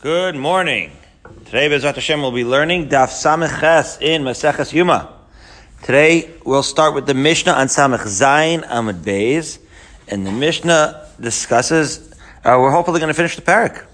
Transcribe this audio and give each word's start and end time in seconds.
Good 0.00 0.36
morning. 0.36 0.92
Today, 1.46 1.68
Bezrat 1.68 1.96
Hashem, 1.96 2.20
we'll 2.20 2.30
be 2.30 2.44
learning 2.44 2.88
Daf 2.88 3.08
Samech 3.08 4.00
in 4.00 4.22
Maseches 4.22 4.72
Yuma. 4.72 5.12
Today, 5.82 6.30
we'll 6.44 6.62
start 6.62 6.94
with 6.94 7.06
the 7.06 7.14
Mishnah 7.14 7.50
on 7.50 7.66
Samech 7.66 8.04
Zayin 8.04 8.64
Amud 8.64 9.02
Beis, 9.02 9.58
and 10.06 10.24
the 10.24 10.30
Mishnah 10.30 11.08
discusses. 11.20 12.12
Uh, 12.44 12.56
we're 12.60 12.70
hopefully 12.70 13.00
going 13.00 13.08
to 13.08 13.14
finish 13.14 13.34
the 13.34 13.42
parak, 13.42 13.84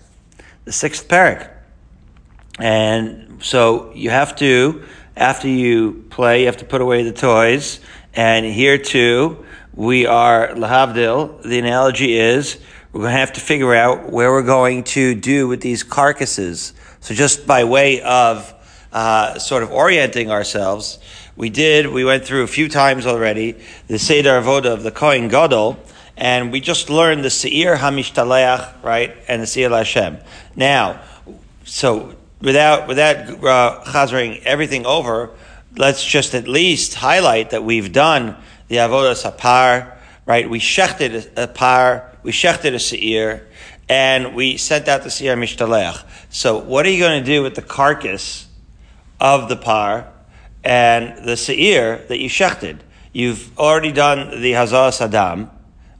the 0.66 0.72
sixth 0.72 1.08
parak, 1.08 1.50
and 2.58 3.42
so 3.42 3.90
you 3.94 4.10
have 4.10 4.36
to, 4.36 4.84
after 5.16 5.48
you 5.48 6.04
play, 6.10 6.40
you 6.40 6.46
have 6.46 6.58
to 6.58 6.66
put 6.66 6.82
away 6.82 7.04
the 7.04 7.12
toys, 7.12 7.80
and 8.12 8.44
here 8.44 8.76
too, 8.76 9.46
we 9.72 10.04
are 10.04 10.48
lahavdil. 10.48 11.42
The 11.42 11.58
analogy 11.58 12.18
is 12.18 12.60
we're 12.92 13.00
going 13.02 13.12
to 13.12 13.18
have 13.18 13.34
to 13.34 13.40
figure 13.40 13.74
out 13.74 14.10
where 14.10 14.30
we're 14.30 14.42
going 14.42 14.84
to 14.84 15.14
do 15.14 15.46
with 15.46 15.60
these 15.60 15.82
carcasses. 15.82 16.72
So 17.00 17.14
just 17.14 17.46
by 17.46 17.64
way 17.64 18.00
of 18.00 18.54
uh, 18.92 19.38
sort 19.38 19.62
of 19.62 19.70
orienting 19.70 20.30
ourselves, 20.30 20.98
we 21.36 21.50
did, 21.50 21.86
we 21.86 22.04
went 22.04 22.24
through 22.24 22.42
a 22.42 22.48
few 22.48 22.68
times 22.68 23.06
already, 23.06 23.56
the 23.86 23.98
Seder 23.98 24.40
Avoda 24.40 24.72
of 24.72 24.82
the 24.82 24.90
Kohen 24.90 25.28
Gadol, 25.28 25.78
and 26.16 26.50
we 26.50 26.60
just 26.60 26.90
learned 26.90 27.24
the 27.24 27.30
Seir 27.30 27.76
Hamishtaleach, 27.76 28.82
right, 28.82 29.14
and 29.28 29.42
the 29.42 29.46
Seir 29.46 29.70
Hashem. 29.70 30.18
Now, 30.56 31.00
so 31.64 32.16
without, 32.40 32.88
without 32.88 33.16
uh, 33.44 33.84
chazering 33.84 34.42
everything 34.44 34.86
over, 34.86 35.30
let's 35.76 36.04
just 36.04 36.34
at 36.34 36.48
least 36.48 36.94
highlight 36.94 37.50
that 37.50 37.62
we've 37.62 37.92
done 37.92 38.34
the 38.68 38.76
Avodah 38.76 39.14
Sapar, 39.14 39.96
right? 40.26 40.48
We 40.48 40.58
shechted 40.58 41.30
a 41.36 41.46
par, 41.46 42.07
we 42.22 42.32
shechted 42.32 42.74
a 42.74 42.78
seir, 42.78 43.46
and 43.88 44.34
we 44.34 44.56
sent 44.56 44.88
out 44.88 45.02
the 45.02 45.10
seir 45.10 45.36
mishtalech. 45.36 46.04
So 46.30 46.58
what 46.58 46.84
are 46.86 46.90
you 46.90 46.98
going 46.98 47.22
to 47.22 47.26
do 47.26 47.42
with 47.42 47.54
the 47.54 47.62
carcass 47.62 48.46
of 49.20 49.48
the 49.48 49.56
par 49.56 50.12
and 50.62 51.24
the 51.24 51.36
seir 51.36 52.04
that 52.08 52.18
you 52.18 52.28
shechted? 52.28 52.80
You've 53.12 53.56
already 53.58 53.92
done 53.92 54.42
the 54.42 54.52
hazah 54.52 54.90
sadam, 54.90 55.50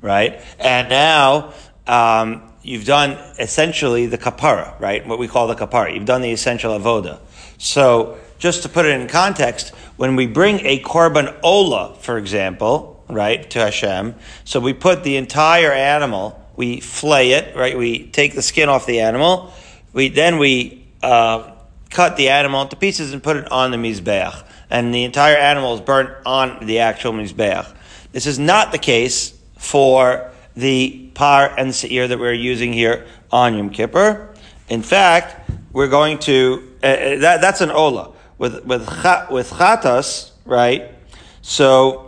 right? 0.03 0.41
And 0.59 0.89
now, 0.89 1.55
um, 1.87 2.53
you've 2.63 2.85
done 2.85 3.13
essentially 3.39 4.07
the 4.07 4.19
kapara, 4.19 4.79
right? 4.79 5.07
What 5.07 5.19
we 5.19 5.27
call 5.27 5.47
the 5.47 5.55
kapara. 5.55 5.95
You've 5.95 6.05
done 6.05 6.21
the 6.21 6.31
essential 6.31 6.79
avoda. 6.79 7.19
So, 7.57 8.19
just 8.39 8.63
to 8.63 8.69
put 8.69 8.87
it 8.87 9.01
in 9.01 9.09
context, 9.09 9.71
when 9.97 10.15
we 10.15 10.27
bring 10.27 10.65
a 10.65 10.81
korban 10.81 11.37
ola, 11.43 11.97
for 11.97 12.19
example, 12.19 12.98
right, 13.09 13.49
to 13.51 13.59
Hashem. 13.61 14.15
So 14.45 14.61
we 14.61 14.73
put 14.73 15.05
the 15.05 15.17
entire 15.17 15.73
animal, 15.73 16.45
we 16.57 16.81
flay 16.81 17.33
it, 17.33 17.57
right? 17.57 17.77
We 17.77 18.07
take 18.09 18.35
the 18.35 18.43
skin 18.43 18.69
off 18.69 18.87
the 18.87 19.01
animal. 19.01 19.53
We 19.93 20.09
then 20.09 20.39
we 20.39 20.87
uh, 21.03 21.53
cut 21.91 22.17
the 22.17 22.29
animal 22.29 22.63
into 22.63 22.77
pieces 22.77 23.13
and 23.13 23.23
put 23.23 23.37
it 23.37 23.51
on 23.51 23.71
the 23.71 23.77
mizbeach, 23.77 24.45
and 24.71 24.95
the 24.95 25.05
entire 25.05 25.37
animal 25.37 25.75
is 25.75 25.81
burnt 25.81 26.11
on 26.27 26.67
the 26.67 26.81
actual 26.81 27.13
mizbeach. 27.13 27.75
This 28.13 28.27
is 28.27 28.39
not 28.39 28.73
the 28.73 28.79
case 28.79 29.39
for 29.57 30.31
the 30.57 31.11
par 31.15 31.55
and 31.57 31.75
seir 31.75 32.09
that 32.09 32.19
we're 32.19 32.33
using 32.33 32.73
here 32.73 33.07
on 33.31 33.57
Yom 33.57 33.71
Kippur. 33.71 34.35
In 34.69 34.83
fact, 34.83 35.51
we're 35.73 35.89
going 35.89 36.19
to 36.21 36.77
uh, 36.83 36.87
uh 36.87 37.19
that, 37.19 37.41
that's 37.41 37.61
an 37.61 37.71
ola 37.71 38.13
with 38.39 38.65
with 38.65 38.89
with 39.31 39.51
chatas, 39.51 40.31
right? 40.45 40.95
So 41.43 42.08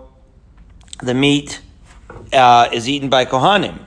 the 1.02 1.14
meat 1.14 1.60
uh, 2.32 2.68
is 2.72 2.88
eaten 2.88 3.08
by 3.08 3.24
Kohanim. 3.24 3.78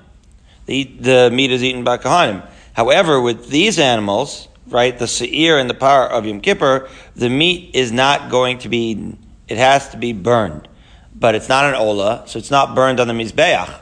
The, 0.66 0.84
the 0.84 1.30
meat 1.32 1.52
is 1.52 1.64
eaten 1.64 1.84
by 1.84 1.98
Kohanim. 1.98 2.48
However, 2.74 3.22
with 3.22 3.50
these 3.50 3.78
animals, 3.80 4.48
right, 4.68 4.98
the 4.98 5.08
Seir 5.08 5.60
and 5.60 5.70
the 5.70 5.74
par 5.74 6.08
of 6.08 6.26
Yom 6.26 6.42
Kippur, 6.42 6.90
the 7.16 7.30
meat 7.30 7.76
is 7.76 7.92
not 7.92 8.32
going 8.32 8.60
to 8.60 8.70
be 8.70 8.92
eaten. 8.92 9.18
It 9.48 9.58
has 9.58 9.90
to 9.90 9.98
be 9.98 10.14
burned. 10.14 10.68
But 11.16 11.36
it's 11.36 11.50
not 11.50 11.66
an 11.66 11.76
Ola, 11.76 12.24
so 12.26 12.40
it's 12.40 12.52
not 12.52 12.76
burned 12.76 13.00
on 13.00 13.08
the 13.08 13.14
Mizbeach. 13.14 13.80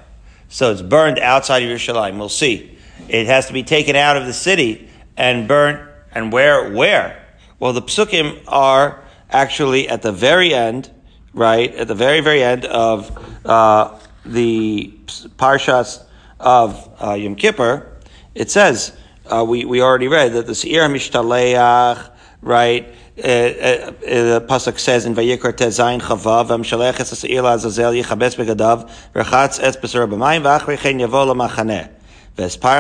So 0.49 0.71
it's 0.71 0.81
burned 0.81 1.17
outside 1.19 1.63
of 1.63 1.69
Yerushalayim. 1.69 2.17
We'll 2.17 2.29
see. 2.29 2.77
It 3.07 3.27
has 3.27 3.47
to 3.47 3.53
be 3.53 3.63
taken 3.63 3.95
out 3.95 4.17
of 4.17 4.25
the 4.25 4.33
city 4.33 4.89
and 5.15 5.47
burnt. 5.47 5.89
And 6.11 6.31
where? 6.31 6.71
Where? 6.71 7.25
Well, 7.59 7.71
the 7.73 7.81
psukim 7.81 8.41
are 8.47 9.01
actually 9.29 9.87
at 9.87 10.01
the 10.01 10.11
very 10.11 10.53
end 10.53 10.91
right 11.33 11.73
at 11.75 11.87
the 11.87 11.95
very 11.95 12.21
very 12.21 12.43
end 12.43 12.65
of 12.65 13.11
uh, 13.45 13.97
the 14.25 14.93
parshas 15.37 16.03
of 16.39 16.89
uh, 17.01 17.13
Yom 17.13 17.35
Kippur, 17.35 17.87
it 18.35 18.49
says 18.51 18.95
uh, 19.27 19.45
we 19.47 19.65
we 19.65 19.81
already 19.81 20.07
read 20.07 20.33
that 20.33 20.47
the 20.47 20.55
Seir 20.55 20.87
Mishtaleach, 20.89 22.09
right. 22.41 22.95
Uh, 23.17 23.27
uh, 23.27 23.91
the 24.01 24.45
pasuk 24.47 24.79
says 24.79 25.05
in 25.05 25.13
Vayikra 25.13 25.53
Tezayin 25.53 26.01
Chavav 26.01 26.47
Amshalech 26.47 26.99
Es 26.99 27.09
Seir 27.09 27.43
Azazel 27.43 27.91
Yichabes 27.91 28.35
Begadav 28.35 28.89
Rechatz 29.13 29.61
Es 29.61 29.75
Besar 29.75 30.07
B'Mayim 30.07 30.41
V'Achrei 30.41 30.79
Chen 30.79 30.97
Yavo 30.97 31.31
LaMachaneh 31.31 31.89
V'Espar 32.37 32.79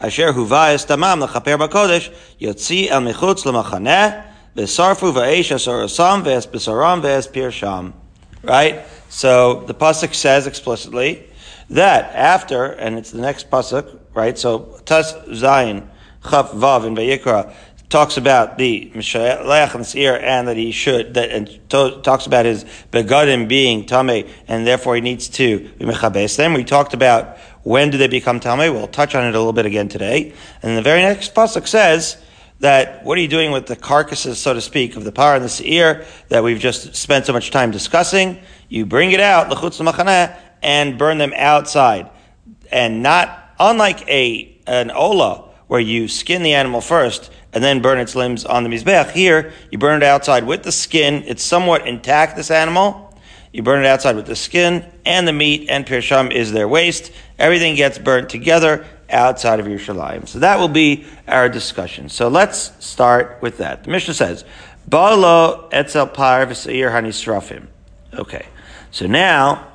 Asher 0.00 0.32
Huva 0.32 0.74
Es 0.74 0.84
Tamam 0.84 1.20
L'Chaper 1.22 1.56
B'Kodesh 1.56 2.12
Yotzi 2.38 2.90
El 2.90 3.00
Mechutz 3.00 3.44
LaMachaneh 3.44 4.33
V'sarfu 4.56 5.12
v'eish 5.12 5.52
asarasam 5.52 6.22
v'es 6.22 6.46
b'saram 6.46 7.02
v'es 7.02 7.28
pirsham. 7.28 7.92
Right? 8.42 8.82
So 9.08 9.60
the 9.66 9.74
pasuk 9.74 10.14
says 10.14 10.46
explicitly 10.46 11.24
that 11.70 12.14
after, 12.14 12.64
and 12.64 12.98
it's 12.98 13.10
the 13.10 13.20
next 13.20 13.50
pasuk, 13.50 13.98
right? 14.12 14.36
So 14.38 14.80
Tas 14.84 15.12
Zayin 15.12 15.88
Chaf 16.28 16.52
Vav 16.52 16.86
in 16.86 16.94
Vayikra 16.94 17.52
talks 17.88 18.16
about 18.16 18.58
the 18.58 18.90
Mishalech 18.94 19.74
and 19.74 19.86
Seir 19.86 20.18
and 20.20 20.48
that 20.48 20.56
he 20.56 20.72
should, 20.72 21.14
that, 21.14 21.30
and 21.30 21.48
to, 21.70 22.00
talks 22.02 22.26
about 22.26 22.44
his 22.44 22.64
begadim 22.90 23.46
being 23.46 23.86
Tameh 23.86 24.28
and 24.48 24.66
therefore 24.66 24.96
he 24.96 25.00
needs 25.00 25.28
to 25.28 25.60
be 25.60 25.84
Mechabes 25.84 26.36
them. 26.36 26.54
We 26.54 26.64
talked 26.64 26.94
about 26.94 27.38
when 27.62 27.90
do 27.90 27.98
they 27.98 28.08
become 28.08 28.40
Tameh. 28.40 28.72
We'll 28.72 28.88
touch 28.88 29.14
on 29.14 29.24
it 29.24 29.34
a 29.34 29.38
little 29.38 29.52
bit 29.52 29.66
again 29.66 29.88
today. 29.88 30.32
And 30.62 30.76
the 30.76 30.82
very 30.82 31.02
next 31.02 31.34
pasuk 31.34 31.68
says, 31.68 32.16
that 32.60 33.04
what 33.04 33.18
are 33.18 33.20
you 33.20 33.28
doing 33.28 33.52
with 33.52 33.66
the 33.66 33.76
carcasses, 33.76 34.38
so 34.38 34.54
to 34.54 34.60
speak, 34.60 34.96
of 34.96 35.04
the 35.04 35.12
par 35.12 35.34
and 35.34 35.44
the 35.44 35.48
seir 35.48 36.06
that 36.28 36.42
we've 36.42 36.58
just 36.58 36.94
spent 36.94 37.26
so 37.26 37.32
much 37.32 37.50
time 37.50 37.70
discussing? 37.70 38.40
You 38.68 38.86
bring 38.86 39.12
it 39.12 39.20
out, 39.20 39.50
l'chutz 39.50 39.80
l'machaneh, 39.80 40.36
and 40.62 40.98
burn 40.98 41.18
them 41.18 41.32
outside. 41.36 42.10
And 42.72 43.02
not, 43.02 43.54
unlike 43.58 44.08
a, 44.08 44.56
an 44.66 44.90
ola, 44.90 45.50
where 45.66 45.80
you 45.80 46.08
skin 46.08 46.42
the 46.42 46.54
animal 46.54 46.80
first 46.80 47.30
and 47.52 47.62
then 47.62 47.80
burn 47.80 47.98
its 47.98 48.14
limbs 48.14 48.44
on 48.44 48.64
the 48.64 48.68
mizbech. 48.68 49.12
Here, 49.12 49.52
you 49.70 49.78
burn 49.78 50.02
it 50.02 50.06
outside 50.06 50.44
with 50.44 50.62
the 50.62 50.72
skin. 50.72 51.24
It's 51.26 51.42
somewhat 51.42 51.86
intact, 51.86 52.36
this 52.36 52.50
animal. 52.50 53.16
You 53.52 53.62
burn 53.62 53.84
it 53.84 53.86
outside 53.86 54.16
with 54.16 54.26
the 54.26 54.36
skin 54.36 54.84
and 55.06 55.28
the 55.28 55.32
meat 55.32 55.68
and 55.70 55.86
pirsham 55.86 56.32
is 56.32 56.52
their 56.52 56.66
waste. 56.66 57.12
Everything 57.38 57.76
gets 57.76 57.98
burnt 57.98 58.28
together 58.28 58.84
outside 59.10 59.60
of 59.60 59.66
Yerushalayim. 59.66 60.26
So 60.28 60.38
that 60.40 60.58
will 60.58 60.68
be 60.68 61.06
our 61.28 61.48
discussion. 61.48 62.08
So 62.08 62.28
let's 62.28 62.72
start 62.84 63.38
with 63.40 63.58
that. 63.58 63.84
The 63.84 63.90
Mishnah 63.90 64.14
says, 64.14 64.44
Balo 64.88 65.68
etzel 65.72 66.06
par 66.06 66.46
v'seir 66.46 66.90
hanisrafim. 66.90 67.66
Okay. 68.12 68.46
So 68.90 69.06
now, 69.06 69.66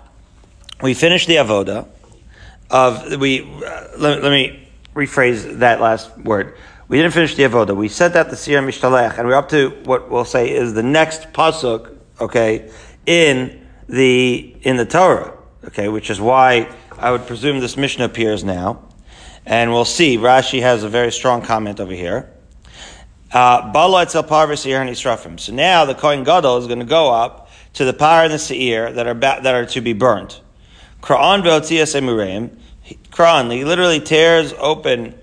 we 0.81 0.93
finish 0.93 1.25
the 1.25 1.35
avoda 1.35 1.87
of, 2.69 3.19
we, 3.19 3.41
uh, 3.41 3.87
let, 3.97 4.23
let, 4.23 4.31
me 4.31 4.67
rephrase 4.95 5.59
that 5.59 5.81
last 5.81 6.15
word. 6.19 6.55
We 6.87 6.97
didn't 6.97 7.13
finish 7.13 7.35
the 7.35 7.43
avoda. 7.43 7.75
We 7.75 7.89
said 7.89 8.13
that 8.13 8.29
the 8.29 8.35
seir 8.35 8.61
mishtalech, 8.61 9.17
and 9.17 9.27
we're 9.27 9.35
up 9.35 9.49
to 9.49 9.69
what 9.83 10.09
we'll 10.09 10.25
say 10.25 10.51
is 10.51 10.73
the 10.73 10.83
next 10.83 11.33
pasuk, 11.33 11.97
okay, 12.21 12.71
in 13.05 13.67
the, 13.87 14.55
in 14.61 14.77
the 14.77 14.85
Torah, 14.85 15.37
okay, 15.65 15.89
which 15.89 16.09
is 16.09 16.21
why 16.21 16.69
I 16.97 17.11
would 17.11 17.27
presume 17.27 17.59
this 17.59 17.75
Mishnah 17.75 18.05
appears 18.05 18.43
now. 18.43 18.83
And 19.45 19.71
we'll 19.71 19.85
see, 19.85 20.17
Rashi 20.17 20.61
has 20.61 20.83
a 20.83 20.89
very 20.89 21.11
strong 21.11 21.41
comment 21.41 21.79
over 21.79 21.93
here. 21.93 22.29
Uh, 23.31 23.71
so 23.71 24.21
now 25.53 25.85
the 25.85 25.95
Kohen 25.97 26.23
Gadol 26.23 26.57
is 26.57 26.67
going 26.67 26.79
to 26.79 26.85
go 26.85 27.11
up 27.11 27.49
to 27.73 27.85
the 27.85 27.93
par 27.93 28.23
and 28.23 28.33
the 28.33 28.39
seir 28.39 28.91
that 28.91 29.05
are 29.05 29.13
ba- 29.13 29.39
that 29.43 29.53
are 29.53 29.65
to 29.67 29.81
be 29.81 29.93
burnt. 29.93 30.41
Kra'an 31.01 31.43
ve'otzias 31.43 31.95
Kra'an, 33.11 33.53
he 33.53 33.63
literally 33.63 33.99
tears 33.99 34.53
open 34.57 35.13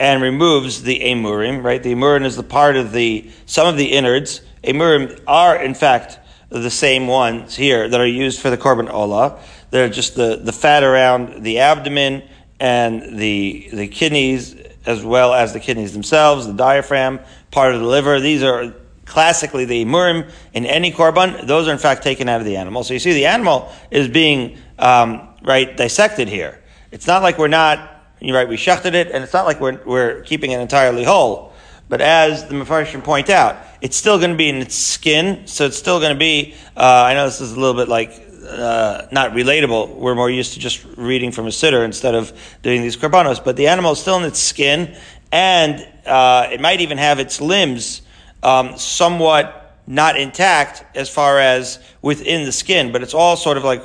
and 0.00 0.20
removes 0.20 0.82
the 0.82 0.98
emurim, 1.00 1.62
right? 1.62 1.80
The 1.80 1.94
emurim 1.94 2.24
is 2.24 2.34
the 2.34 2.42
part 2.42 2.76
of 2.76 2.90
the, 2.90 3.30
some 3.46 3.68
of 3.68 3.76
the 3.76 3.92
innards. 3.92 4.40
Emurim 4.64 5.22
are, 5.28 5.56
in 5.56 5.74
fact, 5.74 6.18
the 6.48 6.70
same 6.70 7.06
ones 7.06 7.54
here 7.54 7.88
that 7.88 8.00
are 8.00 8.06
used 8.06 8.40
for 8.40 8.50
the 8.50 8.58
korban 8.58 8.90
olah. 8.90 9.38
They're 9.70 9.88
just 9.88 10.16
the, 10.16 10.40
the 10.42 10.52
fat 10.52 10.82
around 10.82 11.44
the 11.44 11.60
abdomen 11.60 12.24
and 12.60 13.18
the, 13.18 13.68
the 13.72 13.88
kidneys, 13.88 14.54
as 14.86 15.04
well 15.04 15.34
as 15.34 15.52
the 15.52 15.60
kidneys 15.60 15.92
themselves, 15.92 16.46
the 16.46 16.52
diaphragm, 16.52 17.20
part 17.50 17.74
of 17.74 17.80
the 17.80 17.86
liver. 17.86 18.20
These 18.20 18.42
are 18.42 18.74
classically 19.04 19.64
the 19.64 19.84
murim 19.84 20.30
in 20.52 20.64
any 20.64 20.92
korban. 20.92 21.46
Those 21.46 21.68
are 21.68 21.72
in 21.72 21.78
fact 21.78 22.02
taken 22.02 22.28
out 22.28 22.40
of 22.40 22.46
the 22.46 22.56
animal. 22.56 22.84
So 22.84 22.94
you 22.94 23.00
see 23.00 23.12
the 23.12 23.26
animal 23.26 23.72
is 23.90 24.08
being, 24.08 24.58
um, 24.78 25.28
right, 25.42 25.76
dissected 25.76 26.28
here. 26.28 26.60
It's 26.90 27.06
not 27.06 27.22
like 27.22 27.38
we're 27.38 27.48
not, 27.48 28.06
right, 28.22 28.48
we 28.48 28.56
shechted 28.56 28.94
it, 28.94 29.10
and 29.10 29.24
it's 29.24 29.32
not 29.32 29.44
like 29.44 29.60
we're, 29.60 29.82
we're 29.84 30.22
keeping 30.22 30.52
it 30.52 30.60
entirely 30.60 31.04
whole. 31.04 31.52
But 31.88 32.00
as 32.00 32.46
the 32.46 32.54
Mepharshim 32.54 33.04
point 33.04 33.28
out, 33.28 33.56
it's 33.80 33.96
still 33.96 34.18
going 34.18 34.30
to 34.30 34.36
be 34.36 34.48
in 34.48 34.56
its 34.56 34.74
skin, 34.74 35.46
so 35.46 35.66
it's 35.66 35.76
still 35.76 36.00
going 36.00 36.14
to 36.14 36.18
be, 36.18 36.54
uh, 36.76 37.04
I 37.06 37.14
know 37.14 37.26
this 37.26 37.40
is 37.40 37.52
a 37.52 37.60
little 37.60 37.74
bit 37.74 37.88
like, 37.88 38.31
uh, 38.46 39.06
not 39.12 39.32
relatable. 39.32 39.96
We're 39.96 40.14
more 40.14 40.30
used 40.30 40.54
to 40.54 40.60
just 40.60 40.84
reading 40.96 41.32
from 41.32 41.46
a 41.46 41.50
siddur 41.50 41.84
instead 41.84 42.14
of 42.14 42.32
doing 42.62 42.82
these 42.82 42.96
karbanos. 42.96 43.42
But 43.44 43.56
the 43.56 43.68
animal 43.68 43.92
is 43.92 44.00
still 44.00 44.16
in 44.16 44.24
its 44.24 44.40
skin, 44.40 44.96
and 45.30 45.86
uh, 46.06 46.48
it 46.50 46.60
might 46.60 46.80
even 46.80 46.98
have 46.98 47.18
its 47.18 47.40
limbs 47.40 48.02
um, 48.42 48.76
somewhat 48.76 49.76
not 49.86 50.18
intact 50.18 50.84
as 50.96 51.08
far 51.08 51.38
as 51.38 51.78
within 52.02 52.44
the 52.44 52.52
skin, 52.52 52.92
but 52.92 53.02
it's 53.02 53.14
all 53.14 53.36
sort 53.36 53.56
of 53.56 53.64
like 53.64 53.82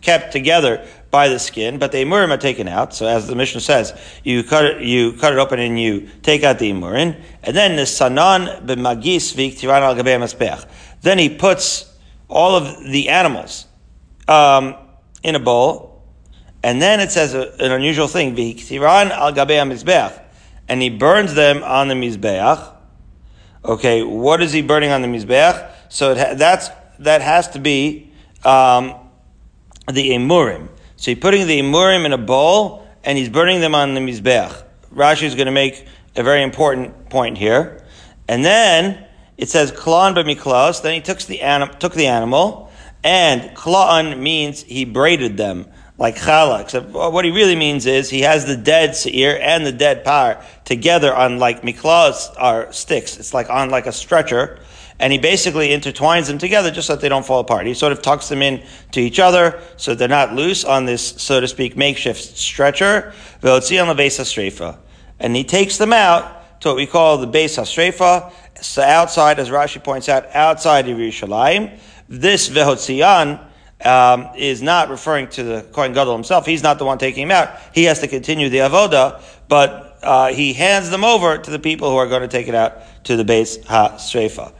kept 0.00 0.32
together 0.32 0.86
by 1.10 1.28
the 1.28 1.38
skin, 1.38 1.78
but 1.78 1.90
the 1.90 1.98
imurim 1.98 2.30
are 2.30 2.38
taken 2.38 2.68
out. 2.68 2.94
So 2.94 3.06
as 3.06 3.26
the 3.26 3.34
Mishnah 3.34 3.62
says, 3.62 3.98
you 4.24 4.44
cut 4.44 4.64
it, 4.64 4.82
you 4.82 5.14
cut 5.14 5.32
it 5.32 5.38
open 5.38 5.58
and 5.58 5.80
you 5.80 6.08
take 6.22 6.44
out 6.44 6.58
the 6.58 6.70
imurim, 6.70 7.20
and 7.42 7.56
then 7.56 7.76
the 7.76 7.82
sanan 7.82 8.66
b'magis 8.66 9.34
v'iktiran 9.34 9.80
al 9.80 10.68
Then 11.00 11.18
he 11.18 11.30
puts 11.30 11.92
all 12.28 12.56
of 12.56 12.84
the 12.84 13.08
animals 13.08 13.67
um, 14.28 14.76
in 15.22 15.34
a 15.34 15.40
bowl, 15.40 16.02
and 16.62 16.80
then 16.80 17.00
it 17.00 17.10
says 17.10 17.34
a, 17.34 17.52
an 17.60 17.72
unusual 17.72 18.08
thing: 18.08 18.36
v'iktiran 18.36 19.10
al 19.10 19.32
gabei 19.32 20.24
and 20.68 20.82
he 20.82 20.90
burns 20.90 21.34
them 21.34 21.64
on 21.64 21.88
the 21.88 21.94
mizbeach. 21.94 22.74
Okay, 23.64 24.02
what 24.02 24.42
is 24.42 24.52
he 24.52 24.62
burning 24.62 24.90
on 24.90 25.02
the 25.02 25.08
mizbeach? 25.08 25.70
So 25.88 26.14
ha- 26.14 26.34
that's 26.34 26.68
that 26.98 27.22
has 27.22 27.48
to 27.48 27.58
be 27.58 28.12
um, 28.44 28.94
the 29.86 30.10
emurim. 30.10 30.68
So 30.96 31.12
he's 31.12 31.20
putting 31.20 31.46
the 31.46 31.60
imurim 31.60 32.04
in 32.04 32.12
a 32.12 32.18
bowl 32.18 32.86
and 33.04 33.16
he's 33.16 33.28
burning 33.28 33.60
them 33.60 33.74
on 33.74 33.94
the 33.94 34.00
mizbeach. 34.00 34.64
Rashi 34.94 35.24
is 35.24 35.34
going 35.34 35.46
to 35.46 35.52
make 35.52 35.86
a 36.16 36.22
very 36.22 36.42
important 36.42 37.08
point 37.08 37.38
here. 37.38 37.84
And 38.26 38.44
then 38.44 39.06
it 39.36 39.48
says 39.48 39.72
klon 39.72 40.14
b'miklos. 40.14 40.82
Then 40.82 40.94
he 40.94 41.00
took 41.00 41.20
the, 41.22 41.40
anim- 41.40 41.74
took 41.78 41.94
the 41.94 42.06
animal 42.06 42.67
and 43.04 43.56
klon 43.56 44.18
means 44.18 44.62
he 44.62 44.84
braided 44.84 45.36
them 45.36 45.66
like 45.98 46.16
challah. 46.16 46.62
Except 46.62 46.90
what 46.90 47.24
he 47.24 47.30
really 47.30 47.56
means 47.56 47.86
is 47.86 48.10
he 48.10 48.22
has 48.22 48.46
the 48.46 48.56
dead 48.56 48.94
seir 48.94 49.38
and 49.40 49.66
the 49.66 49.72
dead 49.72 50.04
par 50.04 50.42
together 50.64 51.14
on 51.14 51.38
like 51.38 51.62
miklas 51.62 52.32
are 52.38 52.72
sticks. 52.72 53.18
It's 53.18 53.34
like 53.34 53.50
on 53.50 53.70
like 53.70 53.86
a 53.86 53.92
stretcher 53.92 54.60
and 55.00 55.12
he 55.12 55.18
basically 55.18 55.68
intertwines 55.68 56.26
them 56.26 56.38
together 56.38 56.70
just 56.70 56.88
so 56.88 56.94
that 56.94 57.00
they 57.00 57.08
don't 57.08 57.24
fall 57.24 57.40
apart. 57.40 57.66
He 57.66 57.74
sort 57.74 57.92
of 57.92 58.02
tucks 58.02 58.28
them 58.28 58.42
in 58.42 58.62
to 58.92 59.00
each 59.00 59.20
other 59.20 59.60
so 59.76 59.94
they're 59.94 60.08
not 60.08 60.34
loose 60.34 60.64
on 60.64 60.86
this, 60.86 61.02
so 61.02 61.40
to 61.40 61.46
speak, 61.46 61.76
makeshift 61.76 62.36
stretcher. 62.36 63.12
on 63.42 63.60
the 63.60 63.94
base 63.96 64.18
strefa. 64.18 64.78
And 65.20 65.36
he 65.36 65.44
takes 65.44 65.78
them 65.78 65.92
out 65.92 66.60
to 66.60 66.68
what 66.68 66.76
we 66.76 66.86
call 66.86 67.18
the 67.18 67.26
base 67.26 67.56
hastrefa. 67.56 68.32
So 68.60 68.82
outside, 68.82 69.38
as 69.38 69.50
Rashi 69.50 69.82
points 69.82 70.08
out, 70.08 70.34
outside 70.34 70.88
of 70.88 70.96
Yerushalayim. 70.96 71.78
This 72.08 72.48
vehotzian 72.48 73.44
um, 73.84 74.28
is 74.36 74.62
not 74.62 74.88
referring 74.88 75.28
to 75.28 75.42
the 75.42 75.62
Kohen 75.72 75.92
Gadol 75.92 76.14
himself. 76.14 76.46
He's 76.46 76.62
not 76.62 76.78
the 76.78 76.84
one 76.84 76.98
taking 76.98 77.24
him 77.24 77.30
out. 77.30 77.50
He 77.74 77.84
has 77.84 78.00
to 78.00 78.08
continue 78.08 78.48
the 78.48 78.58
avoda, 78.58 79.22
but 79.48 79.98
uh, 80.02 80.32
he 80.32 80.52
hands 80.52 80.90
them 80.90 81.04
over 81.04 81.38
to 81.38 81.50
the 81.50 81.58
people 81.58 81.90
who 81.90 81.96
are 81.96 82.08
going 82.08 82.22
to 82.22 82.28
take 82.28 82.48
it 82.48 82.54
out 82.54 83.04
to 83.04 83.16
the 83.16 83.24
base 83.24 83.64
ha-strefa. 83.66 84.52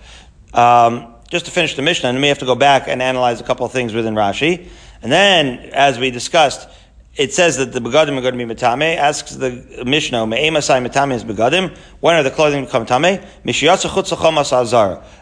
Um, 0.52 1.14
just 1.30 1.46
to 1.46 1.50
finish 1.50 1.74
the 1.74 1.82
Mishnah, 1.82 2.08
and 2.10 2.20
we 2.20 2.28
have 2.28 2.38
to 2.38 2.46
go 2.46 2.54
back 2.54 2.88
and 2.88 3.02
analyze 3.02 3.40
a 3.40 3.44
couple 3.44 3.66
of 3.66 3.72
things 3.72 3.92
within 3.92 4.14
Rashi. 4.14 4.68
And 5.02 5.12
then, 5.12 5.70
as 5.72 5.98
we 5.98 6.10
discussed, 6.10 6.68
it 7.18 7.34
says 7.34 7.56
that 7.56 7.72
the 7.72 7.80
begadim 7.80 8.16
are 8.16 8.20
going 8.20 8.38
to 8.38 8.46
be 8.46 8.54
metame. 8.54 8.96
Asks 8.96 9.32
the 9.32 9.82
Mishnah, 9.84 10.24
me'emasai 10.26 10.86
metame 10.86 11.12
is 11.12 11.24
begadim. 11.24 11.76
When 11.98 12.14
are 12.14 12.22
the 12.22 12.30
clothing 12.30 12.64
become 12.64 12.86
tame? 12.86 13.20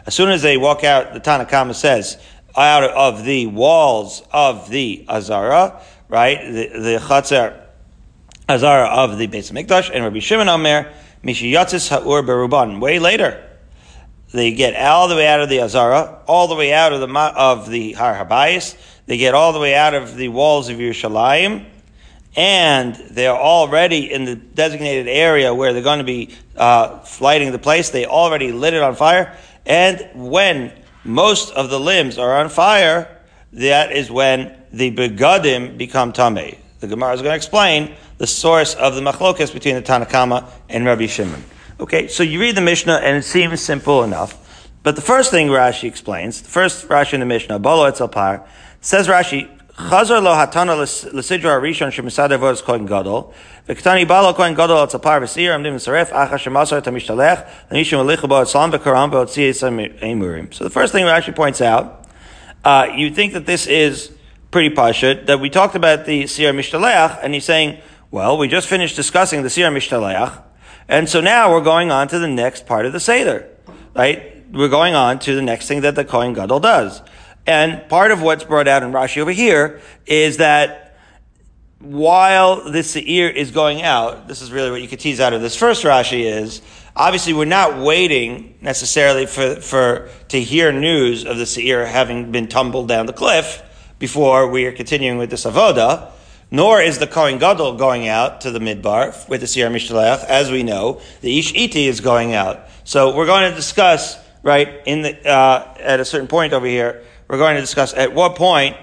As 0.05 0.13
soon 0.15 0.29
as 0.29 0.41
they 0.43 0.57
walk 0.57 0.83
out, 0.83 1.13
the 1.13 1.19
Tanakhama 1.19 1.73
says, 1.73 2.19
out 2.55 2.83
of 2.83 3.23
the 3.25 3.47
walls 3.47 4.21
of 4.31 4.69
the 4.69 5.05
Azara, 5.09 5.81
right? 6.07 6.39
The, 6.39 6.67
the 6.67 6.99
Chatzar 6.99 7.63
Azara 8.47 8.87
of 8.87 9.17
the 9.17 9.27
Beis 9.27 9.51
Mikdash, 9.51 9.89
and 9.91 10.03
Rabbi 10.03 10.19
Shimon 10.19 10.47
Omer, 10.49 10.93
Mishiyatzis 11.23 11.89
Ha'ur 11.89 12.21
Beruban. 12.21 12.79
Way 12.79 12.99
later, 12.99 13.43
they 14.33 14.53
get 14.53 14.75
all 14.75 15.07
the 15.07 15.15
way 15.15 15.27
out 15.27 15.41
of 15.41 15.49
the 15.49 15.61
Azara, 15.61 16.21
all 16.27 16.47
the 16.47 16.55
way 16.55 16.73
out 16.73 16.93
of 16.93 17.01
the 17.01 17.19
of 17.19 17.69
the 17.69 17.93
Har 17.93 18.13
Habayis. 18.13 18.77
They 19.07 19.17
get 19.17 19.33
all 19.33 19.51
the 19.51 19.59
way 19.59 19.73
out 19.73 19.93
of 19.93 20.15
the 20.15 20.27
walls 20.27 20.69
of 20.69 20.77
Yerushalayim, 20.77 21.65
and 22.37 22.95
they're 22.95 23.35
already 23.35 24.13
in 24.13 24.25
the 24.25 24.35
designated 24.35 25.07
area 25.07 25.53
where 25.53 25.73
they're 25.73 25.81
going 25.81 25.97
to 25.97 26.05
be 26.05 26.35
uh, 26.55 27.03
lighting 27.19 27.51
the 27.51 27.59
place. 27.59 27.89
They 27.89 28.05
already 28.05 28.51
lit 28.51 28.75
it 28.75 28.83
on 28.83 28.95
fire, 28.95 29.35
and 29.65 30.07
when 30.13 30.71
most 31.03 31.51
of 31.53 31.69
the 31.69 31.79
limbs 31.79 32.17
are 32.17 32.37
on 32.37 32.49
fire, 32.49 33.19
that 33.53 33.91
is 33.91 34.11
when 34.11 34.55
the 34.71 34.95
begadim 34.95 35.77
become 35.77 36.13
tamei. 36.13 36.57
The 36.79 36.87
Gemara 36.87 37.13
is 37.13 37.21
going 37.21 37.31
to 37.31 37.35
explain 37.35 37.95
the 38.19 38.27
source 38.27 38.75
of 38.75 38.93
the 38.93 39.01
machlokas 39.01 39.51
between 39.51 39.75
the 39.75 39.81
Tanakama 39.81 40.47
and 40.69 40.85
Rabbi 40.85 41.07
Shimon. 41.07 41.43
Okay, 41.79 42.07
so 42.07 42.21
you 42.21 42.39
read 42.39 42.55
the 42.55 42.61
Mishnah 42.61 43.01
and 43.03 43.17
it 43.17 43.23
seems 43.23 43.61
simple 43.61 44.03
enough. 44.03 44.69
But 44.83 44.95
the 44.95 45.01
first 45.01 45.31
thing 45.31 45.47
Rashi 45.47 45.87
explains, 45.87 46.41
the 46.41 46.49
first 46.49 46.87
Rashi 46.87 47.13
in 47.13 47.19
the 47.19 47.25
Mishnah, 47.25 47.59
Bolo 47.59 47.85
Etzel 47.85 48.07
Par, 48.07 48.47
says 48.79 49.07
Rashi, 49.07 49.49
Chazar 49.77 50.23
lo 50.23 50.31
hatana 50.33 50.75
l'sidra 50.75 51.51
arishon 51.51 51.91
shemisad 51.91 52.31
avos 52.31 52.63
kohen 52.63 52.87
gadol, 52.87 53.31
v'ktani 53.69 54.07
balo 54.07 54.33
kohen 54.33 54.55
gadol 54.55 54.83
etzel 54.83 54.99
par 54.99 55.21
v'sir 55.21 55.51
amdim 55.51 55.75
v'saref 55.75 56.09
acha 56.09 56.33
shemasar 56.33 56.81
tamishtalech 56.81 57.47
l'nishim 57.69 57.99
alichu 57.99 58.27
bo 58.27 58.41
etzlam 58.41 58.71
v'karam 58.71 59.11
v'otzi 59.11 59.53
emurim. 60.01 60.51
So 60.51 60.63
the 60.63 60.71
first 60.71 60.93
thing 60.93 61.05
Rashi 61.05 61.35
points 61.35 61.61
out, 61.61 62.07
uh, 62.65 62.87
you 62.95 63.11
think 63.11 63.33
that 63.33 63.45
this 63.45 63.67
is 63.67 64.11
pretty 64.49 64.73
pashut, 64.73 65.27
that 65.27 65.39
we 65.39 65.47
talked 65.47 65.75
about 65.75 66.07
the 66.07 66.25
Sir 66.25 66.51
Mishtaleach, 66.53 67.19
and 67.21 67.35
he's 67.35 67.45
saying, 67.45 67.77
well, 68.09 68.35
we 68.35 68.47
just 68.47 68.67
finished 68.67 68.95
discussing 68.95 69.43
the 69.43 69.49
Sir 69.51 69.69
Mishtaleach, 69.69 70.41
and 70.87 71.07
so 71.07 71.21
now 71.21 71.51
we're 71.53 71.61
going 71.61 71.91
on 71.91 72.07
to 72.07 72.17
the 72.17 72.27
next 72.27 72.65
part 72.65 72.87
of 72.87 72.93
the 72.93 72.99
Seder, 72.99 73.47
right? 73.95 74.43
We're 74.51 74.69
going 74.69 74.95
on 74.95 75.19
to 75.19 75.35
the 75.35 75.43
next 75.43 75.67
thing 75.67 75.81
that 75.81 75.93
the 75.93 76.03
Kohen 76.03 76.33
Gadol 76.33 76.61
does. 76.61 77.03
And 77.47 77.87
part 77.87 78.11
of 78.11 78.21
what's 78.21 78.43
brought 78.43 78.67
out 78.67 78.83
in 78.83 78.91
Rashi 78.91 79.19
over 79.19 79.31
here 79.31 79.79
is 80.05 80.37
that 80.37 80.87
while 81.79 82.69
this 82.69 82.91
Seir 82.91 83.29
is 83.29 83.51
going 83.51 83.81
out, 83.81 84.27
this 84.27 84.41
is 84.41 84.51
really 84.51 84.69
what 84.69 84.81
you 84.81 84.87
could 84.89 84.99
tease 84.99 85.21
out 85.21 85.31
of 85.31 85.41
this 85.41 85.55
first 85.55 85.85
Rashi 85.85 86.25
is, 86.25 86.61
obviously 86.93 87.33
we're 87.33 87.45
not 87.45 87.77
waiting 87.77 88.57
necessarily 88.61 89.25
for, 89.25 89.55
for, 89.55 90.09
to 90.27 90.41
hear 90.41 90.73
news 90.73 91.23
of 91.23 91.37
the 91.37 91.45
Seir 91.45 91.85
having 91.85 92.31
been 92.33 92.47
tumbled 92.47 92.89
down 92.89 93.05
the 93.05 93.13
cliff 93.13 93.63
before 93.97 94.49
we 94.49 94.65
are 94.65 94.73
continuing 94.73 95.17
with 95.17 95.29
this 95.29 95.45
Avoda. 95.45 96.11
Nor 96.49 96.81
is 96.81 96.97
the 96.97 97.07
Kohen 97.07 97.39
Gadol 97.39 97.75
going 97.75 98.07
out 98.07 98.41
to 98.41 98.51
the 98.51 98.59
Midbar 98.59 99.27
with 99.27 99.41
the 99.41 99.47
Siyar 99.47 99.69
Mishtaleach. 99.69 100.23
As 100.25 100.49
we 100.49 100.63
know, 100.63 101.01
the 101.21 101.37
Ish 101.39 101.53
Iti 101.53 101.87
is 101.87 101.99
going 101.99 102.33
out. 102.33 102.69
So 102.85 103.13
we're 103.13 103.25
going 103.25 103.49
to 103.49 103.55
discuss, 103.55 104.17
right, 104.43 104.81
in 104.85 105.01
the, 105.01 105.29
uh, 105.29 105.75
at 105.77 105.99
a 105.99 106.05
certain 106.05 106.29
point 106.29 106.53
over 106.53 106.65
here, 106.65 107.03
we're 107.27 107.37
going 107.37 107.55
to 107.55 107.61
discuss 107.61 107.93
at 107.93 108.13
what 108.13 108.35
point 108.35 108.77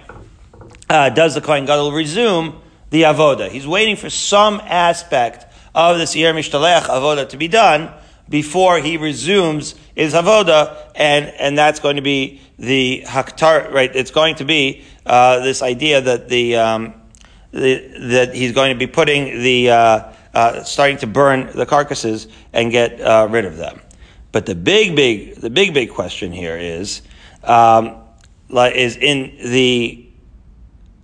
uh, 0.90 1.08
does 1.10 1.34
the 1.34 1.40
Kohen 1.40 1.64
Gadol 1.64 1.92
resume 1.92 2.60
the 2.90 3.02
Avoda. 3.02 3.48
He's 3.48 3.66
waiting 3.66 3.96
for 3.96 4.10
some 4.10 4.60
aspect 4.64 5.46
of 5.74 5.98
the 5.98 6.04
Siyar 6.04 6.34
Mishtaleach 6.34 6.82
Avoda 6.82 7.28
to 7.30 7.36
be 7.36 7.48
done 7.48 7.90
before 8.28 8.78
he 8.78 8.96
resumes 8.96 9.74
his 9.94 10.14
Avoda, 10.14 10.90
and, 10.94 11.26
and 11.26 11.58
that's 11.58 11.80
going 11.80 11.96
to 11.96 12.02
be 12.02 12.40
the 12.58 13.02
Haktar, 13.06 13.72
right? 13.72 13.94
It's 13.94 14.10
going 14.10 14.36
to 14.36 14.44
be 14.44 14.84
uh, 15.04 15.40
this 15.40 15.62
idea 15.62 16.00
that 16.00 16.28
the, 16.28 16.56
um, 16.56 16.94
the, 17.50 17.76
that 18.10 18.34
he's 18.34 18.52
going 18.52 18.72
to 18.72 18.78
be 18.78 18.86
putting 18.86 19.42
the, 19.42 19.70
uh, 19.70 20.12
uh, 20.32 20.62
starting 20.64 20.98
to 20.98 21.06
burn 21.06 21.50
the 21.54 21.66
carcasses 21.66 22.28
and 22.52 22.70
get 22.70 23.00
uh, 23.00 23.26
rid 23.30 23.44
of 23.44 23.56
them. 23.56 23.80
But 24.32 24.46
the 24.46 24.54
big, 24.54 24.96
big, 24.96 25.36
the 25.36 25.50
big, 25.50 25.74
big 25.74 25.90
question 25.90 26.32
here 26.32 26.56
is, 26.56 27.02
um, 27.42 28.03
is 28.74 28.96
in 28.96 29.36
the, 29.50 30.06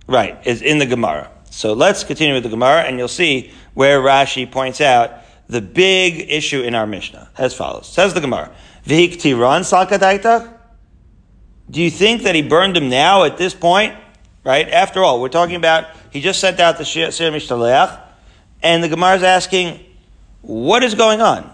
right, 0.07 0.39
is 0.45 0.61
in 0.61 0.79
the 0.79 0.85
Gemara. 0.85 1.29
So 1.49 1.73
let's 1.73 2.03
continue 2.03 2.33
with 2.33 2.43
the 2.43 2.49
Gemara 2.49 2.81
and 2.83 2.97
you'll 2.97 3.07
see 3.07 3.51
where 3.73 3.99
Rashi 4.01 4.49
points 4.49 4.81
out 4.81 5.13
the 5.47 5.61
big 5.61 6.31
issue 6.31 6.61
in 6.61 6.75
our 6.75 6.87
Mishnah 6.87 7.29
as 7.37 7.53
follows. 7.53 7.87
Says 7.87 8.13
the 8.13 8.21
Gemara, 8.21 8.51
Vihiktiran 8.85 9.61
salkadaita? 9.61 10.57
Do 11.69 11.81
you 11.81 11.91
think 11.91 12.23
that 12.23 12.35
he 12.35 12.41
burned 12.41 12.75
them 12.75 12.89
now 12.89 13.23
at 13.23 13.37
this 13.37 13.53
point? 13.53 13.95
Right? 14.43 14.67
After 14.69 15.03
all, 15.03 15.21
we're 15.21 15.29
talking 15.29 15.55
about 15.55 15.87
he 16.11 16.21
just 16.21 16.39
sent 16.39 16.59
out 16.59 16.77
the 16.77 16.85
Sir 16.85 17.09
Mishtaleach, 17.09 18.01
and 18.63 18.83
the 18.83 18.89
Gemara 18.89 19.15
is 19.15 19.23
asking, 19.23 19.79
what 20.41 20.83
is 20.83 20.95
going 20.95 21.21
on? 21.21 21.51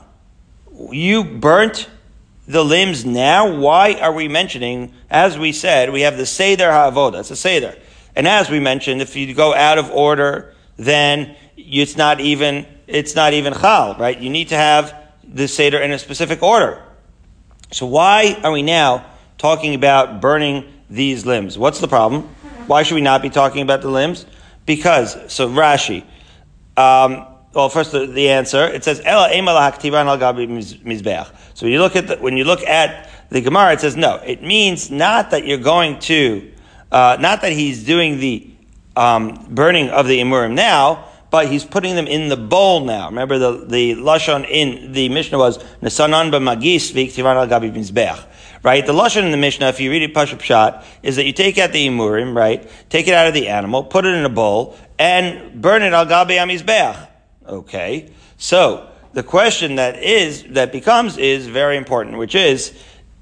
You 0.92 1.24
burnt 1.24 1.89
the 2.48 2.63
limbs 2.63 3.06
now? 3.06 3.56
Why 3.60 3.94
are 3.96 4.13
we 4.13 4.27
mentioning, 4.27 4.94
as 5.10 5.38
we 5.38 5.51
said, 5.51 5.92
we 5.92 6.01
have 6.01 6.18
the 6.18 6.25
Seder 6.25 6.70
HaAvodah, 6.70 7.20
it's 7.20 7.32
a 7.32 7.36
Seder. 7.36 7.75
And 8.16 8.27
as 8.27 8.50
we 8.50 8.60
mentioned, 8.60 9.01
if 9.01 9.16
you 9.16 9.32
go 9.34 9.54
out 9.54 9.77
of 9.77 9.92
order, 9.92 10.56
then 10.77 11.36
it's 11.56 11.96
not 11.96 12.20
even, 12.20 12.66
it's 12.88 13.16
not 13.16 13.34
even 13.34 13.54
chal, 13.54 13.96
right? 14.00 14.18
You 14.18 14.30
need 14.30 14.50
to 14.50 14.56
have 14.56 14.96
the 15.24 15.48
Seder 15.48 15.80
in 15.80 15.92
a 15.92 16.00
specific 16.00 16.42
order. 16.42 16.82
So 17.72 17.86
why 17.86 18.39
are 18.44 18.51
we 18.51 18.63
now 18.63 19.06
talking 19.38 19.75
about 19.75 20.22
burning 20.22 20.74
these 20.89 21.25
limbs? 21.25 21.58
What's 21.58 21.80
the 21.80 21.88
problem? 21.88 22.24
Why 22.66 22.84
should 22.84 22.96
we 22.96 23.01
not 23.01 23.22
be 23.22 23.30
talking 23.30 23.62
about 23.62 23.82
the 23.82 23.89
limbs? 23.89 24.25
Because, 24.66 25.32
so 25.32 25.50
Rashi, 25.50 26.04
um, 26.75 27.25
well, 27.54 27.70
first 27.70 27.92
the, 27.92 28.06
the, 28.06 28.30
answer, 28.30 28.66
it 28.66 28.84
says, 28.84 29.01
Ela 29.04 29.30
al 29.30 30.18
gabi 30.18 30.48
mizbeach. 30.48 31.32
So 31.54 31.66
when 31.66 31.74
you 31.74 31.80
look 31.80 31.96
at 31.96 32.08
the, 32.08 32.18
when 32.18 32.38
you 32.38 32.44
look 32.44 32.62
at 32.62 33.10
the 33.30 33.42
Gemara, 33.42 33.74
it 33.74 33.82
says, 33.82 33.96
no, 33.96 34.18
it 34.18 34.44
means 34.44 34.92
not 34.92 35.32
that 35.32 35.46
you're 35.46 35.58
going 35.58 36.00
to, 36.00 36.51
uh, 36.92 37.18
not 37.20 37.42
that 37.42 37.51
he's 37.51 37.84
doing 37.84 38.20
the 38.20 38.50
um, 38.96 39.48
burning 39.50 39.89
of 39.89 40.08
the 40.08 40.20
imurim 40.20 40.54
now, 40.54 41.08
but 41.30 41.48
he's 41.48 41.66
putting 41.66 41.96
them 41.96 42.08
in 42.08 42.30
the 42.30 42.38
bowl 42.38 42.82
now. 42.86 43.10
Remember 43.10 43.38
the, 43.38 43.66
the 43.66 43.96
lashon 43.96 44.48
in 44.50 44.94
the 44.94 45.10
Mishnah 45.10 45.38
was 45.38 45.58
nesanan 45.82 46.32
b'magis 46.32 46.94
v'iktivan 46.94 47.36
al 47.36 47.48
gabi 47.48 47.72
mizbeach. 47.72 48.24
Right? 48.63 48.86
The 48.86 48.94
lashon 48.94 49.24
in 49.24 49.32
the 49.32 49.38
Mishnah, 49.38 49.68
if 49.68 49.80
you 49.80 49.92
read 49.92 50.04
it 50.04 50.13
pashup 50.13 50.42
shot, 50.42 50.86
is 51.04 51.16
that 51.18 51.25
you 51.25 51.34
take 51.34 51.58
out 51.58 51.74
the 51.74 51.88
imurim, 51.88 52.36
right? 52.36 52.70
Take 52.89 53.08
it 53.08 53.13
out 53.13 53.27
of 53.27 53.34
the 53.34 53.50
animal, 53.50 53.84
put 53.84 54.06
it 54.06 54.16
in 54.16 54.25
a 54.25 54.30
bowl, 54.30 54.77
and 54.98 55.62
burn 55.62 55.84
it 55.84 55.94
al 55.94 56.06
gabi 56.06 56.38
amizbeach. 56.38 57.07
Okay. 57.48 58.12
So 58.38 58.89
the 59.13 59.24
question 59.24 59.75
that 59.75 60.04
is 60.04 60.44
that 60.50 60.72
becomes 60.72 61.18
is 61.18 61.48
very 61.48 61.77
important, 61.77 62.18
which 62.18 62.36
is 62.36 62.77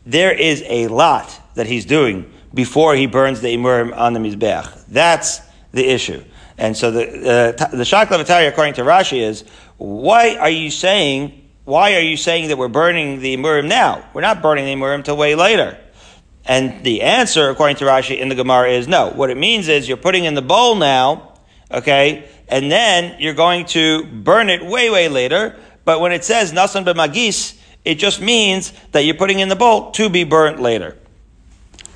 there 0.05 0.31
is 0.33 0.63
a 0.67 0.87
lot 0.87 1.39
that 1.55 1.67
he's 1.67 1.85
doing 1.85 2.31
before 2.53 2.95
he 2.95 3.05
burns 3.05 3.41
the 3.41 3.55
imurim 3.55 3.95
on 3.95 4.13
the 4.13 4.19
mizbeach. 4.19 4.85
That's 4.87 5.41
the 5.71 5.87
issue. 5.87 6.23
And 6.57 6.75
so 6.75 6.91
the 6.91 7.03
uh, 7.03 7.67
the 7.67 7.83
shakla 7.83 8.47
according 8.47 8.75
to 8.75 8.81
Rashi 8.81 9.21
is 9.21 9.43
why 9.77 10.35
are 10.35 10.49
you 10.49 10.71
saying 10.71 11.41
why 11.65 11.95
are 11.95 12.01
you 12.01 12.15
saying 12.15 12.49
that 12.49 12.57
we're 12.57 12.67
burning 12.67 13.19
the 13.21 13.35
imurim 13.35 13.67
now? 13.67 14.07
We're 14.13 14.21
not 14.21 14.41
burning 14.41 14.65
the 14.65 14.73
imurim 14.73 15.03
till 15.03 15.17
way 15.17 15.35
later. 15.35 15.77
And 16.45 16.83
the 16.83 17.01
answer, 17.01 17.49
according 17.49 17.77
to 17.77 17.85
Rashi 17.85 18.19
in 18.19 18.29
the 18.29 18.35
Gemara, 18.35 18.69
is 18.69 18.87
no. 18.87 19.09
What 19.09 19.31
it 19.31 19.37
means 19.37 19.67
is 19.67 19.87
you're 19.87 19.97
putting 19.97 20.25
in 20.25 20.35
the 20.35 20.43
bowl 20.43 20.75
now, 20.75 21.33
okay, 21.75 22.27
and 22.47 22.71
then 22.71 23.17
you're 23.19 23.33
going 23.33 23.65
to 23.67 24.05
burn 24.05 24.49
it 24.49 24.65
way, 24.65 24.89
way 24.89 25.07
later. 25.09 25.55
But 25.83 25.99
when 25.99 26.11
it 26.11 26.23
says 26.23 26.51
nasan 26.51 26.85
b'magis, 26.85 27.59
it 27.83 27.95
just 27.95 28.19
means 28.19 28.73
that 28.91 29.01
you're 29.01 29.15
putting 29.15 29.39
in 29.39 29.49
the 29.49 29.55
bowl 29.55 29.91
to 29.91 30.09
be 30.09 30.23
burnt 30.23 30.59
later. 30.59 30.97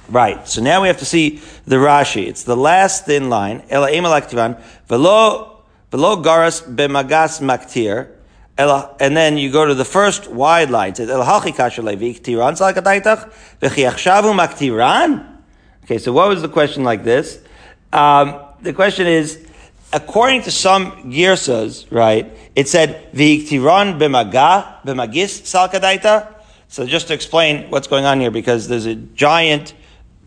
Right. 0.07 0.47
So 0.47 0.61
now 0.61 0.81
we 0.81 0.87
have 0.87 0.99
to 0.99 1.05
see 1.05 1.41
the 1.65 1.77
Rashi. 1.77 2.27
It's 2.27 2.43
the 2.43 2.57
last 2.57 3.05
thin 3.05 3.29
line. 3.29 3.63
Ela 3.69 3.91
emalaktivan 3.91 4.61
velo 4.87 5.63
velo 5.91 6.23
garas 6.23 6.61
b'magas 6.61 7.41
maktir. 7.41 8.09
And 8.57 9.15
then 9.15 9.37
you 9.37 9.51
go 9.51 9.65
to 9.65 9.73
the 9.73 9.85
first 9.85 10.29
wide 10.29 10.69
line. 10.69 10.91
It 10.91 10.97
says 10.97 11.09
el. 11.09 11.21
Okay. 15.83 15.97
So 15.97 16.11
what 16.11 16.27
was 16.27 16.41
the 16.41 16.49
question 16.49 16.83
like 16.83 17.03
this? 17.03 17.39
Um, 17.93 18.41
the 18.61 18.73
question 18.73 19.07
is 19.07 19.47
according 19.91 20.43
to 20.43 20.51
some 20.51 21.11
girsas, 21.11 21.85
right, 21.91 22.31
it 22.55 22.67
said 22.67 23.11
v'iktiron 23.13 23.99
b'maga 23.99 24.81
b'magis 24.83 25.41
salkadaita. 25.41 26.35
So 26.67 26.85
just 26.85 27.07
to 27.07 27.13
explain 27.13 27.69
what's 27.71 27.87
going 27.87 28.05
on 28.05 28.19
here, 28.19 28.31
because 28.31 28.67
there's 28.67 28.85
a 28.85 28.95
giant 28.95 29.73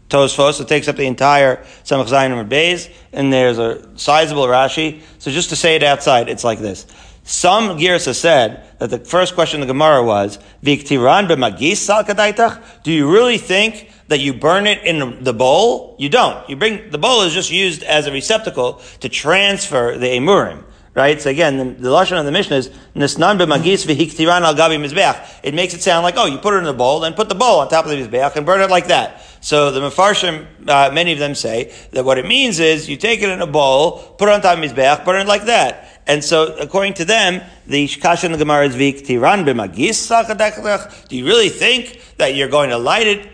Tosfos 0.09 0.59
that 0.59 0.69
takes 0.69 0.88
up 0.88 0.97
the 0.97 1.07
entire 1.07 1.57
Samach 1.85 2.09
Zayin 2.09 2.33
and 2.38 2.90
and 3.14 3.33
there's 3.33 3.59
a 3.59 3.97
sizable 3.97 4.45
Rashi. 4.47 5.00
So 5.19 5.31
just 5.31 5.49
to 5.50 5.57
say 5.57 5.76
it 5.76 5.83
outside, 5.83 6.28
it's 6.28 6.45
like 6.45 6.59
this. 6.59 6.87
Some 7.25 7.78
Girsa 7.78 8.14
said 8.14 8.66
that 8.78 8.90
the 8.90 8.99
first 8.99 9.35
question 9.35 9.62
of 9.62 9.69
the 9.69 9.73
Gemara 9.73 10.02
was, 10.02 10.38
V'iktiran 10.62 11.28
b'magis 11.28 11.78
salkadaitach? 11.78 12.83
Do 12.83 12.92
you 12.92 13.11
really 13.11 13.38
think 13.38 13.91
that 14.09 14.21
you 14.21 14.32
burn 14.32 14.66
it 14.66 14.82
in 14.85 15.23
the 15.23 15.32
bowl? 15.32 15.97
You 15.99 16.09
don't. 16.09 16.49
You 16.49 16.56
bring, 16.56 16.90
the 16.90 16.99
bowl 16.99 17.23
is 17.23 17.32
just 17.32 17.50
used 17.50 17.82
as 17.82 18.06
a 18.06 18.12
receptacle 18.12 18.80
to 19.00 19.09
transfer 19.09 19.99
the 19.99 20.06
emurim. 20.06 20.64
Right? 20.94 21.18
So 21.23 21.30
again, 21.30 21.56
the, 21.56 21.64
the 21.64 21.88
Lashon 21.88 22.18
of 22.18 22.26
the 22.26 22.32
Mishnah 22.32 22.56
is, 22.56 22.68
Nisnan 22.94 23.38
b'magis 23.38 23.87
v'hiktiran 23.87 24.42
al 24.42 24.54
gabi 24.54 24.78
mizbeach. 24.78 25.40
It 25.42 25.54
makes 25.54 25.73
it 25.73 25.80
sound 25.80 26.04
like, 26.04 26.16
oh, 26.18 26.26
you 26.26 26.37
put 26.37 26.52
it 26.52 26.59
in 26.59 26.64
the 26.64 26.75
bowl, 26.75 27.00
then 27.00 27.14
put 27.14 27.30
the 27.30 27.35
bowl 27.35 27.61
on 27.61 27.68
top 27.68 27.87
of 27.87 27.90
the 27.90 27.97
mizbeach 27.97 28.37
and 28.37 28.44
burn 28.44 28.61
it 28.61 28.68
like 28.68 28.88
that. 28.88 29.23
So 29.40 29.71
the 29.71 29.80
Mefarshim, 29.80 30.68
uh, 30.68 30.92
many 30.92 31.12
of 31.12 31.18
them 31.18 31.35
say 31.35 31.73
that 31.92 32.04
what 32.04 32.18
it 32.18 32.26
means 32.26 32.61
is 32.61 32.90
you 32.90 32.99
take 32.99 33.23
it 33.23 33.30
in 33.30 33.40
a 33.40 33.47
bowl, 33.47 33.99
put 34.18 34.28
it 34.28 34.32
on 34.32 34.42
top 34.42 34.59
of 34.59 34.64
mizbeach, 34.64 35.04
burn 35.06 35.23
it 35.23 35.26
like 35.26 35.47
that. 35.47 35.88
And 36.06 36.23
so, 36.23 36.56
according 36.56 36.94
to 36.94 37.04
them, 37.04 37.40
the 37.66 37.87
Shkash 37.87 38.25
in 38.25 38.32
the 38.32 38.38
Gemara 38.38 38.66
is 38.66 38.75
Viktiran 38.75 39.47
b'magis 39.47 41.09
Do 41.09 41.16
you 41.16 41.25
really 41.25 41.49
think 41.49 42.00
that 42.16 42.35
you're 42.35 42.49
going 42.49 42.71
to 42.71 42.78
light 42.78 43.06
it 43.06 43.28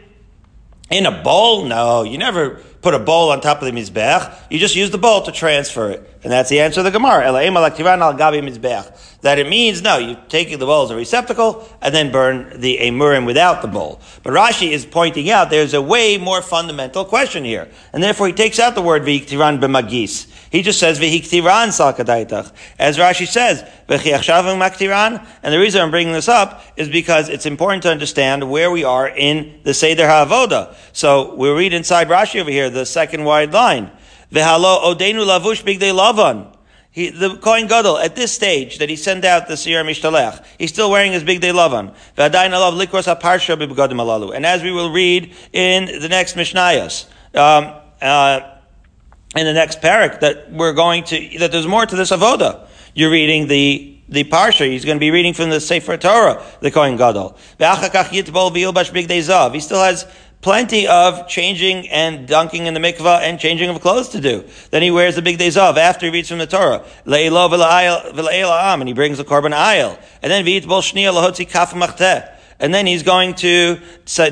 in 0.91 1.07
a 1.07 1.23
bowl? 1.23 1.65
No, 1.65 2.03
you 2.03 2.19
never 2.19 2.61
put 2.83 2.95
a 2.95 2.99
bowl 2.99 3.31
on 3.31 3.41
top 3.41 3.63
of 3.63 3.73
the 3.73 3.79
mizbech. 3.79 4.37
You 4.51 4.59
just 4.59 4.77
use 4.77 4.91
the 4.91 4.99
bowl 4.99 5.23
to 5.23 5.33
transfer 5.33 5.91
it. 5.91 6.18
And 6.25 6.33
that's 6.33 6.51
the 6.51 6.59
answer 6.61 6.81
of 6.81 6.85
the 6.85 6.91
Gemara. 6.91 7.31
That 9.21 9.39
it 9.39 9.49
means, 9.49 9.83
no, 9.83 9.99
you 9.99 10.17
take 10.29 10.51
the 10.51 10.59
bowl 10.59 10.85
as 10.85 10.91
a 10.91 10.97
receptacle 10.97 11.69
and 11.81 11.95
then 11.95 12.11
burn 12.11 12.61
the 12.61 12.79
emurim 12.79 13.25
without 13.25 13.63
the 13.63 13.69
bowl. 13.69 14.01
But 14.25 14.33
Rashi 14.33 14.71
is 14.71 14.85
pointing 14.85 15.31
out 15.31 15.51
there's 15.51 15.75
a 15.75 15.83
way 15.83 16.19
more 16.19 16.43
fundamental 16.43 17.05
question 17.05 17.45
here. 17.45 17.69
And 17.93 18.03
therefore 18.03 18.27
he 18.27 18.33
takes 18.33 18.59
out 18.59 18.75
the 18.75 18.83
word 18.83 19.03
v'iktiran 19.03 19.61
b'magis. 19.61 20.27
He 20.51 20.63
just 20.63 20.81
says 20.81 20.99
v'hiktiran 20.99 21.69
salkadaitach. 21.69 22.53
As 22.81 22.99
Rashi 22.99 23.27
says, 23.27 23.63
v'chiachshavim 23.89 24.59
maktiran. 24.59 25.25
And 25.45 25.55
the 25.55 25.59
reason 25.59 25.83
I'm 25.83 25.93
bringing 25.93 26.13
this 26.15 26.29
up 26.29 26.65
is 26.77 26.89
because 26.89 27.29
it's 27.29 27.47
important 27.47 27.85
to 27.85 27.91
understand 27.91 28.51
where 28.51 28.73
we 28.73 28.83
are 28.83 29.09
in 29.09 29.61
the 29.63 29.75
Seder 29.75 30.05
HaAvoda. 30.05 30.75
So 30.93 31.35
we 31.37 31.49
read 31.51 31.73
inside 31.73 32.09
Rashi 32.09 32.41
over 32.41 32.51
here, 32.51 32.71
the 32.71 32.87
second 32.87 33.25
wide 33.25 33.53
line. 33.53 33.93
V'halo 34.33 34.83
odenu 34.83 35.25
lavush 35.25 35.65
bigdei 35.65 35.93
lavan. 35.93 36.55
He, 36.91 37.11
the 37.11 37.37
Kohen 37.37 37.67
Gadol, 37.67 37.99
at 37.99 38.17
this 38.17 38.33
stage 38.33 38.79
that 38.79 38.89
he 38.89 38.97
sent 38.97 39.25
out 39.25 39.47
the 39.47 39.55
Siyar 39.55 39.85
Mishtalech, 39.85 40.45
he's 40.59 40.71
still 40.71 40.91
wearing 40.91 41.13
his 41.13 41.23
bigdei 41.23 41.53
lavan. 41.53 41.95
And 44.35 44.47
as 44.47 44.63
we 44.63 44.73
will 44.73 44.91
read 44.91 45.35
in 45.53 46.01
the 46.01 46.09
next 46.09 46.35
Mishnayos, 46.35 47.07
um, 47.35 47.75
uh, 48.01 48.41
in 49.37 49.45
the 49.45 49.53
next 49.53 49.81
parak, 49.81 50.21
that 50.21 50.51
we're 50.51 50.73
going 50.73 51.05
to, 51.05 51.39
that 51.39 51.53
there's 51.53 51.67
more 51.67 51.87
to 51.87 51.95
this 51.95 52.11
avoda. 52.11 52.67
You're 52.95 53.11
reading 53.11 53.47
the 53.47 53.99
the 54.09 54.25
parsha. 54.25 54.69
He's 54.69 54.85
going 54.85 54.97
to 54.97 55.01
be 55.01 55.11
reading 55.11 55.35
from 55.35 55.51
the 55.51 55.61
Sefer 55.61 55.97
Torah, 55.97 56.43
the 56.61 56.71
Kohen 56.71 56.97
Gadol. 56.97 57.37
He 57.59 59.61
still 59.61 59.83
has 59.83 60.07
plenty 60.41 60.87
of 60.87 61.29
changing 61.29 61.89
and 61.89 62.29
dunking 62.29 62.67
in 62.67 62.75
the 62.75 62.81
mikvah 62.81 63.21
and 63.21 63.41
changing 63.41 63.69
of 63.69 63.81
clothes 63.81 64.09
to 64.11 64.21
do. 64.21 64.45
Then 64.71 64.83
he 64.83 64.91
wears 64.91 65.17
the 65.17 65.23
bigdei 65.23 65.49
zahav 65.49 65.77
after 65.77 66.07
he 66.07 66.13
reads 66.13 66.29
from 66.29 66.39
the 66.39 66.47
Torah. 66.47 66.85
Le'ilo 67.05 68.73
am, 68.73 68.81
and 68.81 68.89
he 68.89 68.95
brings 68.95 69.19
the 69.19 69.25
korban 69.25 69.55
ayil. 69.55 69.99
And 70.23 70.31
then 70.31 70.45
v'it 70.45 70.67
bol 70.67 70.81
shnia 70.81 71.13
lahotzi 71.13 71.49
kaf 71.49 71.73
machteh. 71.73 72.35
and 72.61 72.75
then 72.75 72.87
he's 72.87 73.03
going 73.03 73.35
to 73.35 73.81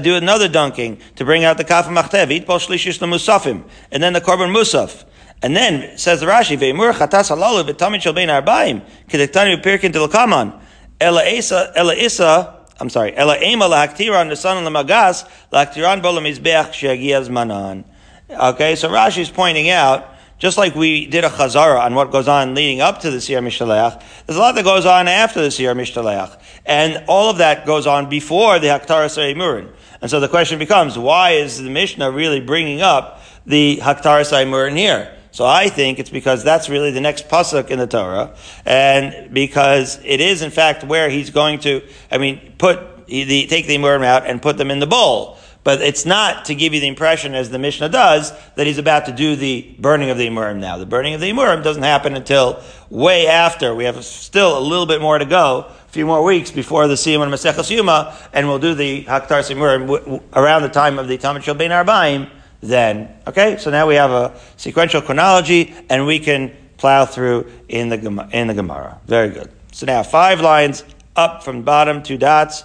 do 0.02 0.16
another 0.16 0.48
dunking 0.48 1.00
to 1.16 1.24
bring 1.24 1.44
out 1.44 1.58
the 1.58 1.64
kaf 1.64 1.86
machtev. 1.86 2.28
V'it 2.28 2.46
bol 2.46 2.58
shlishish 2.58 2.98
musafim. 3.00 3.64
And 3.90 4.02
then 4.02 4.12
the 4.12 4.20
korban 4.20 4.54
musaf. 4.54 5.04
And 5.42 5.54
then 5.54 5.98
says 5.98 6.20
the 6.20 6.26
Rashi, 6.26 6.56
"Ve'imur 6.56 6.92
chatas 6.92 7.30
halalu 7.34 7.68
v'tamid 7.68 8.00
shel 8.00 8.14
bein 8.14 8.28
arbaim 8.28 8.82
kedektani 9.08 9.62
pirkin 9.62 9.92
telakaman 9.92 10.58
ela 11.00 11.24
isa 11.28 11.72
ela 11.76 11.94
isa 11.94 12.55
I'm 12.78 12.90
sorry. 12.90 13.16
Ela 13.16 13.40
ema 13.40 13.64
lahaktiran 13.66 14.28
the 14.28 14.36
son 14.36 14.58
of 14.58 14.64
the 14.64 14.70
magas 14.70 15.24
lahaktiran 15.52 16.02
bolam 16.02 16.30
izbeach 16.30 16.72
shegiaz 16.72 17.30
manan. 17.30 17.84
Okay, 18.28 18.74
so 18.74 18.88
Rashi 18.90 19.18
is 19.18 19.30
pointing 19.30 19.70
out, 19.70 20.08
just 20.38 20.58
like 20.58 20.74
we 20.74 21.06
did 21.06 21.24
a 21.24 21.28
chazara 21.28 21.80
on 21.80 21.94
what 21.94 22.10
goes 22.10 22.28
on 22.28 22.54
leading 22.54 22.80
up 22.80 23.00
to 23.00 23.10
the 23.10 23.18
Siyar 23.18 23.42
Mishtaleach, 23.42 24.02
there's 24.26 24.36
a 24.36 24.40
lot 24.40 24.56
that 24.56 24.64
goes 24.64 24.84
on 24.84 25.08
after 25.08 25.40
the 25.40 25.48
Siyar 25.48 25.74
Mishtaleach. 25.74 26.38
And 26.66 27.04
all 27.06 27.30
of 27.30 27.38
that 27.38 27.64
goes 27.64 27.86
on 27.86 28.08
before 28.08 28.58
the 28.58 28.66
Haktara 28.66 29.08
Murin. 29.34 29.72
And 30.02 30.10
so 30.10 30.20
the 30.20 30.28
question 30.28 30.58
becomes, 30.58 30.98
why 30.98 31.32
is 31.32 31.62
the 31.62 31.70
Mishnah 31.70 32.10
really 32.10 32.40
bringing 32.40 32.82
up 32.82 33.22
the 33.46 33.78
Haktara 33.78 34.24
Murin 34.44 34.76
here? 34.76 35.15
So 35.36 35.44
I 35.44 35.68
think 35.68 35.98
it's 35.98 36.08
because 36.08 36.42
that's 36.42 36.70
really 36.70 36.92
the 36.92 37.02
next 37.02 37.28
pasuk 37.28 37.68
in 37.68 37.78
the 37.78 37.86
Torah, 37.86 38.34
and 38.64 39.34
because 39.34 40.00
it 40.02 40.22
is 40.22 40.40
in 40.40 40.50
fact 40.50 40.82
where 40.82 41.10
he's 41.10 41.28
going 41.28 41.58
to, 41.58 41.82
I 42.10 42.16
mean, 42.16 42.54
put 42.56 43.04
the, 43.06 43.46
take 43.46 43.66
the 43.66 43.76
imurim 43.76 44.02
out 44.02 44.26
and 44.26 44.40
put 44.40 44.56
them 44.56 44.70
in 44.70 44.78
the 44.78 44.86
bowl. 44.86 45.36
But 45.62 45.82
it's 45.82 46.06
not 46.06 46.46
to 46.46 46.54
give 46.54 46.72
you 46.72 46.80
the 46.80 46.86
impression, 46.86 47.34
as 47.34 47.50
the 47.50 47.58
Mishnah 47.58 47.90
does, 47.90 48.32
that 48.54 48.66
he's 48.66 48.78
about 48.78 49.04
to 49.06 49.12
do 49.12 49.36
the 49.36 49.76
burning 49.78 50.08
of 50.08 50.16
the 50.16 50.26
imurim 50.26 50.58
now. 50.58 50.78
The 50.78 50.86
burning 50.86 51.12
of 51.12 51.20
the 51.20 51.30
imurim 51.30 51.62
doesn't 51.62 51.82
happen 51.82 52.14
until 52.14 52.62
way 52.88 53.26
after. 53.26 53.74
We 53.74 53.84
have 53.84 54.02
still 54.06 54.58
a 54.58 54.60
little 54.60 54.86
bit 54.86 55.02
more 55.02 55.18
to 55.18 55.26
go, 55.26 55.66
a 55.68 55.88
few 55.88 56.06
more 56.06 56.24
weeks 56.24 56.50
before 56.50 56.88
the 56.88 56.94
Siyam 56.94 57.22
and 57.22 57.30
Maseches 57.30 57.70
Yuma, 57.70 58.16
and 58.32 58.48
we'll 58.48 58.58
do 58.58 58.74
the 58.74 59.04
Haktar 59.04 59.42
Simurim 59.44 60.22
around 60.32 60.62
the 60.62 60.70
time 60.70 60.98
of 60.98 61.08
the 61.08 61.18
Talmud 61.18 61.44
Shel 61.44 61.56
Bein 61.56 61.72
Arbaim 61.72 62.30
then. 62.66 63.14
Okay, 63.26 63.56
so 63.58 63.70
now 63.70 63.86
we 63.86 63.94
have 63.94 64.10
a 64.10 64.38
sequential 64.56 65.00
chronology 65.02 65.74
and 65.88 66.06
we 66.06 66.18
can 66.18 66.54
plow 66.76 67.04
through 67.06 67.50
in 67.68 67.88
the, 67.88 68.28
in 68.32 68.48
the 68.48 68.54
Gemara. 68.54 69.00
Very 69.06 69.30
good. 69.30 69.50
So 69.72 69.86
now 69.86 70.02
five 70.02 70.40
lines 70.40 70.84
up 71.14 71.42
from 71.42 71.62
bottom, 71.62 72.02
two 72.02 72.18
dots. 72.18 72.64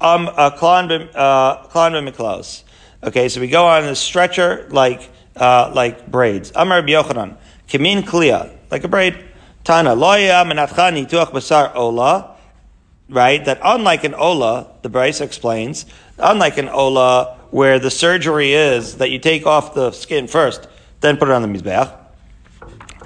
Um, 0.00 0.28
a 0.28 0.50
clond 0.50 0.90
uh. 1.14 1.68
Okay, 3.04 3.28
so 3.28 3.40
we 3.40 3.48
go 3.48 3.66
on 3.66 3.84
the 3.84 3.94
stretcher 3.94 4.66
like 4.70 5.08
uh, 5.36 5.72
like 5.74 6.10
braids. 6.10 6.52
Amar 6.54 6.82
Yochanan, 6.82 7.36
Kimin 7.68 8.02
Kliya, 8.02 8.56
like 8.70 8.84
a 8.84 8.88
braid. 8.88 9.16
Tana, 9.64 9.90
Loya 9.90 10.44
Menatchani 10.44 11.08
Tuach 11.08 11.30
Basar 11.30 11.74
Ola, 11.76 12.36
right? 13.08 13.44
That 13.44 13.60
unlike 13.62 14.02
an 14.02 14.14
Ola, 14.14 14.72
the 14.82 14.90
Brisa 14.90 15.22
explains, 15.22 15.86
unlike 16.18 16.58
an 16.58 16.68
Ola 16.68 17.38
where 17.52 17.78
the 17.78 17.90
surgery 17.90 18.54
is 18.54 18.96
that 18.96 19.10
you 19.10 19.18
take 19.18 19.46
off 19.46 19.74
the 19.74 19.92
skin 19.92 20.26
first, 20.26 20.66
then 21.00 21.18
put 21.18 21.28
it 21.28 21.32
on 21.32 21.42
the 21.42 21.48
Mizbeach. 21.48 21.96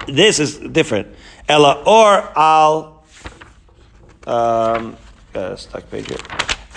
This 0.07 0.39
is 0.39 0.57
different. 0.57 1.07
Ella 1.49 1.83
or 1.85 2.37
al, 2.37 3.03
um, 4.25 4.95
a 5.33 5.57
stuck 5.57 5.89
page 5.91 6.07
here. 6.07 6.17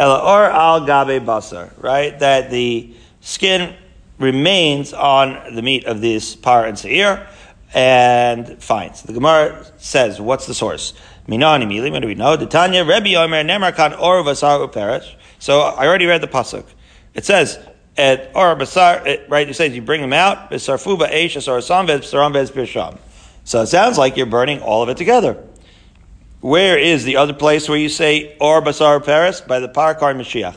Ella 0.00 0.18
or 0.18 0.50
al 0.50 0.80
gabe 0.80 1.24
basar, 1.24 1.70
right? 1.80 2.18
That 2.18 2.50
the 2.50 2.92
skin 3.20 3.76
remains 4.18 4.92
on 4.92 5.54
the 5.54 5.62
meat 5.62 5.84
of 5.84 6.00
this 6.00 6.34
par 6.34 6.66
and 6.66 6.76
seir, 6.76 7.28
and 7.72 8.60
fine. 8.60 8.94
So 8.94 9.06
the 9.06 9.12
Gemara 9.12 9.64
says, 9.78 10.20
what's 10.20 10.46
the 10.46 10.54
source? 10.54 10.92
Minani 11.28 11.66
mili, 11.66 11.92
what 11.92 12.02
do 12.02 12.08
we 12.08 12.16
know? 12.16 12.36
Tanya, 12.36 12.84
Rebbe 12.84 13.14
Omer, 13.14 13.44
Nemar 13.44 13.70
or 14.00 14.24
vasar 14.24 14.68
uperish. 14.68 15.14
So 15.38 15.60
I 15.60 15.86
already 15.86 16.06
read 16.06 16.20
the 16.20 16.26
pasuk. 16.26 16.64
It 17.14 17.24
says, 17.24 17.58
at 17.96 18.30
or 18.34 18.56
basar, 18.56 19.28
right? 19.28 19.48
It 19.48 19.54
says 19.54 19.74
you 19.74 19.82
bring 19.82 20.00
them 20.00 20.12
out, 20.12 20.50
besarfuba 20.50 21.10
eish 21.10 21.36
or 21.48 21.58
samvez, 21.58 22.00
saramvez 22.00 22.50
pirsham. 22.52 22.98
So 23.44 23.62
it 23.62 23.66
sounds 23.66 23.98
like 23.98 24.16
you're 24.16 24.26
burning 24.26 24.60
all 24.60 24.82
of 24.82 24.88
it 24.88 24.96
together. 24.96 25.42
Where 26.40 26.78
is 26.78 27.04
the 27.04 27.16
other 27.16 27.34
place 27.34 27.68
where 27.68 27.78
you 27.78 27.88
say 27.88 28.36
or 28.40 28.62
basar 28.62 29.04
paris? 29.04 29.40
By 29.40 29.60
the 29.60 29.68
parakar 29.68 30.14
Mashiach. 30.14 30.56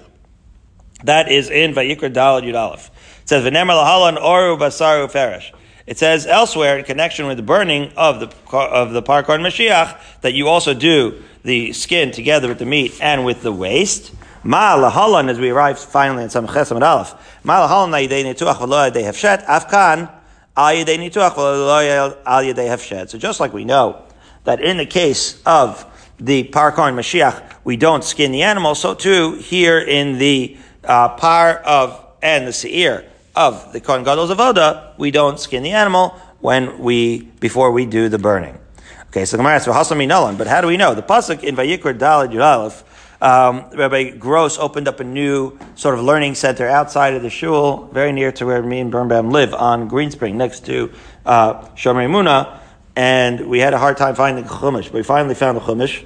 That 1.04 1.30
is 1.30 1.50
in 1.50 1.74
Vayikra 1.74 2.14
Dalad 2.14 2.44
Yud 2.44 2.58
Aleph. 2.58 2.90
It 3.24 3.30
says 3.30 3.44
v'nemer 3.44 3.72
lahalan 3.72 4.18
oru 4.18 4.58
basaru 4.58 5.12
ferish. 5.12 5.52
It 5.86 5.98
says 5.98 6.26
elsewhere 6.26 6.78
in 6.78 6.86
connection 6.86 7.28
with 7.28 7.36
the 7.36 7.44
burning 7.44 7.92
of 7.98 8.22
the 8.22 8.58
of 8.58 8.94
the 8.94 9.04
parakar 9.04 9.40
Mashiach 9.40 10.22
that 10.22 10.34
you 10.34 10.48
also 10.48 10.74
do 10.74 11.22
the 11.44 11.74
skin 11.74 12.12
together 12.12 12.48
with 12.48 12.60
the 12.60 12.66
meat 12.66 12.98
and 13.02 13.26
with 13.26 13.42
the 13.42 13.52
waste. 13.52 14.14
Ma 14.44 14.76
lahalan 14.76 15.30
as 15.30 15.40
we 15.40 15.50
arrive 15.50 15.80
finally 15.80 16.24
in 16.24 16.30
some 16.30 16.48
chesam 16.48 16.82
aleph. 16.82 17.14
Ma 17.44 17.68
lahalan 17.68 17.92
na 17.92 17.98
yidei 17.98 18.24
netuach 18.26 18.58
v'lo 18.58 18.92
yidei 18.92 19.04
hefshet 19.04 19.46
afkan 19.46 20.12
al 20.58 20.74
yidei 20.74 20.98
netuach 20.98 21.36
v'lo 21.36 22.18
al 22.26 22.44
hefshet. 22.44 23.10
So 23.10 23.18
just 23.18 23.40
like 23.40 23.54
we 23.54 23.64
know 23.64 24.04
that 24.44 24.60
in 24.60 24.78
the 24.78 24.86
case 24.86 25.42
of 25.46 25.86
the 26.20 26.44
parakar 26.46 26.94
Mashiach 26.94 27.42
we 27.64 27.78
don't 27.78 28.04
skin 28.04 28.32
the 28.32 28.44
animal, 28.44 28.76
so 28.76 28.94
too 28.94 29.36
here 29.36 29.80
in 29.80 30.18
the 30.18 30.58
uh, 30.84 31.10
par 31.10 31.58
of 31.60 32.06
and 32.22 32.46
the 32.46 32.54
seir 32.54 33.06
of 33.36 33.72
the 33.72 33.80
Kohen 33.80 34.04
Gadol's 34.04 34.30
avoda, 34.30 34.98
we 34.98 35.12
don't 35.12 35.40
skin 35.40 35.64
the 35.64 35.72
animal 35.72 36.10
when 36.40 36.80
we 36.80 37.22
before 37.40 37.72
we 37.72 37.86
do 37.86 38.10
the 38.10 38.18
burning. 38.20 38.60
Okay, 39.08 39.26
so 39.26 39.38
Gemara 39.38 39.56
asks, 39.56 39.68
"Hasam 39.68 40.38
But 40.38 40.48
how 40.48 40.60
do 40.60 40.68
we 40.68 40.76
know? 40.76 40.94
The 40.94 41.04
pasuk 41.04 41.44
in 41.44 41.56
Vayikra 41.56 41.98
Dalad 41.98 42.34
Yudalef, 42.34 42.84
um, 43.24 43.70
Rabbi 43.74 44.10
Gross 44.10 44.60
opened 44.60 44.90
up 44.90 45.00
a 45.00 45.06
new 45.06 45.58
sort 45.76 45.98
of 45.98 46.04
learning 46.04 46.36
center 46.36 46.68
outside 46.68 47.14
of 47.14 47.22
the 47.22 47.30
shul, 47.30 47.88
very 47.94 48.12
near 48.12 48.34
to 48.34 48.46
where 48.46 48.62
me 48.62 48.82
and 48.82 48.92
Birnbaum 48.92 49.30
live 49.30 49.54
on 49.54 49.90
Greenspring, 49.90 50.34
next 50.34 50.66
to 50.66 50.92
uh, 51.26 51.62
Shomer 51.70 52.10
Muna, 52.10 52.60
and 52.98 53.48
we 53.48 53.60
had 53.60 53.74
a 53.74 53.78
hard 53.78 53.96
time 53.96 54.16
finding 54.16 54.44
chumash, 54.44 54.86
but 54.86 54.96
we 54.96 55.04
finally 55.04 55.36
found 55.36 55.56
the 55.56 55.62
chumash. 55.62 56.04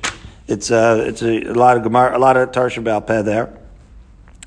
It's 0.47 0.69
uh, 0.69 1.05
it's 1.07 1.23
a, 1.23 1.51
a, 1.51 1.53
lot 1.53 1.75
of 1.75 1.81
Gemara, 1.81 2.15
a 2.15 2.19
lot 2.19 2.37
of 2.37 2.51
Tarsha 2.51 3.07
Peh 3.07 3.23
there. 3.23 3.57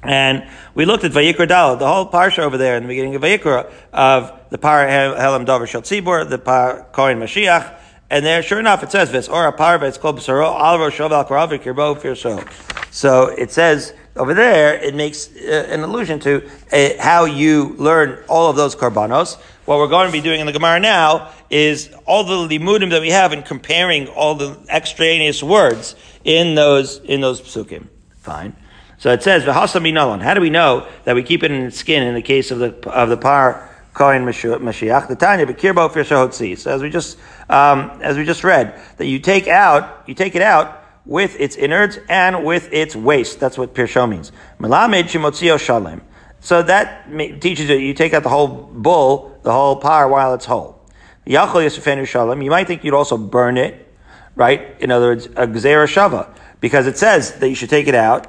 And 0.04 0.48
we 0.74 0.84
looked 0.84 1.02
at 1.02 1.10
Vayikra 1.10 1.48
Dal, 1.48 1.76
the 1.76 1.88
whole 1.88 2.08
parsha 2.08 2.38
over 2.38 2.56
there 2.56 2.76
in 2.76 2.84
the 2.84 2.88
beginning 2.88 3.16
of 3.16 3.22
Vayikra 3.22 3.70
of 3.92 4.32
the 4.48 4.58
par 4.58 4.86
Helam 4.86 5.44
Dover 5.44 5.66
Shel 5.66 5.82
the 5.82 6.40
par 6.42 6.86
Kohen 6.92 7.18
Mashiach, 7.18 7.78
and 8.10 8.26
there, 8.26 8.42
sure 8.42 8.58
enough, 8.58 8.82
it 8.82 8.90
says 8.90 9.12
this, 9.12 9.28
or 9.28 9.46
a 9.46 9.52
par 9.52 9.82
it's 9.84 9.96
called 9.96 10.20
Shovel 10.20 10.52
Karav 10.52 11.56
Kirbo 11.62 11.96
Firso. 11.96 12.44
So 12.92 13.28
it 13.28 13.52
says 13.52 13.94
over 14.16 14.34
there, 14.34 14.74
it 14.74 14.94
makes 14.94 15.34
uh, 15.36 15.66
an 15.70 15.80
allusion 15.80 16.18
to 16.20 16.44
uh, 16.72 16.88
how 16.98 17.24
you 17.24 17.74
learn 17.78 18.22
all 18.28 18.50
of 18.50 18.56
those 18.56 18.74
karbanos. 18.74 19.38
What 19.64 19.78
we're 19.78 19.86
going 19.88 20.06
to 20.06 20.12
be 20.12 20.20
doing 20.20 20.40
in 20.40 20.46
the 20.46 20.52
Gemara 20.52 20.80
now 20.80 21.30
is 21.48 21.94
all 22.04 22.24
the 22.24 22.58
limudim 22.58 22.90
that 22.90 23.00
we 23.00 23.10
have 23.10 23.32
in 23.32 23.44
comparing 23.44 24.08
all 24.08 24.34
the 24.34 24.58
extraneous 24.68 25.42
words 25.42 25.94
in 26.24 26.56
those 26.56 26.98
in 26.98 27.20
those 27.20 27.40
psukim. 27.40 27.86
Fine. 28.16 28.56
So 28.98 29.12
it 29.12 29.22
says. 29.22 29.44
How 29.44 29.66
do 29.66 29.80
we 29.80 30.50
know 30.50 30.88
that 31.04 31.14
we 31.14 31.22
keep 31.22 31.44
it 31.44 31.52
in 31.52 31.70
skin 31.70 32.02
in 32.02 32.14
the 32.14 32.22
case 32.22 32.50
of 32.50 32.58
the 32.58 32.90
of 32.90 33.08
the 33.08 33.16
par 33.16 33.69
kohen 33.94 34.24
mashiach? 34.24 35.08
The 35.08 35.16
tanya 35.16 35.46
b'kirbo 35.46 35.90
firshahotzi. 35.90 36.58
So 36.58 36.72
as 36.72 36.82
we 36.82 36.90
just 36.90 37.18
um, 37.48 37.90
as 38.02 38.16
we 38.16 38.24
just 38.24 38.44
read, 38.44 38.78
that 38.96 39.06
you 39.06 39.18
take 39.18 39.48
out 39.48 40.04
you 40.06 40.14
take 40.14 40.34
it 40.34 40.42
out 40.42 40.82
with 41.06 41.38
its 41.40 41.56
innards 41.56 41.98
and 42.08 42.44
with 42.44 42.72
its 42.72 42.94
waste. 42.94 43.40
That's 43.40 43.58
what 43.58 43.74
pirsho 43.74 44.08
means. 44.08 44.32
Melamed 44.58 45.04
shimotzio 45.04 45.58
shalem. 45.58 46.02
So 46.40 46.62
that 46.62 47.10
teaches 47.40 47.68
you 47.68 47.76
you 47.76 47.94
take 47.94 48.14
out 48.14 48.22
the 48.22 48.28
whole 48.28 48.48
bull, 48.48 49.38
the 49.42 49.52
whole 49.52 49.76
par 49.76 50.08
while 50.08 50.34
it's 50.34 50.46
whole. 50.46 50.80
Yachol 51.26 51.64
yisufenu 51.66 52.06
shalem. 52.06 52.42
You 52.42 52.50
might 52.50 52.66
think 52.66 52.84
you'd 52.84 52.94
also 52.94 53.16
burn 53.16 53.58
it, 53.58 53.92
right? 54.34 54.76
In 54.80 54.90
other 54.90 55.08
words, 55.08 55.26
a 55.26 55.46
gzera 55.46 55.86
shava, 55.86 56.34
because 56.60 56.86
it 56.86 56.96
says 56.96 57.38
that 57.40 57.48
you 57.48 57.54
should 57.54 57.70
take 57.70 57.88
it 57.88 57.94
out 57.94 58.26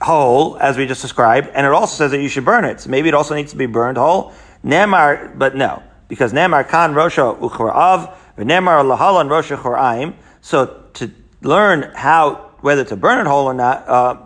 whole, 0.00 0.58
as 0.58 0.76
we 0.76 0.86
just 0.86 1.00
described, 1.00 1.48
and 1.54 1.66
it 1.66 1.72
also 1.72 1.96
says 1.96 2.10
that 2.10 2.20
you 2.20 2.28
should 2.28 2.44
burn 2.44 2.64
it. 2.64 2.80
So 2.80 2.90
maybe 2.90 3.08
it 3.08 3.14
also 3.14 3.34
needs 3.34 3.52
to 3.52 3.56
be 3.56 3.66
burned 3.66 3.96
whole. 3.96 4.32
Nemar, 4.64 5.38
but 5.38 5.54
no, 5.54 5.82
because 6.08 6.32
Nemar 6.32 6.68
kan 6.68 6.94
rosha 6.94 7.38
uchrav, 7.38 8.14
Nemar 8.38 8.82
lahalan 8.84 9.28
rosha 9.28 9.56
choraim. 9.56 10.14
So 10.40 10.84
to 10.94 11.10
learn 11.42 11.92
how 11.94 12.50
whether 12.60 12.84
to 12.84 12.96
burn 12.96 13.18
it 13.18 13.28
whole 13.28 13.44
or 13.44 13.54
not, 13.54 13.86
uh, 13.86 14.16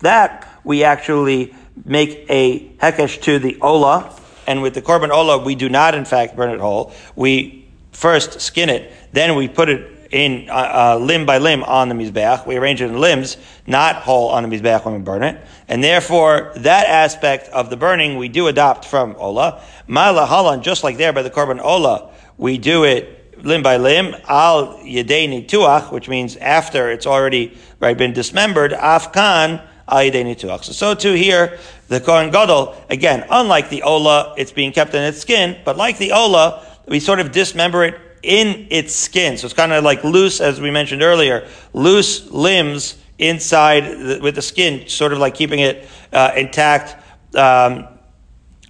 that 0.00 0.48
we 0.62 0.84
actually 0.84 1.54
make 1.84 2.24
a 2.28 2.68
hekesh 2.76 3.20
to 3.22 3.38
the 3.38 3.58
ola, 3.60 4.14
and 4.46 4.62
with 4.62 4.74
the 4.74 4.82
korban 4.82 5.10
ola, 5.10 5.38
we 5.38 5.56
do 5.56 5.68
not 5.68 5.94
in 5.94 6.04
fact 6.04 6.36
burn 6.36 6.50
it 6.50 6.60
whole. 6.60 6.92
We 7.16 7.68
first 7.90 8.40
skin 8.40 8.70
it, 8.70 8.92
then 9.12 9.34
we 9.34 9.48
put 9.48 9.68
it 9.68 9.97
in 10.10 10.48
uh, 10.48 10.52
uh, 10.52 10.98
limb 10.98 11.26
by 11.26 11.38
limb 11.38 11.62
on 11.64 11.88
the 11.88 11.94
mizbeach. 11.94 12.46
We 12.46 12.56
arrange 12.56 12.80
it 12.80 12.86
in 12.86 12.98
limbs, 12.98 13.36
not 13.66 13.96
whole 13.96 14.28
on 14.28 14.48
the 14.48 14.56
mizbeach 14.56 14.84
when 14.84 14.94
we 14.94 15.00
burn 15.00 15.22
it, 15.22 15.40
and 15.68 15.82
therefore 15.82 16.52
that 16.56 16.86
aspect 16.86 17.48
of 17.48 17.70
the 17.70 17.76
burning 17.76 18.16
we 18.16 18.28
do 18.28 18.46
adopt 18.46 18.84
from 18.84 19.14
ola. 19.18 19.62
Ma'la 19.88 20.26
halan, 20.26 20.62
just 20.62 20.84
like 20.84 20.96
there 20.96 21.12
by 21.12 21.22
the 21.22 21.30
korban 21.30 21.60
ola, 21.62 22.10
we 22.36 22.58
do 22.58 22.84
it 22.84 23.44
limb 23.44 23.62
by 23.62 23.76
limb. 23.76 24.14
Al 24.28 24.78
yedei 24.78 25.46
tuach, 25.46 25.92
which 25.92 26.08
means 26.08 26.36
after 26.36 26.90
it's 26.90 27.06
already 27.06 27.56
right 27.80 27.96
been 27.96 28.12
dismembered. 28.12 28.72
Afkan 28.72 29.66
al 29.86 29.98
yedei 29.98 30.24
tuach. 30.36 30.64
So 30.64 30.72
so 30.72 30.94
too 30.94 31.12
here 31.12 31.58
the 31.88 32.00
kohen 32.00 32.30
gadol 32.30 32.74
again, 32.90 33.26
unlike 33.30 33.70
the 33.70 33.82
ola, 33.82 34.34
it's 34.36 34.52
being 34.52 34.72
kept 34.72 34.94
in 34.94 35.02
its 35.02 35.20
skin, 35.20 35.58
but 35.64 35.76
like 35.76 35.98
the 35.98 36.12
ola, 36.12 36.64
we 36.86 37.00
sort 37.00 37.20
of 37.20 37.32
dismember 37.32 37.84
it 37.84 38.00
in 38.22 38.66
its 38.70 38.94
skin. 38.94 39.36
So 39.36 39.46
it's 39.46 39.54
kind 39.54 39.72
of 39.72 39.84
like 39.84 40.04
loose, 40.04 40.40
as 40.40 40.60
we 40.60 40.70
mentioned 40.70 41.02
earlier, 41.02 41.48
loose 41.72 42.30
limbs 42.30 42.96
inside 43.18 43.84
the, 43.84 44.20
with 44.22 44.34
the 44.34 44.42
skin, 44.42 44.88
sort 44.88 45.12
of 45.12 45.18
like 45.18 45.34
keeping 45.34 45.60
it 45.60 45.88
uh, 46.12 46.32
intact. 46.36 46.96
Um, 47.34 47.88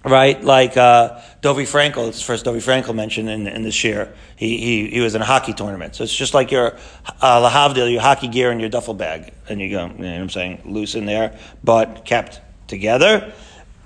right? 0.03 0.41
Like 0.43 0.77
uh, 0.77 1.21
Dovie 1.41 1.63
Frankel, 1.63 2.07
it's 2.07 2.21
first 2.21 2.45
Dovie 2.45 2.59
Frankel 2.59 2.95
mentioned 2.95 3.29
in, 3.29 3.47
in 3.47 3.63
this 3.63 3.83
year. 3.83 4.13
He, 4.35 4.57
he, 4.57 4.89
he 4.89 4.99
was 5.01 5.15
in 5.15 5.21
a 5.21 5.25
hockey 5.25 5.53
tournament. 5.53 5.95
So 5.95 6.03
it's 6.03 6.15
just 6.15 6.33
like 6.33 6.51
your 6.51 6.77
uh, 7.21 7.49
Lahavdil, 7.49 7.91
your 7.91 8.01
hockey 8.01 8.27
gear 8.27 8.51
in 8.51 8.59
your 8.59 8.69
duffel 8.69 8.93
bag. 8.93 9.33
And 9.47 9.59
you 9.59 9.69
go, 9.69 9.87
you 9.87 9.93
know 9.93 10.11
what 10.11 10.21
I'm 10.21 10.29
saying, 10.29 10.61
loose 10.65 10.95
in 10.95 11.05
there, 11.05 11.37
but 11.63 12.05
kept 12.05 12.41
together. 12.67 13.33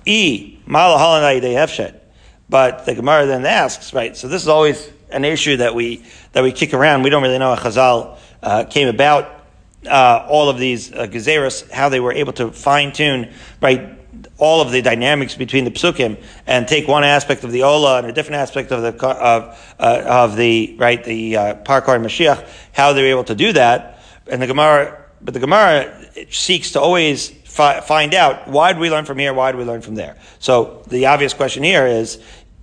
E, 0.06 0.60
Malahalanai 0.68 1.54
have 1.54 1.70
shed. 1.70 2.02
But 2.50 2.86
the 2.86 2.94
Gemara 2.94 3.26
then 3.26 3.46
asks, 3.46 3.94
right, 3.94 4.16
so 4.16 4.28
this 4.28 4.42
is 4.42 4.48
always 4.48 4.92
an 5.14 5.26
issue 5.26 5.58
that 5.58 5.76
we 5.76 6.04
that 6.34 6.44
we 6.44 6.52
kick 6.52 6.74
around. 6.74 7.04
We 7.04 7.10
don't 7.10 7.24
really 7.24 7.40
know 7.40 7.56
how 7.56 7.62
Chazal 7.62 8.18
uh, 8.42 8.64
came 8.66 8.88
about 8.88 9.44
uh, 9.88 10.26
all 10.30 10.50
of 10.50 10.58
these 10.58 10.92
uh, 10.92 11.08
gezeras, 11.08 11.70
how 11.72 11.90
they 11.90 12.00
were 12.00 12.14
able 12.14 12.34
to 12.34 12.52
fine 12.52 12.92
tune 12.92 13.32
right 13.62 14.00
all 14.38 14.62
of 14.62 14.72
the 14.72 14.82
dynamics 14.82 15.36
between 15.36 15.64
the 15.64 15.72
psukim 15.72 16.22
and 16.46 16.68
take 16.68 16.88
one 16.88 17.04
aspect 17.04 17.44
of 17.44 17.52
the 17.52 17.64
ola 17.64 17.98
and 17.98 18.08
a 18.08 18.12
different 18.12 18.38
aspect 18.42 18.72
of 18.72 18.82
the 18.82 19.08
of 19.08 19.76
uh, 19.80 20.04
of 20.06 20.36
the 20.36 20.76
right 20.78 21.04
the 21.04 21.38
uh, 21.38 21.56
parkar 21.56 22.00
Mashiach, 22.00 22.48
how 22.74 22.94
they 22.94 23.02
were 23.02 23.10
able 23.10 23.24
to 23.24 23.36
do 23.36 23.54
that. 23.54 24.00
And 24.28 24.42
the 24.42 24.48
Gemara, 24.48 25.04
but 25.22 25.34
the 25.34 25.40
Gemara 25.40 25.94
seeks 26.30 26.72
to 26.72 26.82
always 26.82 27.30
fi- 27.30 27.82
find 27.82 28.14
out 28.14 28.48
why 28.48 28.74
do 28.74 28.80
we 28.80 28.90
learn 28.90 29.06
from 29.06 29.20
here, 29.20 29.34
why 29.34 29.52
do 29.52 29.58
we 29.58 29.64
learn 29.64 29.82
from 29.82 29.96
there. 29.96 30.18
So 30.40 30.84
the 30.88 31.08
obvious 31.08 31.34
question 31.34 31.64
here 31.64 31.86
is, 31.86 32.20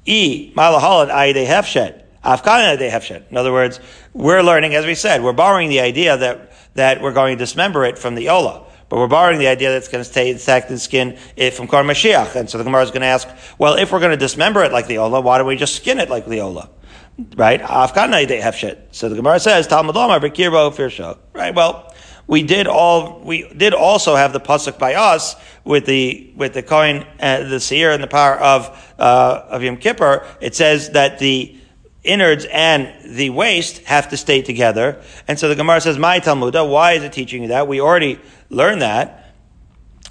e 0.07 0.53
malahalat 0.55 1.11
ayde 1.11 1.47
hefshet 1.47 2.00
Afkana 2.25 2.79
de 2.79 2.91
hefshet. 2.91 3.31
In 3.31 3.37
other 3.37 3.53
words, 3.53 3.81
we're 4.13 4.43
learning, 4.43 4.75
as 4.75 4.85
we 4.85 4.95
said, 4.95 5.23
we're 5.23 5.33
borrowing 5.33 5.69
the 5.69 5.81
idea 5.81 6.17
that, 6.17 6.53
that 6.75 7.01
we're 7.01 7.13
going 7.13 7.37
to 7.37 7.43
dismember 7.43 7.85
it 7.85 7.99
from 7.99 8.15
the 8.15 8.29
Ola. 8.29 8.67
But 8.91 8.99
we're 8.99 9.09
borrowing 9.09 9.39
the 9.39 9.47
idea 9.47 9.71
that 9.71 9.77
it's 9.77 9.89
going 9.89 10.03
to 10.03 10.11
stay 10.11 10.31
intact 10.31 10.71
in 10.71 10.79
skin 10.79 11.17
from 11.53 11.69
Kor 11.69 11.83
Mashiach. 11.85 12.35
And 12.35 12.51
so 12.51 12.59
the 12.59 12.65
Gemara 12.65 12.83
is 12.83 12.91
going 12.91 13.03
to 13.03 13.07
ask, 13.07 13.29
well, 13.57 13.75
if 13.75 13.93
we're 13.93 14.01
going 14.01 14.11
to 14.11 14.17
dismember 14.17 14.65
it 14.65 14.73
like 14.73 14.89
the 14.89 14.99
Ola, 14.99 15.21
why 15.21 15.39
don't 15.39 15.47
we 15.47 15.57
just 15.57 15.77
skin 15.77 15.99
it 15.99 16.11
like 16.11 16.27
the 16.27 16.41
Ola? 16.41 16.69
Right? 17.37 17.61
Afkana 17.61 18.27
de 18.27 18.41
hefshet. 18.41 18.79
So 18.91 19.09
the 19.09 19.15
Gemara 19.15 19.39
says, 19.39 19.69
Talmud 19.69 19.95
Lomar, 19.95 20.21
Bekirbo, 20.21 20.73
Firsho. 20.73 21.19
Right? 21.33 21.55
Well, 21.55 21.95
we 22.27 22.45
did 22.45 22.69
all 22.69 23.21
we 23.21 23.53
did 23.55 23.75
also 23.75 24.15
have 24.15 24.33
the 24.33 24.39
pasuk 24.39 24.79
by 24.79 24.95
us 24.95 25.35
with 25.65 25.85
the 25.85 26.33
with 26.37 26.55
the 26.55 26.63
coin, 26.63 27.05
uh, 27.19 27.43
the 27.43 27.59
seer, 27.59 27.91
and 27.91 28.01
the 28.01 28.07
par 28.07 28.39
of 28.39 28.95
uh, 29.01 29.47
of 29.49 29.65
Yom 29.65 29.77
Kippur. 29.77 30.25
It 30.41 30.55
says 30.55 30.91
that 30.91 31.19
the 31.19 31.60
innards 32.03 32.47
and 32.51 32.93
the 33.05 33.31
waste 33.31 33.79
have 33.85 34.09
to 34.11 34.17
stay 34.17 34.43
together, 34.43 35.01
and 35.29 35.39
so 35.39 35.49
the 35.49 35.55
Gemara 35.55 35.81
says, 35.81 35.99
"My 35.99 36.19
Talmudah, 36.19 36.65
why 36.65 36.93
is 36.93 37.03
it 37.03 37.13
teaching 37.13 37.43
you 37.43 37.49
that? 37.49 37.69
We 37.69 37.81
already 37.81 38.19
learned 38.49 38.83
that." 38.83 39.35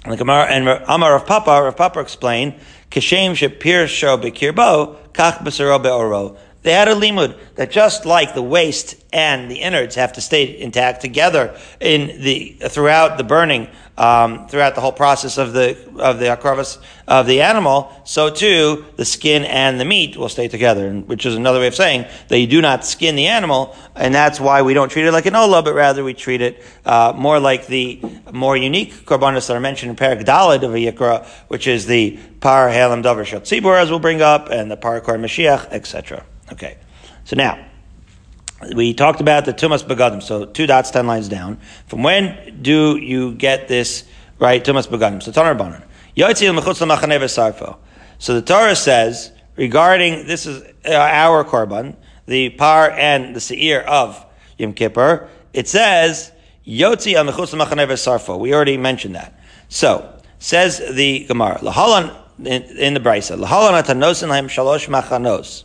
And 0.04 0.12
the 0.12 0.16
Gemara 0.16 0.44
and 0.44 0.68
Amar 0.86 1.14
of 1.14 1.26
Papa, 1.26 1.50
of 1.50 1.76
Papa 1.76 2.00
explained, 2.00 2.54
"Kishem 2.90 3.32
shepir 3.32 3.86
sho 3.88 4.16
bekirbo 4.16 4.96
kach 5.12 5.42
b'saro 5.42 5.82
be'oro." 5.82 6.36
They 6.62 6.72
had 6.72 6.88
a 6.88 6.94
limud 6.94 7.38
that 7.54 7.70
just 7.70 8.04
like 8.04 8.34
the 8.34 8.42
waste 8.42 8.96
and 9.12 9.50
the 9.50 9.56
innards 9.56 9.94
have 9.94 10.12
to 10.14 10.20
stay 10.20 10.60
intact 10.60 11.00
together 11.00 11.56
in 11.80 12.20
the 12.20 12.56
throughout 12.68 13.16
the 13.16 13.24
burning, 13.24 13.68
um, 13.96 14.46
throughout 14.46 14.74
the 14.74 14.82
whole 14.82 14.92
process 14.92 15.38
of 15.38 15.54
the 15.54 15.76
of 15.98 16.18
the 16.18 16.26
akravas 16.26 16.76
of 17.08 17.26
the 17.26 17.40
animal, 17.40 17.90
so 18.04 18.28
too 18.28 18.84
the 18.96 19.06
skin 19.06 19.44
and 19.44 19.80
the 19.80 19.86
meat 19.86 20.18
will 20.18 20.28
stay 20.28 20.48
together, 20.48 20.92
which 20.92 21.24
is 21.24 21.34
another 21.34 21.60
way 21.60 21.66
of 21.66 21.74
saying 21.74 22.04
that 22.28 22.38
you 22.38 22.46
do 22.46 22.60
not 22.60 22.84
skin 22.84 23.16
the 23.16 23.28
animal, 23.28 23.74
and 23.96 24.14
that's 24.14 24.38
why 24.38 24.60
we 24.60 24.74
don't 24.74 24.90
treat 24.90 25.06
it 25.06 25.12
like 25.12 25.26
an 25.26 25.34
ola, 25.34 25.62
but 25.62 25.72
rather 25.72 26.04
we 26.04 26.12
treat 26.12 26.42
it 26.42 26.62
uh, 26.84 27.14
more 27.16 27.40
like 27.40 27.68
the 27.68 28.00
more 28.32 28.56
unique 28.56 28.92
korbanos 29.06 29.46
that 29.48 29.56
are 29.56 29.60
mentioned 29.60 29.88
in 29.88 29.96
Perak 29.96 30.20
Dalad 30.20 30.62
of 30.62 30.74
a 30.74 30.78
Yikra, 30.78 31.26
which 31.48 31.66
is 31.66 31.86
the 31.86 32.18
par 32.40 32.68
halam 32.68 33.02
davar 33.02 33.24
shel 33.24 33.40
as 33.76 33.90
we'll 33.90 33.98
bring 33.98 34.20
up, 34.20 34.50
and 34.50 34.70
the 34.70 34.76
par 34.76 35.00
kor 35.00 35.16
mashiach, 35.16 35.66
etc. 35.72 36.22
Okay. 36.52 36.78
So 37.24 37.36
now, 37.36 37.64
we 38.74 38.92
talked 38.92 39.20
about 39.20 39.44
the 39.44 39.54
Tumas 39.54 39.84
Begadim. 39.84 40.22
So 40.22 40.44
two 40.44 40.66
dots, 40.66 40.90
ten 40.90 41.06
lines 41.06 41.28
down. 41.28 41.58
From 41.86 42.02
when 42.02 42.60
do 42.62 42.96
you 42.96 43.34
get 43.34 43.68
this, 43.68 44.04
right, 44.38 44.62
Tumas 44.62 44.88
Begadim? 44.88 45.22
So 45.22 45.32
Tanar 45.32 45.56
Banan. 45.56 45.82
So 48.18 48.34
the 48.34 48.42
Torah 48.42 48.76
says, 48.76 49.32
regarding, 49.56 50.26
this 50.26 50.44
is 50.44 50.62
uh, 50.84 50.92
our 50.92 51.44
Korban, 51.44 51.96
the 52.26 52.50
par 52.50 52.90
and 52.90 53.34
the 53.34 53.40
seir 53.40 53.80
of 53.80 54.26
Yom 54.58 54.74
Kippur, 54.74 55.28
it 55.52 55.68
says, 55.68 56.32
Yotzi 56.66 57.14
al 57.14 57.24
mechutz 57.24 57.54
sarfo. 57.54 58.38
We 58.38 58.54
already 58.54 58.76
mentioned 58.76 59.14
that. 59.14 59.40
So, 59.68 60.20
says 60.38 60.78
the 60.78 61.24
Gemara, 61.24 61.58
Lahalan, 61.60 62.14
in, 62.40 62.62
in 62.76 62.94
the 62.94 63.00
Brisa, 63.00 63.38
Lahalan 63.38 63.82
atanosin 63.82 64.28
shalosh 64.48 64.88
machanos. 64.88 65.64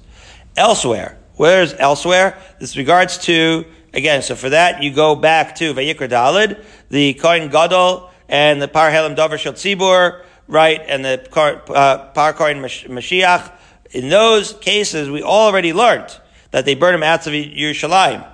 Elsewhere. 0.58 1.18
Where's 1.36 1.74
elsewhere? 1.74 2.38
This 2.60 2.78
regards 2.78 3.18
to, 3.20 3.65
again, 3.94 4.22
so 4.22 4.36
for 4.36 4.50
that, 4.50 4.82
you 4.82 4.94
go 4.94 5.15
back 5.15 5.56
to 5.56 5.74
Vayikra 5.74 6.10
Dalid, 6.10 6.63
the 6.89 7.13
Kohen 7.15 7.50
Gadol, 7.50 8.10
and 8.30 8.62
the 8.62 8.68
Par 8.68 8.89
Helam 8.89 9.15
Dover 9.15 9.38
Tzibur, 9.38 10.24
right, 10.48 10.82
and 10.88 11.04
the 11.04 11.22
uh, 11.36 12.10
Par 12.13 12.34
Kohen 12.34 12.60
Mashiach. 12.60 13.52
In 13.91 14.10
those 14.10 14.54
cases, 14.54 15.10
we 15.10 15.24
already 15.24 15.74
learned 15.74 16.18
that 16.52 16.63
they 16.63 16.76
burn 16.76 16.96
him 16.96 17.04
out 17.04 17.28
of 17.28 17.34
Yerushalayim. 17.34 18.26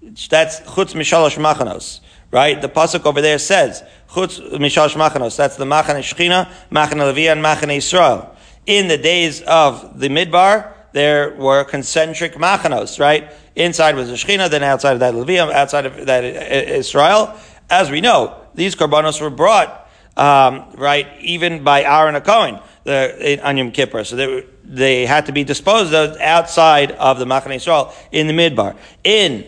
That's 0.00 0.60
Chutz 0.60 0.94
Mishalosh 0.94 1.36
Machanos, 1.38 2.00
right? 2.30 2.60
The 2.60 2.68
pasuk 2.68 3.04
over 3.04 3.20
there 3.20 3.38
says 3.38 3.82
Chutz 4.10 4.40
Mishalosh 4.52 4.94
Machanos. 4.94 5.36
That's 5.36 5.56
the 5.56 5.64
Machane 5.64 5.98
Shechina, 5.98 6.48
Machane 6.70 7.04
Levi, 7.04 7.30
and 7.30 7.44
Machane 7.44 7.76
Israel. 7.76 8.34
In 8.64 8.86
the 8.86 8.98
days 8.98 9.42
of 9.42 9.98
the 9.98 10.08
Midbar, 10.08 10.72
there 10.92 11.34
were 11.34 11.64
concentric 11.64 12.34
machanos, 12.34 12.98
right? 12.98 13.30
Inside 13.54 13.96
was 13.96 14.08
the 14.08 14.14
Shechina, 14.14 14.48
then 14.48 14.62
outside 14.62 14.92
of 14.92 15.00
that 15.00 15.14
Levium, 15.14 15.52
outside 15.52 15.86
of 15.86 16.06
that 16.06 16.24
Israel. 16.24 17.38
As 17.70 17.90
we 17.90 18.00
know, 18.00 18.40
these 18.54 18.74
korbanos 18.74 19.20
were 19.20 19.30
brought, 19.30 19.88
um, 20.16 20.64
right, 20.74 21.06
even 21.20 21.62
by 21.62 21.82
Aaron 21.82 22.14
a 22.14 22.20
Cohen, 22.20 22.60
the, 22.84 23.40
on 23.42 23.56
Yom 23.56 23.70
Kippur. 23.70 24.04
So 24.04 24.16
they, 24.16 24.46
they 24.64 25.06
had 25.06 25.26
to 25.26 25.32
be 25.32 25.44
disposed 25.44 25.92
of 25.92 26.16
outside 26.18 26.92
of 26.92 27.18
the 27.18 27.24
Machane 27.24 27.56
Israel 27.56 27.92
in 28.10 28.26
the 28.26 28.32
Midbar. 28.32 28.76
In 29.04 29.44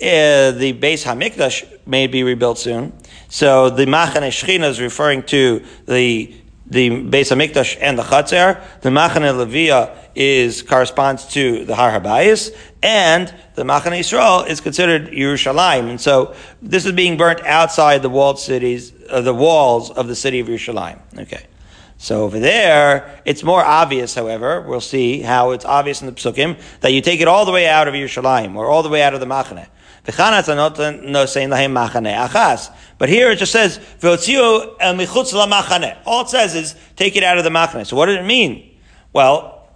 uh, 0.00 0.52
the 0.52 0.72
base 0.78 1.04
Hamikdash 1.04 1.86
may 1.86 2.06
be 2.06 2.22
rebuilt 2.22 2.58
soon. 2.58 2.92
So 3.28 3.70
the 3.70 3.84
Machane 3.84 4.28
Shechina 4.28 4.68
is 4.68 4.80
referring 4.80 5.22
to 5.24 5.64
the 5.86 6.34
the 6.70 6.90
Beis 6.90 7.30
Hamikdash 7.30 7.76
and 7.80 7.98
the 7.98 8.02
Chatzar. 8.02 8.62
The 8.80 8.90
Machane 8.90 9.34
Levia 9.34 9.96
is 10.14 10.62
corresponds 10.62 11.26
to 11.26 11.64
the 11.64 11.74
Har 11.74 11.90
Habayis, 11.90 12.56
and 12.82 13.34
the 13.54 13.64
Machane 13.64 13.98
Yisrael 13.98 14.48
is 14.48 14.60
considered 14.60 15.08
Yerushalayim. 15.08 15.90
And 15.90 16.00
so 16.00 16.34
this 16.62 16.86
is 16.86 16.92
being 16.92 17.16
burnt 17.16 17.44
outside 17.44 18.02
the 18.02 18.08
walled 18.08 18.38
cities, 18.38 18.92
uh, 19.10 19.20
the 19.20 19.34
walls 19.34 19.90
of 19.90 20.06
the 20.06 20.16
city 20.16 20.40
of 20.40 20.46
Yerushalayim. 20.46 20.98
Okay. 21.18 21.44
So 21.98 22.22
over 22.22 22.38
there, 22.38 23.20
it's 23.26 23.42
more 23.42 23.62
obvious, 23.62 24.14
however, 24.14 24.62
we'll 24.62 24.80
see 24.80 25.20
how 25.20 25.50
it's 25.50 25.66
obvious 25.66 26.00
in 26.00 26.06
the 26.06 26.14
Psukim, 26.14 26.58
that 26.80 26.94
you 26.94 27.02
take 27.02 27.20
it 27.20 27.28
all 27.28 27.44
the 27.44 27.52
way 27.52 27.68
out 27.68 27.88
of 27.88 27.94
Yerushalayim, 27.94 28.56
or 28.56 28.66
all 28.66 28.82
the 28.82 28.88
way 28.88 29.02
out 29.02 29.12
of 29.12 29.20
the 29.20 29.26
Machane. 29.26 29.66
But 30.04 30.14
here 33.08 33.30
it 33.30 33.36
just 33.36 33.52
says, 33.52 33.80
All 34.02 34.14
it 36.22 36.28
says 36.28 36.54
is, 36.54 36.74
take 36.96 37.16
it 37.16 37.22
out 37.22 37.38
of 37.38 37.44
the 37.44 37.50
machane. 37.50 37.86
So 37.86 37.96
what 37.96 38.06
did 38.06 38.18
it 38.18 38.24
mean? 38.24 38.78
Well, 39.12 39.68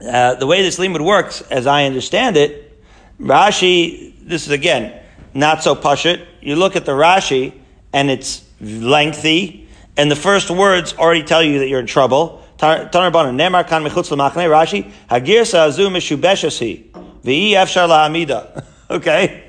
uh, 0.00 0.34
the 0.34 0.46
way 0.46 0.62
this 0.62 0.78
limud 0.78 1.04
works, 1.04 1.42
as 1.42 1.66
I 1.66 1.84
understand 1.84 2.36
it, 2.36 2.82
Rashi, 3.20 4.14
this 4.20 4.46
is 4.46 4.50
again, 4.50 5.00
not 5.34 5.62
so 5.62 5.76
pashut. 5.76 6.26
You 6.40 6.56
look 6.56 6.76
at 6.76 6.84
the 6.84 6.92
Rashi, 6.92 7.52
and 7.92 8.10
it's 8.10 8.44
lengthy, 8.60 9.68
and 9.96 10.10
the 10.10 10.16
first 10.16 10.50
words 10.50 10.94
already 10.94 11.22
tell 11.22 11.42
you 11.42 11.60
that 11.60 11.68
you're 11.68 11.80
in 11.80 11.86
trouble. 11.86 12.42
Nemar 12.58 13.68
kan 13.68 13.84
mechutz 13.84 14.10
Rashi, 14.10 14.90
hagirsa 15.10 15.68
azu 15.68 15.90
meshubeshasi, 15.90 16.90
v'i 17.22 17.50
efshar 17.50 17.88
la'amida. 17.88 18.64
Okay? 18.90 19.41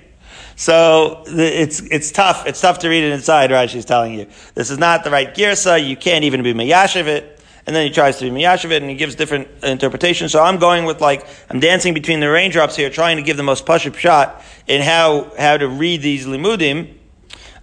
So 0.55 1.23
it's 1.27 1.81
it's 1.81 2.11
tough. 2.11 2.45
It's 2.45 2.61
tough 2.61 2.79
to 2.79 2.89
read 2.89 3.03
it 3.03 3.11
inside. 3.11 3.49
Rashi's 3.49 3.85
telling 3.85 4.13
you 4.13 4.27
this 4.55 4.69
is 4.69 4.77
not 4.77 5.03
the 5.03 5.11
right 5.11 5.33
girsa. 5.33 5.85
You 5.85 5.95
can't 5.95 6.23
even 6.23 6.43
be 6.43 6.53
mayashiv 6.53 7.07
it. 7.07 7.29
And 7.65 7.73
then 7.73 7.87
he 7.87 7.93
tries 7.93 8.17
to 8.17 8.25
be 8.25 8.31
mayashiv 8.31 8.71
it, 8.71 8.81
and 8.81 8.89
he 8.91 8.97
gives 8.97 9.15
different 9.15 9.47
interpretations. 9.63 10.33
So 10.33 10.43
I'm 10.43 10.57
going 10.57 10.83
with 10.85 10.99
like 10.99 11.25
I'm 11.49 11.59
dancing 11.59 11.93
between 11.93 12.19
the 12.19 12.29
raindrops 12.29 12.75
here, 12.75 12.89
trying 12.89 13.17
to 13.17 13.23
give 13.23 13.37
the 13.37 13.43
most 13.43 13.65
push 13.65 13.87
up 13.87 13.95
shot 13.95 14.43
in 14.67 14.81
how 14.81 15.31
how 15.37 15.57
to 15.57 15.67
read 15.67 16.01
these 16.01 16.25
limudim. 16.25 16.97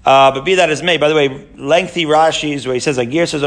Uh, 0.04 0.32
but 0.32 0.46
be 0.46 0.54
that 0.54 0.70
as 0.70 0.82
may, 0.82 0.96
by 0.96 1.08
the 1.08 1.14
way, 1.14 1.46
lengthy 1.56 2.06
Rashi's 2.06 2.66
where 2.66 2.72
he 2.72 2.80
says 2.80 2.96
Agir 2.96 3.28
says 3.28 3.42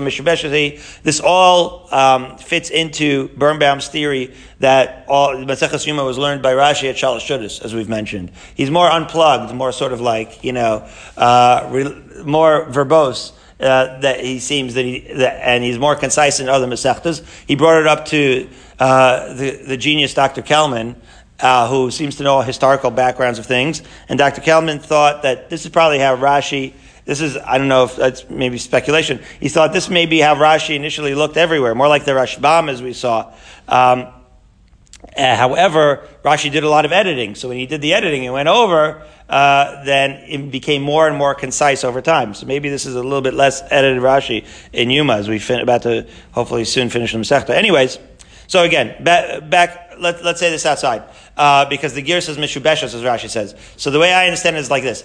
this 1.02 1.20
all 1.20 1.94
um, 1.94 2.38
fits 2.38 2.70
into 2.70 3.30
Birnbaum's 3.30 3.88
theory 3.88 4.34
that 4.60 5.06
all 5.08 5.36
Maseches 5.36 5.88
Yuma 5.88 6.04
was 6.04 6.20
learned 6.20 6.44
by 6.44 6.54
Rashi 6.54 6.90
at 6.90 6.96
Shalosh 6.96 7.62
as 7.64 7.74
we've 7.74 7.90
mentioned. 7.90 8.32
He's 8.54 8.70
more 8.70 8.88
unplugged, 8.88 9.54
more 9.56 9.72
sort 9.72 9.94
of 9.94 10.02
like 10.02 10.44
you 10.44 10.54
know, 10.54 10.88
uh, 11.18 11.68
re- 11.72 12.24
more 12.24 12.66
verbose. 12.66 13.34
Uh, 13.60 14.00
that 14.00 14.20
he 14.20 14.40
seems 14.40 14.74
that 14.74 14.84
he 14.84 15.00
that, 15.14 15.40
and 15.42 15.64
he's 15.64 15.80
more 15.80 15.96
concise 15.96 16.40
than 16.40 16.50
other 16.50 16.68
Masechtas. 16.68 17.24
He 17.48 17.56
brought 17.56 17.80
it 17.80 17.88
up 17.88 18.06
to 18.08 18.50
uh, 18.78 19.34
the 19.34 19.52
the 19.52 19.78
genius 19.78 20.14
Dr. 20.14 20.42
Kelman 20.42 20.98
uh, 21.40 21.68
who 21.68 21.92
seems 21.92 22.18
to 22.18 22.24
know 22.24 22.42
historical 22.42 22.92
backgrounds 22.92 23.40
of 23.40 23.46
things. 23.46 23.82
And 24.10 24.18
Dr. 24.18 24.42
Kelman 24.42 24.80
thought 24.80 25.24
that 25.24 25.50
this 25.50 25.66
is 25.66 25.72
probably 25.72 26.00
how 26.00 26.16
Rashi, 26.16 26.74
this 27.06 27.22
is, 27.22 27.38
I 27.38 27.58
don't 27.58 27.68
know 27.68 27.84
if 27.86 27.96
that's 27.96 28.30
maybe 28.30 28.58
speculation. 28.58 29.22
He 29.40 29.50
thought 29.50 29.74
this 29.74 29.90
may 29.90 30.06
be 30.06 30.20
how 30.20 30.36
Rashi 30.36 30.76
initially 30.76 31.16
looked 31.16 31.38
everywhere, 31.38 31.76
more 31.76 31.88
like 31.88 32.06
the 32.06 32.12
Rashbam 32.12 32.70
as 32.70 32.82
we 32.82 32.94
saw. 32.94 33.34
Um, 33.68 34.08
uh, 35.18 35.36
however, 35.36 36.08
Rashi 36.24 36.52
did 36.52 36.64
a 36.64 36.70
lot 36.70 36.86
of 36.86 36.92
editing. 36.92 37.36
So 37.36 37.50
when 37.50 37.58
he 37.58 37.66
did 37.66 37.82
the 37.82 37.94
editing 37.94 38.26
and 38.26 38.34
went 38.34 38.48
over, 38.48 39.04
uh, 39.30 39.84
then 39.84 40.12
it 40.28 40.52
became 40.52 40.82
more 40.82 41.08
and 41.08 41.18
more 41.18 41.36
concise 41.36 41.84
over 41.84 42.02
time. 42.02 42.34
So 42.34 42.46
maybe 42.46 42.70
this 42.70 42.86
is 42.86 42.96
a 42.96 43.04
little 43.04 43.22
bit 43.22 43.34
less 43.34 43.62
edited 43.70 44.02
Rashi 44.02 44.46
in 44.72 44.90
Yuma 44.90 45.16
as 45.16 45.28
we 45.28 45.40
fin- 45.40 45.60
about 45.60 45.84
to 45.84 46.08
hopefully 46.32 46.66
soon 46.66 46.90
finish 46.90 47.12
the 47.12 47.18
Masechta. 47.20 47.50
Anyways, 47.50 48.00
so 48.54 48.62
again, 48.62 49.04
back, 49.04 49.50
back 49.50 49.96
let, 49.98 50.24
us 50.24 50.40
say 50.40 50.52
this 50.52 50.68
outside 50.68 51.02
uh, 51.36 51.66
because 51.66 51.96
the 51.96 52.04
gear 52.04 52.22
says 52.22 52.38
mishubeshas, 52.38 52.94
as 52.94 53.02
Rashi 53.02 53.28
says. 53.28 53.56
So 53.78 53.90
the 53.90 53.98
way 53.98 54.14
I 54.14 54.28
understand 54.28 54.58
it 54.58 54.60
is 54.60 54.70
like 54.70 54.84
this: 54.84 55.04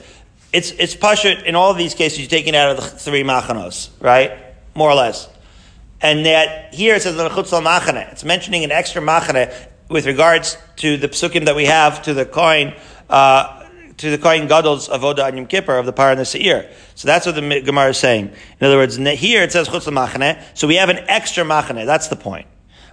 it's 0.52 0.70
it's 0.72 0.94
pashut 0.94 1.44
in 1.44 1.54
all 1.54 1.70
of 1.70 1.78
these 1.78 1.94
cases. 1.94 2.18
You're 2.18 2.28
taking 2.28 2.54
out 2.54 2.72
of 2.72 2.76
the 2.76 2.82
three 2.82 3.22
machanos, 3.22 3.88
right? 4.00 4.32
More 4.74 4.90
or 4.90 4.94
less. 4.96 5.30
And 6.02 6.26
that 6.26 6.74
here 6.74 6.94
it 6.94 7.00
says 7.00 7.16
the 7.16 7.26
machane. 7.30 8.12
It's 8.12 8.22
mentioning 8.22 8.64
an 8.64 8.70
extra 8.70 9.00
machane 9.00 9.50
with 9.88 10.04
regards 10.04 10.58
to 10.76 10.98
the 10.98 11.08
psukim 11.08 11.46
that 11.46 11.56
we 11.56 11.64
have 11.64 12.02
to 12.02 12.12
the 12.12 12.26
coin, 12.26 12.74
uh, 13.08 13.64
to 13.96 14.10
the 14.10 14.18
coin 14.18 14.46
Gadol's 14.46 14.90
Avoda 14.90 15.24
on 15.24 15.38
Yom 15.38 15.46
Kippur 15.46 15.78
of 15.78 15.86
the 15.86 15.94
Par 15.94 16.10
and 16.10 16.20
the 16.20 16.26
Seir. 16.26 16.70
So 16.96 17.08
that's 17.08 17.24
what 17.24 17.34
the 17.34 17.62
Gemara 17.62 17.88
is 17.88 17.96
saying. 17.96 18.30
In 18.60 18.66
other 18.66 18.76
words, 18.76 18.96
here 18.96 19.42
it 19.42 19.52
says 19.52 19.70
Chutz 19.70 19.90
Machane, 19.90 20.38
so 20.52 20.68
we 20.68 20.74
have 20.74 20.90
an 20.90 20.98
extra 21.08 21.44
Machane. 21.44 21.86
That's 21.86 22.08
the 22.08 22.16
point. 22.16 22.46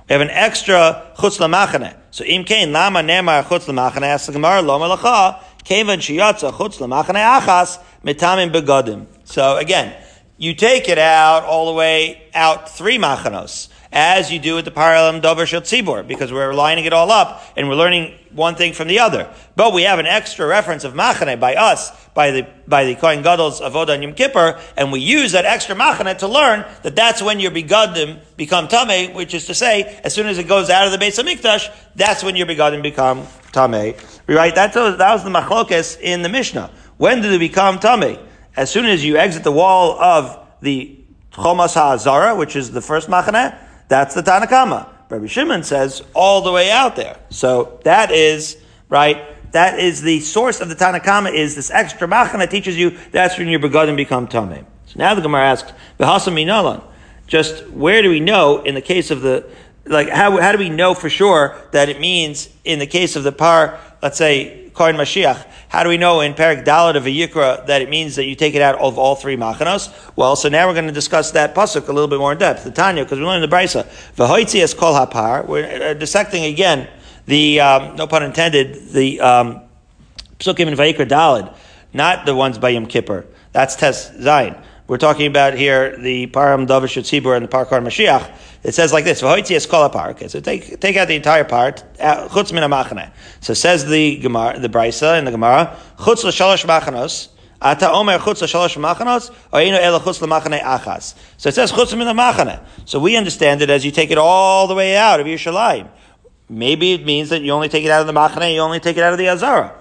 We 0.08 0.14
have 0.14 0.22
an 0.22 0.30
extra 0.30 1.12
Chutz 1.18 1.40
Machane. 1.40 1.96
So 2.12 2.24
Im 2.24 2.44
Kain 2.44 2.72
Lama 2.72 3.00
Nemar 3.00 3.44
Chutz 3.44 3.66
Machane 3.66 4.04
asks 4.04 4.28
the 4.28 4.34
Gemara 4.34 4.62
Lo 4.62 4.78
Melacha 4.80 5.42
Kevan 5.64 5.98
Shiyatza 5.98 6.54
Chutz 6.54 6.78
Machane 6.78 7.40
Achas 7.40 7.80
Metamim 8.04 8.54
Begadim. 8.54 9.08
So 9.24 9.58
again, 9.58 9.96
you 10.38 10.54
take 10.54 10.90
it 10.90 11.00
out 11.00 11.44
all 11.46 11.66
the 11.66 11.74
way 11.74 12.22
out 12.36 12.70
three 12.70 13.00
machanos 13.00 13.70
as 13.96 14.30
you 14.30 14.40
do 14.40 14.56
with 14.56 14.66
the 14.66 14.72
parallel 14.72 15.22
Dover 15.22 15.46
Shel 15.46 15.62
Tzibor, 15.62 16.06
because 16.06 16.32
we're 16.32 16.54
lining 16.54 16.84
it 16.84 16.92
all 16.92 17.10
up 17.10 17.42
and 17.56 17.70
we're 17.70 17.76
learning 17.76 18.14
one 18.34 18.56
thing 18.56 18.74
from 18.74 18.90
the 18.90 19.00
other. 19.00 19.34
But 19.56 19.72
we 19.72 19.84
have 19.84 20.00
an 20.00 20.06
extra 20.06 20.46
reference 20.46 20.84
of 20.84 20.94
Machane 20.94 21.40
by 21.40 21.56
us, 21.56 21.92
by 22.14 22.32
the, 22.32 22.48
by 22.68 22.84
the 22.84 22.96
Kohen 22.96 23.24
Gadol's 23.24 23.62
Avodah 23.62 23.94
and 23.94 24.04
Yom 24.04 24.14
Kippur, 24.14 24.60
and 24.76 24.92
we 24.92 25.00
use 25.00 25.32
that 25.32 25.46
extra 25.46 25.76
Machane 25.78 26.18
to 26.18 26.28
learn 26.28 26.66
that 26.84 26.98
that's 26.98 27.22
when 27.22 27.40
your 27.40 27.52
begadim 27.52 28.20
become 28.36 28.68
Tameh, 28.68 29.14
which 29.16 29.34
is 29.34 29.46
to 29.46 29.54
say, 29.54 29.84
as 30.04 30.14
soon 30.14 30.28
as 30.28 30.38
it 30.38 30.48
goes 30.50 30.70
out 30.70 30.86
of 30.86 30.92
the 30.92 30.98
base 30.98 31.18
of 31.18 31.26
Mikdash, 31.26 31.74
that's 31.96 32.22
when 32.22 32.36
your 32.36 32.48
begadim 32.48 32.84
become 32.84 33.24
Tameh. 33.54 33.98
Right? 34.28 34.54
That's, 34.54 34.76
that 34.76 35.00
was 35.00 35.24
the 35.24 35.30
Machlokes 35.30 35.98
in 36.02 36.22
the 36.22 36.30
Mishnah. 36.30 36.70
When 36.98 37.22
do 37.22 37.30
they 37.30 37.38
become 37.38 37.80
Tameh? 37.80 38.22
As 38.58 38.70
soon 38.70 38.86
as 38.88 39.06
you 39.06 39.16
exit 39.16 39.46
the 39.46 39.54
wall 39.54 39.98
of 40.02 40.38
the 40.60 41.00
Chomas 41.32 41.76
HaZara, 41.76 42.38
which 42.38 42.58
is 42.58 42.72
the 42.72 42.82
first 42.82 43.08
Machane, 43.08 43.58
that's 43.88 44.16
the 44.16 44.22
Tanakama. 44.22 44.90
Rabbi 45.10 45.28
Shimon 45.28 45.64
says 45.64 46.02
all 46.14 46.42
the 46.42 46.52
way 46.52 46.72
out 46.72 46.96
there. 46.96 47.20
So 47.30 47.80
that 47.84 48.12
is, 48.12 48.58
right, 48.90 49.52
that 49.52 49.80
is 49.80 50.02
the 50.02 50.20
source 50.20 50.62
of 50.62 50.70
the 50.70 50.76
Tanakama 50.76 51.34
is 51.34 51.56
this 51.56 51.72
extra 51.72 52.08
machan 52.08 52.40
that 52.40 52.52
teaches 52.52 52.78
you 52.78 52.98
that's 53.12 53.38
when 53.38 53.48
your 53.48 53.60
begadim 53.60 53.96
become 53.96 54.28
tamei. 54.28 54.66
So 54.86 54.96
now 54.98 55.14
the 55.14 55.22
Gemara 55.22 55.46
asks, 55.46 55.72
Behasam. 56.00 56.84
Just 57.28 57.68
where 57.70 58.02
do 58.02 58.10
we 58.10 58.20
know 58.20 58.62
in 58.64 58.76
the 58.76 58.82
case 58.82 59.10
of 59.10 59.22
the, 59.22 59.50
like, 59.86 60.10
how, 60.10 60.40
how 60.40 60.52
do 60.52 60.58
we 60.58 60.70
know 60.70 60.94
for 60.94 61.10
sure 61.10 61.56
that 61.72 61.90
it 61.90 62.00
means 62.00 62.50
in 62.64 62.80
the 62.80 62.86
case 62.86 63.16
of 63.16 63.24
the 63.24 63.32
par, 63.32 63.80
let's 64.02 64.18
say, 64.18 64.65
Mashiach. 64.76 65.46
How 65.70 65.84
do 65.84 65.90
we 65.90 65.98
know 65.98 66.22
in 66.22 66.34
Perik 66.34 66.64
Dalit 66.64 66.96
of 66.96 67.04
Yikra 67.04 67.66
that 67.68 67.82
it 67.82 67.90
means 67.90 68.16
that 68.16 68.26
you 68.26 68.36
take 68.36 68.56
it 68.56 68.62
out 68.62 68.80
of 68.80 68.98
all 68.98 69.16
three 69.16 69.36
machanos? 69.36 69.94
Well, 70.16 70.36
so 70.36 70.50
now 70.50 70.68
we're 70.68 70.74
going 70.74 70.88
to 70.88 70.94
discuss 70.94 71.32
that 71.32 71.56
pasuk 71.56 71.88
a 71.88 71.92
little 71.92 72.08
bit 72.08 72.20
more 72.20 72.32
in 72.32 72.38
depth. 72.38 72.64
The 72.64 72.72
Tanya, 72.72 73.04
because 73.04 73.20
we 73.20 73.26
learned 73.26 73.44
the 73.44 73.56
Brisa. 73.56 73.86
V'hoitzi 74.16 74.62
es 74.62 74.74
kol 74.74 74.94
hapar. 74.94 75.48
We're 75.48 75.92
uh, 75.92 75.94
dissecting 75.94 76.46
again 76.46 76.88
the, 77.26 77.60
um, 77.60 77.96
no 77.96 78.08
pun 78.08 78.24
intended, 78.24 78.90
the 78.90 79.20
um, 79.22 79.62
psukim 80.40 80.68
in 80.68 80.76
Vayikra 80.76 81.08
Dalit, 81.08 81.56
not 81.94 82.26
the 82.26 82.36
ones 82.36 82.58
by 82.58 82.70
Yom 82.70 82.86
Kippur. 82.86 83.26
That's 83.52 83.76
Tes 83.76 84.12
Zayin. 84.12 84.62
We're 84.88 85.00
talking 85.00 85.26
about 85.26 85.56
here 85.56 85.98
the 85.98 86.28
Param 86.28 86.68
Davish 86.68 87.02
Tzibur 87.02 87.36
and 87.36 87.44
the 87.44 87.50
Parkar 87.50 87.82
Mashiach. 87.82 88.32
It 88.62 88.76
says 88.76 88.94
like 88.94 89.04
this: 89.04 89.20
"V'hoitzias 89.20 89.68
kol 89.68 89.84
Okay, 90.12 90.28
so 90.28 90.40
take 90.40 90.80
take 90.80 90.96
out 90.96 91.08
the 91.08 91.16
entire 91.16 91.44
part. 91.44 91.84
Uh, 92.00 92.28
chutz 92.28 92.54
min 92.54 92.62
machane. 92.70 93.10
So 93.42 93.56
says 93.56 93.88
the 93.88 94.18
Gemara, 94.18 94.60
the 94.60 94.70
Brisa 94.70 95.18
in 95.18 95.26
the 95.26 95.32
Gemara. 95.32 95.76
Chutz 95.98 96.24
l'shalosh 96.24 96.66
machanos. 96.68 97.30
Ata 97.60 97.92
omer 97.94 98.20
chutz 98.20 98.44
l'shalosh 98.44 98.78
machanos. 98.80 99.34
Oinu 99.52 99.76
ela 99.76 100.00
chutz 100.00 100.22
l'machane 100.22 100.62
achas. 100.62 101.16
So 101.38 101.50
it 101.50 101.56
says 101.56 101.72
chutz 101.72 101.98
min 101.98 102.08
machane. 102.16 102.60
So 102.86 103.00
we 103.00 103.18
understand 103.18 103.64
it 103.64 103.72
as 103.72 103.84
you 103.84 103.90
take 103.90 104.12
it 104.12 104.20
all 104.20 104.68
the 104.68 104.76
way 104.76 104.96
out 104.96 105.20
of 105.20 105.26
Yerushalayim. 105.26 105.90
Maybe 106.48 106.94
it 106.94 107.04
means 107.04 107.30
that 107.30 107.42
you 107.42 107.54
only 107.54 107.70
take 107.70 107.86
it 107.86 107.90
out 107.90 108.02
of 108.02 108.08
the 108.08 108.14
machane. 108.14 108.54
You 108.54 108.60
only 108.60 108.80
take 108.80 108.98
it 108.98 109.04
out 109.04 109.14
of 109.14 109.18
the 109.18 109.30
azara. 109.30 109.74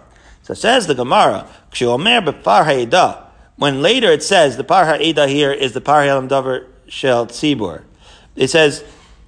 So 0.44 0.54
says 0.54 0.86
the 0.86 0.94
Gemara. 0.94 1.46
Kshu 1.72 1.94
b'far 1.98 2.64
ha'edah. 2.64 3.23
When 3.56 3.82
later 3.82 4.10
it 4.10 4.22
says 4.22 4.56
the 4.56 4.64
par 4.64 4.84
ha'edah 4.84 5.28
here 5.28 5.52
is 5.52 5.72
the 5.72 5.80
par 5.80 6.02
ha'elam 6.02 6.28
davar 6.28 6.66
shel 6.88 7.26
tzibur 7.26 7.84
it 8.36 8.48
says, 8.48 8.84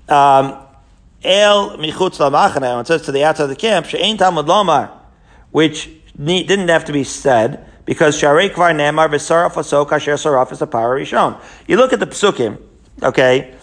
um, 0.09 0.59
El 1.23 1.79
michutz 1.79 2.19
lamachane, 2.19 2.81
it 2.81 2.87
says 2.87 3.03
to 3.03 3.13
the 3.13 3.25
outside 3.25 3.45
of 3.45 3.51
the 3.51 3.57
camp, 3.57 3.87
she'ein 3.87 4.17
talmud 4.17 4.47
lomar, 4.47 4.91
which 5.51 5.91
didn't 6.17 6.69
have 6.69 6.85
to 6.85 6.93
be 6.93 7.05
said, 7.05 7.67
because 7.85 8.21
sharei 8.21 8.51
kvar 8.51 8.75
nemar 8.75 9.09
v'saraf 9.09 9.53
aso 9.53 9.87
kasher 9.87 10.15
saraf 10.15 10.53
is 10.53 10.63
a 10.63 10.67
power 10.67 10.99
rishon. 10.99 11.41
You 11.67 11.77
look 11.77 11.93
at 11.93 12.01
the 12.01 12.07
psukim, 12.07 12.61
okay, 13.03 13.55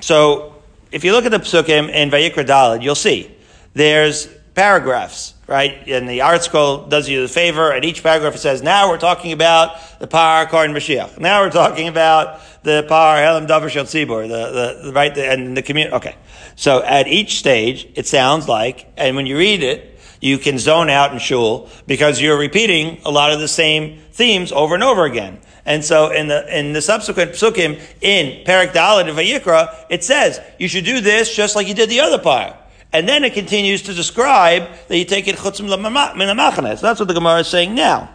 so 0.00 0.54
if 0.92 1.04
you 1.04 1.12
look 1.12 1.24
at 1.24 1.32
the 1.32 1.38
psukim 1.38 1.90
in 1.90 2.10
Vayikra 2.10 2.46
Dalad, 2.46 2.82
you'll 2.82 2.94
see 2.94 3.30
there's 3.74 4.28
paragraphs, 4.58 5.34
right? 5.46 5.86
And 5.86 6.08
the 6.08 6.18
ArtScroll 6.18 6.90
does 6.90 7.08
you 7.08 7.22
the 7.22 7.28
favor, 7.28 7.70
and 7.70 7.84
each 7.84 8.02
paragraph 8.02 8.34
it 8.34 8.38
says, 8.38 8.60
now 8.60 8.88
we're 8.88 8.98
talking 8.98 9.30
about 9.30 9.76
the 10.00 10.08
Par 10.08 10.46
Kohen 10.46 10.72
Mashiach. 10.72 11.16
Now 11.20 11.42
we're 11.42 11.52
talking 11.52 11.86
about 11.86 12.40
the 12.64 12.84
Par 12.88 13.18
Helam 13.18 13.46
Davar 13.46 13.70
Shel 13.70 13.84
the, 13.84 14.80
the, 14.82 14.92
right, 14.92 15.14
the, 15.14 15.30
and 15.30 15.56
the 15.56 15.62
community. 15.62 15.94
Okay. 15.94 16.16
So 16.56 16.82
at 16.82 17.06
each 17.06 17.38
stage, 17.38 17.86
it 17.94 18.08
sounds 18.08 18.48
like, 18.48 18.92
and 18.96 19.14
when 19.14 19.26
you 19.26 19.38
read 19.38 19.62
it, 19.62 20.00
you 20.20 20.38
can 20.38 20.58
zone 20.58 20.90
out 20.90 21.12
in 21.12 21.20
shul 21.20 21.70
because 21.86 22.20
you're 22.20 22.36
repeating 22.36 23.00
a 23.04 23.12
lot 23.12 23.30
of 23.30 23.38
the 23.38 23.46
same 23.46 24.00
themes 24.10 24.50
over 24.50 24.74
and 24.74 24.82
over 24.82 25.04
again. 25.04 25.38
And 25.64 25.84
so 25.84 26.10
in 26.10 26.26
the 26.26 26.58
in 26.58 26.72
the 26.72 26.82
subsequent 26.82 27.32
psukim 27.32 27.80
in 28.00 28.44
Perak 28.44 28.72
Dalit 28.72 29.08
of 29.08 29.14
Vayikra, 29.14 29.84
it 29.88 30.02
says 30.02 30.40
you 30.58 30.66
should 30.66 30.84
do 30.84 31.00
this 31.00 31.32
just 31.32 31.54
like 31.54 31.68
you 31.68 31.74
did 31.74 31.90
the 31.90 32.00
other 32.00 32.18
part. 32.18 32.56
And 32.92 33.08
then 33.08 33.22
it 33.24 33.34
continues 33.34 33.82
to 33.82 33.94
describe 33.94 34.68
that 34.88 34.96
you 34.96 35.04
take 35.04 35.28
it 35.28 35.36
chutzim 35.36 35.68
min 35.68 36.76
So 36.76 36.82
that's 36.82 37.00
what 37.00 37.08
the 37.08 37.14
Gemara 37.14 37.40
is 37.40 37.48
saying 37.48 37.74
now. 37.74 38.10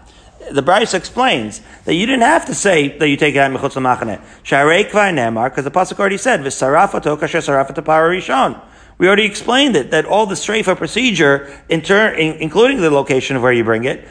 The 0.51 0.63
Brisa 0.63 0.95
explains 0.95 1.61
that 1.85 1.93
you 1.93 2.05
didn't 2.05 2.23
have 2.23 2.45
to 2.47 2.55
say 2.55 2.97
that 2.97 3.07
you 3.07 3.15
take 3.15 3.35
it 3.35 3.37
out 3.37 3.51
mechutz. 3.51 3.75
Sharei 4.43 4.89
kvar 4.89 5.13
nemar, 5.13 5.49
because 5.49 5.63
the 5.63 5.71
pasuk 5.71 5.99
already 5.99 6.17
said 6.17 6.41
v'sarafato 6.41 7.17
kasher 7.17 7.39
sarafat 7.39 7.75
pararishon. 7.83 8.59
We 8.97 9.07
already 9.07 9.25
explained 9.25 9.75
it 9.75 9.91
that 9.91 10.05
all 10.05 10.25
the 10.25 10.35
streifa 10.35 10.75
procedure, 10.75 11.61
in 11.69 11.81
turn, 11.81 12.17
in, 12.19 12.35
including 12.35 12.81
the 12.81 12.89
location 12.89 13.35
of 13.35 13.41
where 13.41 13.53
you 13.53 13.63
bring 13.63 13.85
it, 13.85 14.07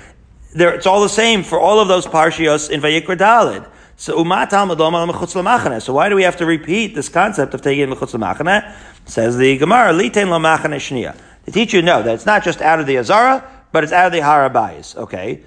it's 0.55 0.87
all 0.87 1.03
the 1.03 1.09
same 1.09 1.43
for 1.43 1.59
all 1.59 1.81
of 1.81 1.89
those 1.89 2.07
parshios 2.07 2.71
in 2.71 2.81
Vayikra 2.81 3.17
Dalid. 3.17 3.69
So 4.03 4.15
So 4.25 5.93
why 5.93 6.09
do 6.09 6.17
we 6.17 6.25
have 6.25 6.37
to 6.39 6.45
repeat 6.45 6.97
this 6.97 7.09
concept 7.09 7.55
of 7.55 7.63
taking 7.63 7.87
mechutz 7.87 8.15
l'machane? 8.15 8.75
Says 9.05 9.37
the 9.37 9.57
Gemara, 9.59 9.93
Litein 9.93 10.29
lo 10.29 10.41
machane 10.41 10.75
shnia. 10.75 11.17
To 11.45 11.53
teach 11.53 11.73
you 11.73 11.83
know 11.83 12.03
that 12.03 12.13
it's 12.13 12.27
not 12.27 12.43
just 12.43 12.61
out 12.61 12.81
of 12.81 12.89
the 12.89 12.99
Azara, 12.99 13.49
but 13.71 13.85
it's 13.85 13.93
out 13.93 14.07
of 14.07 14.13
the 14.13 14.19
Harabayis. 14.19 14.97
Okay. 14.97 15.45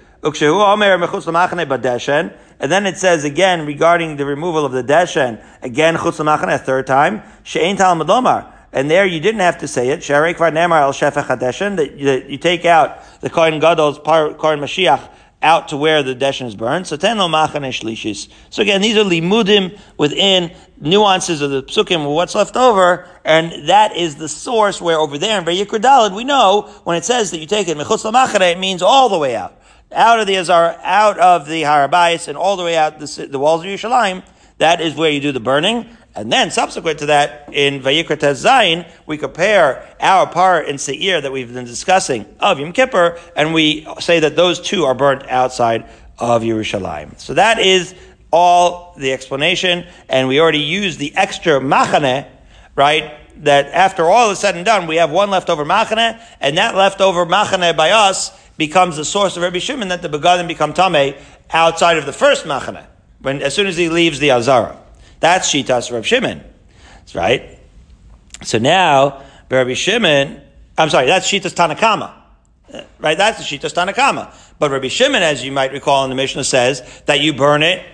And 2.58 2.72
then 2.72 2.86
it 2.86 2.96
says 2.96 3.24
again 3.24 3.66
regarding 3.66 4.16
the 4.16 4.24
removal 4.24 4.64
of 4.64 4.72
the 4.72 4.82
deshen, 4.82 5.44
again 5.60 5.96
chutz 5.96 6.54
a 6.54 6.58
third 6.58 6.86
time. 6.86 7.22
She'ein 7.42 7.76
talmud. 7.76 8.08
And 8.72 8.90
there 8.90 9.04
you 9.04 9.20
didn't 9.20 9.42
have 9.42 9.58
to 9.58 9.68
say 9.68 9.90
it. 9.90 10.00
Sharei 10.00 10.34
kvar 10.34 10.50
nemar 10.50 10.80
el 10.80 10.94
shefech. 10.94 11.76
That 11.76 11.98
you 11.98 12.38
take 12.38 12.64
out 12.64 13.20
the 13.20 13.28
Kohen 13.28 13.60
Gadol's 13.60 13.98
Kohen 13.98 14.60
Mashiach 14.60 15.10
out 15.42 15.68
to 15.68 15.76
where 15.76 16.02
the 16.02 16.14
deshen 16.14 16.46
is 16.46 16.56
burned. 16.56 16.86
So 16.86 16.96
ten 16.96 17.18
lo 17.18 17.28
shlishis. 17.28 18.28
So 18.50 18.62
again, 18.62 18.80
these 18.80 18.96
are 18.96 19.04
limudim 19.04 19.78
within 19.96 20.54
nuances 20.80 21.40
of 21.40 21.50
the 21.50 21.62
psukim, 21.62 22.14
what's 22.14 22.34
left 22.34 22.56
over, 22.56 23.08
and 23.24 23.68
that 23.68 23.96
is 23.96 24.16
the 24.16 24.28
source 24.28 24.80
where 24.80 24.98
over 24.98 25.18
there 25.18 25.38
in 25.38 25.44
Vayikra 25.44 26.14
we 26.14 26.24
know 26.24 26.62
when 26.84 26.96
it 26.96 27.04
says 27.04 27.30
that 27.30 27.38
you 27.38 27.46
take 27.46 27.68
it 27.68 27.76
mechutz 27.76 28.40
it 28.40 28.58
means 28.58 28.82
all 28.82 29.08
the 29.08 29.18
way 29.18 29.36
out. 29.36 29.60
Out 29.92 30.18
of 30.18 30.26
the 30.26 30.36
Azar, 30.36 30.76
out 30.82 31.18
of 31.18 31.46
the 31.46 31.62
Harabais, 31.62 32.28
and 32.28 32.36
all 32.36 32.56
the 32.56 32.64
way 32.64 32.76
out 32.76 32.98
the, 32.98 33.28
the 33.30 33.38
walls 33.38 33.62
of 33.62 33.68
Yerushalayim, 33.68 34.24
that 34.58 34.80
is 34.80 34.94
where 34.94 35.10
you 35.10 35.20
do 35.20 35.32
the 35.32 35.40
burning. 35.40 35.96
And 36.16 36.32
then 36.32 36.50
subsequent 36.50 37.00
to 37.00 37.06
that, 37.06 37.50
in 37.52 37.82
Vayikra 37.82 38.16
Zayin, 38.16 38.90
we 39.04 39.18
compare 39.18 39.86
our 40.00 40.26
part 40.26 40.66
in 40.66 40.78
Seir 40.78 41.20
that 41.20 41.30
we've 41.30 41.52
been 41.52 41.66
discussing 41.66 42.24
of 42.40 42.58
Yom 42.58 42.72
Kippur, 42.72 43.18
and 43.36 43.52
we 43.52 43.86
say 44.00 44.20
that 44.20 44.34
those 44.34 44.58
two 44.58 44.86
are 44.86 44.94
burnt 44.94 45.28
outside 45.28 45.86
of 46.18 46.40
Yerushalayim. 46.40 47.20
So 47.20 47.34
that 47.34 47.58
is 47.58 47.94
all 48.32 48.94
the 48.96 49.12
explanation, 49.12 49.86
and 50.08 50.26
we 50.26 50.40
already 50.40 50.60
used 50.60 50.98
the 50.98 51.14
extra 51.14 51.60
machane, 51.60 52.26
right? 52.74 53.12
That 53.44 53.66
after 53.66 54.06
all 54.06 54.30
is 54.30 54.38
said 54.38 54.56
and 54.56 54.64
done, 54.64 54.86
we 54.86 54.96
have 54.96 55.10
one 55.10 55.30
leftover 55.30 55.66
machane, 55.66 56.18
and 56.40 56.56
that 56.56 56.74
leftover 56.74 57.26
machane 57.26 57.76
by 57.76 57.90
us 57.90 58.32
becomes 58.56 58.96
the 58.96 59.04
source 59.04 59.36
of 59.36 59.42
Rabbi 59.42 59.58
Shimon 59.58 59.88
that 59.88 60.00
the 60.00 60.08
begadim 60.08 60.48
become 60.48 60.72
tame 60.72 61.14
outside 61.50 61.98
of 61.98 62.06
the 62.06 62.12
first 62.14 62.46
machane, 62.46 62.86
when 63.20 63.42
as 63.42 63.54
soon 63.54 63.66
as 63.66 63.76
he 63.76 63.90
leaves 63.90 64.18
the 64.18 64.30
azara. 64.30 64.78
That's 65.20 65.50
Shitas 65.50 65.92
Rav 65.92 66.06
Shimon. 66.06 66.42
Right. 67.14 67.58
So 68.42 68.58
now, 68.58 69.22
Rabbi 69.50 69.74
Shimon, 69.74 70.40
I'm 70.76 70.90
sorry, 70.90 71.06
that's 71.06 71.26
Shitas 71.30 71.54
Tanakama. 71.54 72.12
Right? 72.98 73.16
That's 73.16 73.38
the 73.38 73.44
Shitas 73.44 73.72
Tanakama. 73.72 74.34
But 74.58 74.70
Rabbi 74.70 74.88
Shimon, 74.88 75.22
as 75.22 75.44
you 75.44 75.52
might 75.52 75.72
recall 75.72 76.04
in 76.04 76.10
the 76.10 76.16
Mishnah, 76.16 76.44
says 76.44 76.82
that 77.06 77.20
you 77.20 77.32
burn 77.32 77.62
it 77.62 77.84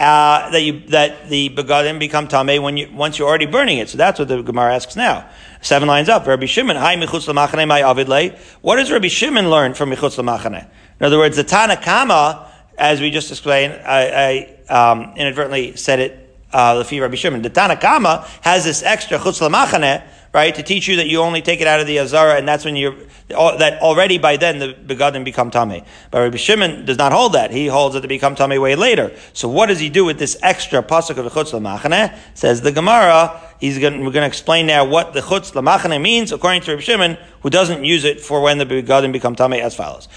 uh, 0.00 0.48
that 0.48 0.62
you 0.62 0.80
that 0.88 1.28
the 1.28 1.50
begadim 1.50 1.98
become 1.98 2.26
tame 2.26 2.62
when 2.62 2.76
you 2.78 2.90
once 2.92 3.18
you're 3.18 3.28
already 3.28 3.44
burning 3.44 3.78
it. 3.78 3.90
So 3.90 3.98
that's 3.98 4.18
what 4.18 4.28
the 4.28 4.42
Gemara 4.42 4.74
asks 4.74 4.96
now. 4.96 5.28
Seven 5.60 5.88
lines 5.88 6.08
up. 6.08 6.26
Rabbi 6.26 6.46
Shimon, 6.46 6.76
hi 6.76 6.96
michutz 6.96 7.32
my 7.34 7.80
avidle. 7.82 8.30
What 8.62 8.76
does 8.76 8.90
Rabbi 8.90 9.08
Shimon 9.08 9.50
learn 9.50 9.74
from 9.74 9.90
michutz 9.90 10.16
lamachane? 10.16 10.66
In 10.98 11.06
other 11.06 11.18
words, 11.18 11.36
the 11.36 11.44
Tanakama, 11.44 12.49
as 12.80 13.00
we 13.00 13.10
just 13.10 13.30
explained, 13.30 13.74
I, 13.84 14.48
I 14.68 14.92
um, 14.92 15.12
inadvertently 15.16 15.76
said 15.76 16.00
it. 16.00 16.26
Uh, 16.52 16.82
the 16.82 17.00
Rabbi 17.00 17.14
Shimon, 17.14 17.42
the 17.42 17.50
Tanakama 17.50 18.24
has 18.40 18.64
this 18.64 18.82
extra 18.82 19.18
chutz 19.18 19.40
lamachane 19.46 20.02
right? 20.32 20.54
To 20.54 20.62
teach 20.62 20.86
you 20.86 20.96
that 20.96 21.08
you 21.08 21.20
only 21.20 21.42
take 21.42 21.60
it 21.60 21.66
out 21.66 21.80
of 21.80 21.86
the 21.86 21.98
Azara, 21.98 22.36
and 22.36 22.46
that's 22.46 22.64
when 22.64 22.76
you're, 22.76 22.94
that 23.28 23.80
already 23.82 24.18
by 24.18 24.36
then 24.36 24.58
the 24.58 24.74
begadim 24.74 25.24
become 25.24 25.50
tummy. 25.50 25.82
But 26.10 26.20
Rabbi 26.20 26.36
Shimon 26.36 26.84
does 26.84 26.98
not 26.98 27.12
hold 27.12 27.32
that. 27.32 27.50
He 27.50 27.66
holds 27.66 27.94
that 27.94 28.02
they 28.02 28.08
become 28.08 28.36
tummy 28.36 28.58
way 28.58 28.76
later. 28.76 29.12
So 29.32 29.48
what 29.48 29.66
does 29.66 29.80
he 29.80 29.88
do 29.88 30.04
with 30.04 30.18
this 30.18 30.36
extra 30.42 30.82
pasuk 30.82 31.16
of 31.18 31.24
the 31.24 31.30
Chutz 31.30 31.52
Lamachane? 31.52 32.16
Says 32.34 32.60
the 32.60 32.70
Gemara, 32.70 33.40
he's 33.58 33.78
going, 33.78 34.04
we're 34.04 34.12
going 34.12 34.22
to 34.22 34.28
explain 34.28 34.66
now 34.66 34.84
what 34.84 35.14
the 35.14 35.20
Chutz 35.20 35.52
Lamachane 35.52 36.00
means 36.00 36.30
according 36.30 36.62
to 36.62 36.70
Rabbi 36.72 36.82
Shimon, 36.82 37.18
who 37.42 37.50
doesn't 37.50 37.84
use 37.84 38.04
it 38.04 38.20
for 38.20 38.40
when 38.40 38.58
the 38.58 38.66
begadim 38.66 39.12
become 39.12 39.34
Tame 39.34 39.54
as 39.54 39.74
follows. 39.74 40.08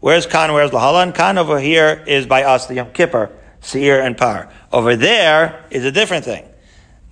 Where's 0.00 0.26
Khan? 0.26 0.52
Where's 0.52 0.70
Lahalan? 0.70 1.14
Khan 1.14 1.38
over 1.38 1.58
here 1.58 2.04
is 2.06 2.26
by 2.26 2.44
us, 2.44 2.66
the 2.66 2.74
Yom 2.74 2.92
Kippur. 2.92 3.32
Seir 3.60 4.00
and 4.00 4.16
Par. 4.16 4.50
Over 4.72 4.96
there 4.96 5.64
is 5.70 5.84
a 5.84 5.92
different 5.92 6.24
thing. 6.24 6.48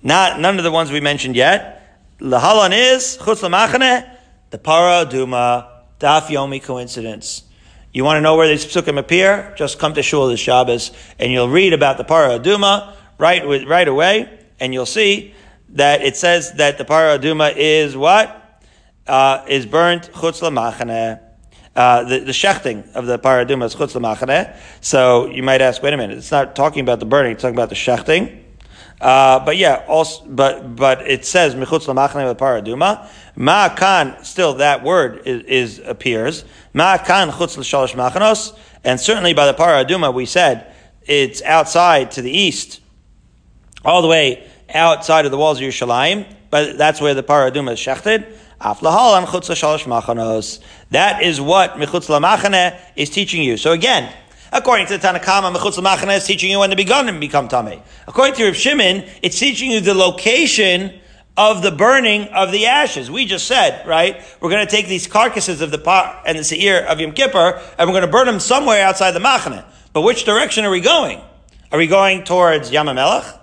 Not 0.03 0.39
none 0.39 0.57
of 0.57 0.63
the 0.63 0.71
ones 0.71 0.91
we 0.91 1.01
mentioned 1.01 1.35
yet. 1.35 1.77
Lahalan 2.19 2.71
is 2.73 3.17
chutz 3.19 3.47
lamachane, 3.47 4.09
the 4.49 4.57
para 4.57 5.05
duma 5.05 5.83
daf 5.99 6.27
yomi 6.27 6.63
coincidence. 6.63 7.43
You 7.91 8.03
want 8.03 8.17
to 8.17 8.21
know 8.21 8.35
where 8.35 8.47
these 8.47 8.65
psukim 8.65 8.97
appear? 8.97 9.53
Just 9.57 9.79
come 9.79 9.93
to 9.93 10.03
shul 10.03 10.27
this 10.27 10.39
Shabbos, 10.39 10.91
and 11.19 11.31
you'll 11.31 11.49
read 11.49 11.73
about 11.73 11.97
the 11.97 12.03
para 12.03 12.39
duma 12.39 12.95
right 13.17 13.67
right 13.67 13.87
away, 13.87 14.39
and 14.59 14.73
you'll 14.73 14.85
see 14.85 15.33
that 15.69 16.01
it 16.01 16.15
says 16.15 16.53
that 16.53 16.77
the 16.77 16.85
para 16.85 17.17
duma 17.17 17.49
is 17.55 17.95
what 17.95 18.61
uh, 19.07 19.43
is 19.47 19.65
burnt 19.65 20.11
chutz 20.11 20.41
lamachane. 20.41 21.19
Uh, 21.77 22.03
the, 22.05 22.19
the 22.21 22.31
shechting 22.31 22.91
of 22.95 23.05
the 23.05 23.19
paraduma 23.19 23.63
is 23.65 23.75
chutz 23.75 23.93
l'machaneh. 23.93 24.51
So 24.81 25.27
you 25.27 25.43
might 25.43 25.61
ask, 25.61 25.83
wait 25.83 25.93
a 25.93 25.97
minute, 25.97 26.17
it's 26.17 26.31
not 26.31 26.55
talking 26.55 26.81
about 26.81 26.99
the 26.99 27.05
burning, 27.05 27.33
it's 27.33 27.43
talking 27.43 27.55
about 27.55 27.69
the 27.69 27.75
shechting. 27.75 28.43
Uh, 28.99 29.45
but 29.45 29.57
yeah, 29.57 29.85
also, 29.87 30.25
but 30.25 30.75
but 30.75 31.07
it 31.07 31.23
says 31.23 31.53
mechutz 31.53 31.87
l'machaneh 31.87 32.35
paraduma. 32.35 33.07
Ma'akan, 33.37 34.25
still 34.25 34.55
that 34.55 34.83
word 34.83 35.21
is, 35.27 35.43
is 35.43 35.79
appears. 35.85 36.45
Ma'akan 36.73 37.29
chutz 37.29 37.55
l'shalosh 37.57 37.93
machanos, 37.93 38.57
and 38.83 38.99
certainly 38.99 39.35
by 39.35 39.45
the 39.45 39.53
paraduma 39.53 40.11
we 40.11 40.25
said 40.25 40.73
it's 41.03 41.43
outside 41.43 42.09
to 42.09 42.23
the 42.23 42.31
east, 42.31 42.81
all 43.85 44.01
the 44.01 44.07
way 44.07 44.49
outside 44.73 45.25
of 45.25 45.31
the 45.31 45.37
walls 45.37 45.59
of 45.59 45.63
Yerushalayim. 45.63 46.25
But 46.49 46.79
that's 46.79 46.99
where 46.99 47.13
the 47.13 47.21
paraduma 47.21 47.73
is 47.73 47.79
shechted. 47.79 48.25
That 48.59 48.79
is 51.21 51.41
what 51.41 51.73
Mechutz 51.73 52.07
Lamachane 52.07 52.79
is 52.95 53.09
teaching 53.09 53.43
you. 53.43 53.57
So 53.57 53.71
again, 53.71 54.11
according 54.51 54.87
to 54.87 54.97
the 54.97 55.07
Tanakama, 55.07 55.53
Mechutz 55.55 55.77
Lamachane 55.77 56.17
is 56.17 56.25
teaching 56.25 56.49
you 56.49 56.59
when 56.59 56.69
the 56.69 56.75
begonim 56.75 57.19
become 57.19 57.47
Tameh. 57.47 57.81
According 58.07 58.35
to 58.35 58.45
Rav 58.45 58.55
Shimon, 58.55 59.03
it's 59.21 59.37
teaching 59.37 59.71
you 59.71 59.79
the 59.79 59.93
location 59.93 60.99
of 61.37 61.61
the 61.61 61.71
burning 61.71 62.23
of 62.29 62.51
the 62.51 62.65
ashes. 62.65 63.11
We 63.11 63.25
just 63.25 63.45
said, 63.45 63.85
right? 63.87 64.19
We're 64.41 64.49
going 64.49 64.65
to 64.65 64.71
take 64.71 64.87
these 64.87 65.05
carcasses 65.05 65.61
of 65.61 65.69
the 65.69 65.77
par 65.77 66.19
and 66.25 66.39
the 66.39 66.43
seir 66.43 66.83
of 66.83 66.99
Yom 66.99 67.11
Kippur, 67.11 67.61
and 67.77 67.87
we're 67.87 67.93
going 67.93 68.01
to 68.01 68.11
burn 68.11 68.25
them 68.25 68.39
somewhere 68.39 68.83
outside 68.83 69.11
the 69.11 69.19
Machane. 69.19 69.63
But 69.93 70.01
which 70.01 70.25
direction 70.25 70.65
are 70.65 70.71
we 70.71 70.81
going? 70.81 71.21
Are 71.71 71.77
we 71.77 71.85
going 71.85 72.23
towards 72.23 72.71
Yamamelech? 72.71 73.36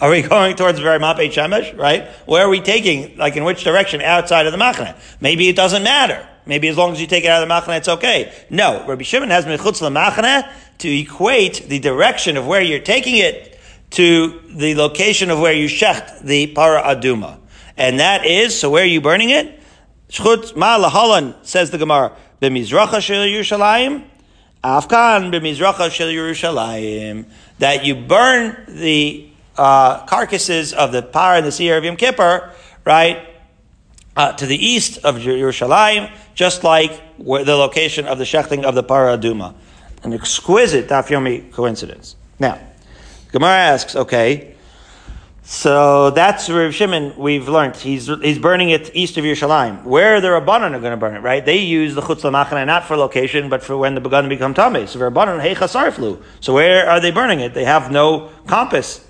Are 0.00 0.10
we 0.10 0.22
going 0.28 0.56
towards 0.56 0.78
Verimat 0.78 1.16
Beit 1.16 1.32
Shemesh, 1.32 1.76
right? 1.76 2.08
Where 2.26 2.46
are 2.46 2.48
we 2.48 2.60
taking, 2.60 3.16
like 3.16 3.36
in 3.36 3.44
which 3.44 3.64
direction 3.64 4.00
outside 4.00 4.46
of 4.46 4.52
the 4.52 4.58
Machane? 4.58 4.96
Maybe 5.20 5.48
it 5.48 5.56
doesn't 5.56 5.82
matter. 5.82 6.26
Maybe 6.46 6.68
as 6.68 6.76
long 6.76 6.92
as 6.92 7.00
you 7.00 7.06
take 7.06 7.24
it 7.24 7.28
out 7.28 7.42
of 7.42 7.48
the 7.48 7.54
Machane, 7.54 7.78
it's 7.78 7.88
okay. 7.88 8.32
No, 8.48 8.84
Rabbi 8.86 9.02
Shimon 9.02 9.30
has 9.30 9.44
Mechutz 9.44 9.80
Machane 9.90 10.50
to 10.78 10.88
equate 10.88 11.68
the 11.68 11.78
direction 11.78 12.36
of 12.36 12.46
where 12.46 12.62
you're 12.62 12.78
taking 12.78 13.16
it 13.16 13.58
to 13.90 14.40
the 14.48 14.74
location 14.74 15.30
of 15.30 15.40
where 15.40 15.52
you 15.52 15.66
shecht 15.66 16.22
the 16.22 16.46
Para 16.48 16.82
Aduma. 16.82 17.38
And 17.76 18.00
that 18.00 18.26
is, 18.26 18.58
so 18.58 18.70
where 18.70 18.82
are 18.82 18.86
you 18.86 19.00
burning 19.00 19.30
it? 19.30 19.60
Shchut 20.08 20.56
Ma 20.56 20.78
Lahalan, 20.78 21.34
says 21.44 21.70
the 21.70 21.78
Gemara, 21.78 22.12
B'mizracha 22.40 23.00
Shel 23.00 23.24
Yerushalayim, 23.24 24.04
Afkan 24.64 25.32
B'mizracha 25.32 25.90
Shel 25.90 26.08
Yerushalayim, 26.08 27.26
that 27.58 27.84
you 27.84 27.94
burn 27.94 28.64
the 28.68 29.28
uh, 29.58 30.06
carcasses 30.06 30.72
of 30.72 30.92
the 30.92 31.02
Par 31.02 31.36
and 31.36 31.44
the 31.44 31.52
Seir 31.52 31.76
of 31.76 31.84
Yom 31.84 31.96
Kippur, 31.96 32.52
right, 32.84 33.26
uh, 34.16 34.32
to 34.32 34.46
the 34.46 34.56
east 34.56 34.98
of 35.04 35.16
Yerushalayim, 35.16 36.10
just 36.34 36.64
like 36.64 36.92
where 37.18 37.44
the 37.44 37.56
location 37.56 38.06
of 38.06 38.18
the 38.18 38.24
shechting 38.24 38.64
of 38.64 38.74
the 38.74 38.82
Para 38.82 39.16
Duma. 39.16 39.54
An 40.02 40.12
exquisite 40.12 40.88
Daf 40.88 41.52
coincidence. 41.52 42.16
Now, 42.38 42.60
Gemara 43.32 43.50
asks, 43.50 43.96
okay, 43.96 44.54
so 45.42 46.10
that's 46.10 46.50
Rav 46.50 46.74
Shimon 46.74 47.16
we've 47.16 47.48
learned. 47.48 47.74
He's, 47.74 48.06
he's 48.06 48.38
burning 48.38 48.68
it 48.68 48.90
east 48.94 49.16
of 49.16 49.24
Yerushalayim. 49.24 49.82
Where 49.84 50.20
the 50.20 50.28
Rabbanan 50.28 50.74
are 50.74 50.78
going 50.78 50.90
to 50.90 50.96
burn 50.98 51.16
it, 51.16 51.20
right? 51.20 51.44
They 51.44 51.58
use 51.58 51.94
the 51.94 52.02
Chutz 52.02 52.20
Lamachana 52.20 52.66
not 52.66 52.84
for 52.84 52.96
location, 52.98 53.48
but 53.48 53.62
for 53.62 53.76
when 53.76 53.94
the 53.94 54.00
Beganim 54.02 54.28
become 54.28 54.52
Tameh. 54.52 54.86
So 54.86 55.00
Rabbanan, 55.00 55.40
hey 55.40 55.54
flew. 55.90 56.22
So 56.40 56.52
where 56.52 56.88
are 56.88 57.00
they 57.00 57.10
burning 57.10 57.40
it? 57.40 57.54
They 57.54 57.64
have 57.64 57.90
no 57.90 58.30
compass 58.46 59.07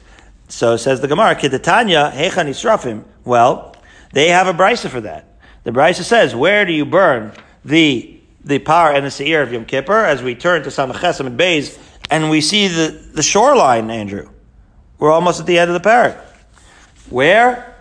so 0.49 0.77
says 0.77 1.01
the 1.01 1.09
Gemara, 1.09 1.35
Kidatanya, 1.35 2.13
Hechan 2.13 2.49
Israfim. 2.49 3.05
Well, 3.25 3.77
they 4.13 4.29
have 4.29 4.47
a 4.47 4.55
brisa 4.55 4.89
for 4.89 5.01
that. 5.03 5.39
The 5.65 5.71
brisa 5.71 6.03
says, 6.03 6.35
where 6.35 6.65
do 6.65 6.73
you 6.73 6.87
burn 6.87 7.33
the, 7.65 8.21
the 8.43 8.59
par 8.59 8.95
and 8.95 9.05
the 9.05 9.11
seir 9.11 9.43
of 9.43 9.53
Yom 9.53 9.67
Kippur? 9.67 10.05
As 10.05 10.23
we 10.23 10.35
turn 10.35 10.63
to 10.63 10.71
Samachesam 10.71 11.27
and 11.27 11.39
Beis, 11.39 11.79
and 12.11 12.31
we 12.31 12.41
see 12.41 12.69
the, 12.69 12.89
the 13.15 13.23
shoreline, 13.23 13.91
Andrew. 13.91 14.31
We're 14.99 15.13
almost 15.13 15.41
at 15.41 15.47
the 15.47 15.59
end 15.59 15.71
of 15.71 15.81
the 15.81 15.89
parak. 15.89 16.19
Where? 17.11 17.77